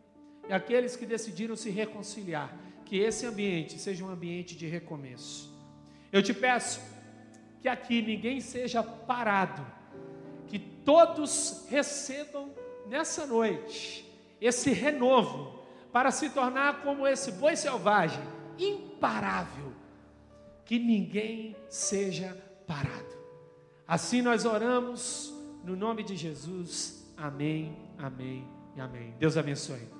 E 0.48 0.52
aqueles 0.52 0.96
que 0.96 1.06
decidiram 1.06 1.56
se 1.56 1.70
reconciliar, 1.70 2.56
que 2.84 2.98
esse 2.98 3.24
ambiente 3.26 3.78
seja 3.78 4.04
um 4.04 4.10
ambiente 4.10 4.56
de 4.56 4.66
recomeço. 4.66 5.52
Eu 6.12 6.22
te 6.22 6.34
peço 6.34 6.80
que 7.60 7.68
aqui 7.68 8.02
ninguém 8.02 8.40
seja 8.40 8.82
parado, 8.82 9.66
todos 10.84 11.66
recebam 11.68 12.52
nessa 12.86 13.26
noite 13.26 14.04
esse 14.40 14.70
renovo 14.72 15.58
para 15.92 16.10
se 16.10 16.28
tornar 16.30 16.82
como 16.82 17.06
esse 17.06 17.32
boi 17.32 17.56
selvagem, 17.56 18.22
imparável, 18.58 19.72
que 20.64 20.78
ninguém 20.78 21.56
seja 21.68 22.36
parado. 22.66 23.14
Assim 23.86 24.20
nós 24.20 24.44
oramos 24.44 25.32
no 25.62 25.76
nome 25.76 26.02
de 26.02 26.16
Jesus. 26.16 27.12
Amém, 27.16 27.76
amém 27.96 28.46
e 28.76 28.80
amém. 28.80 29.14
Deus 29.18 29.36
abençoe. 29.36 29.93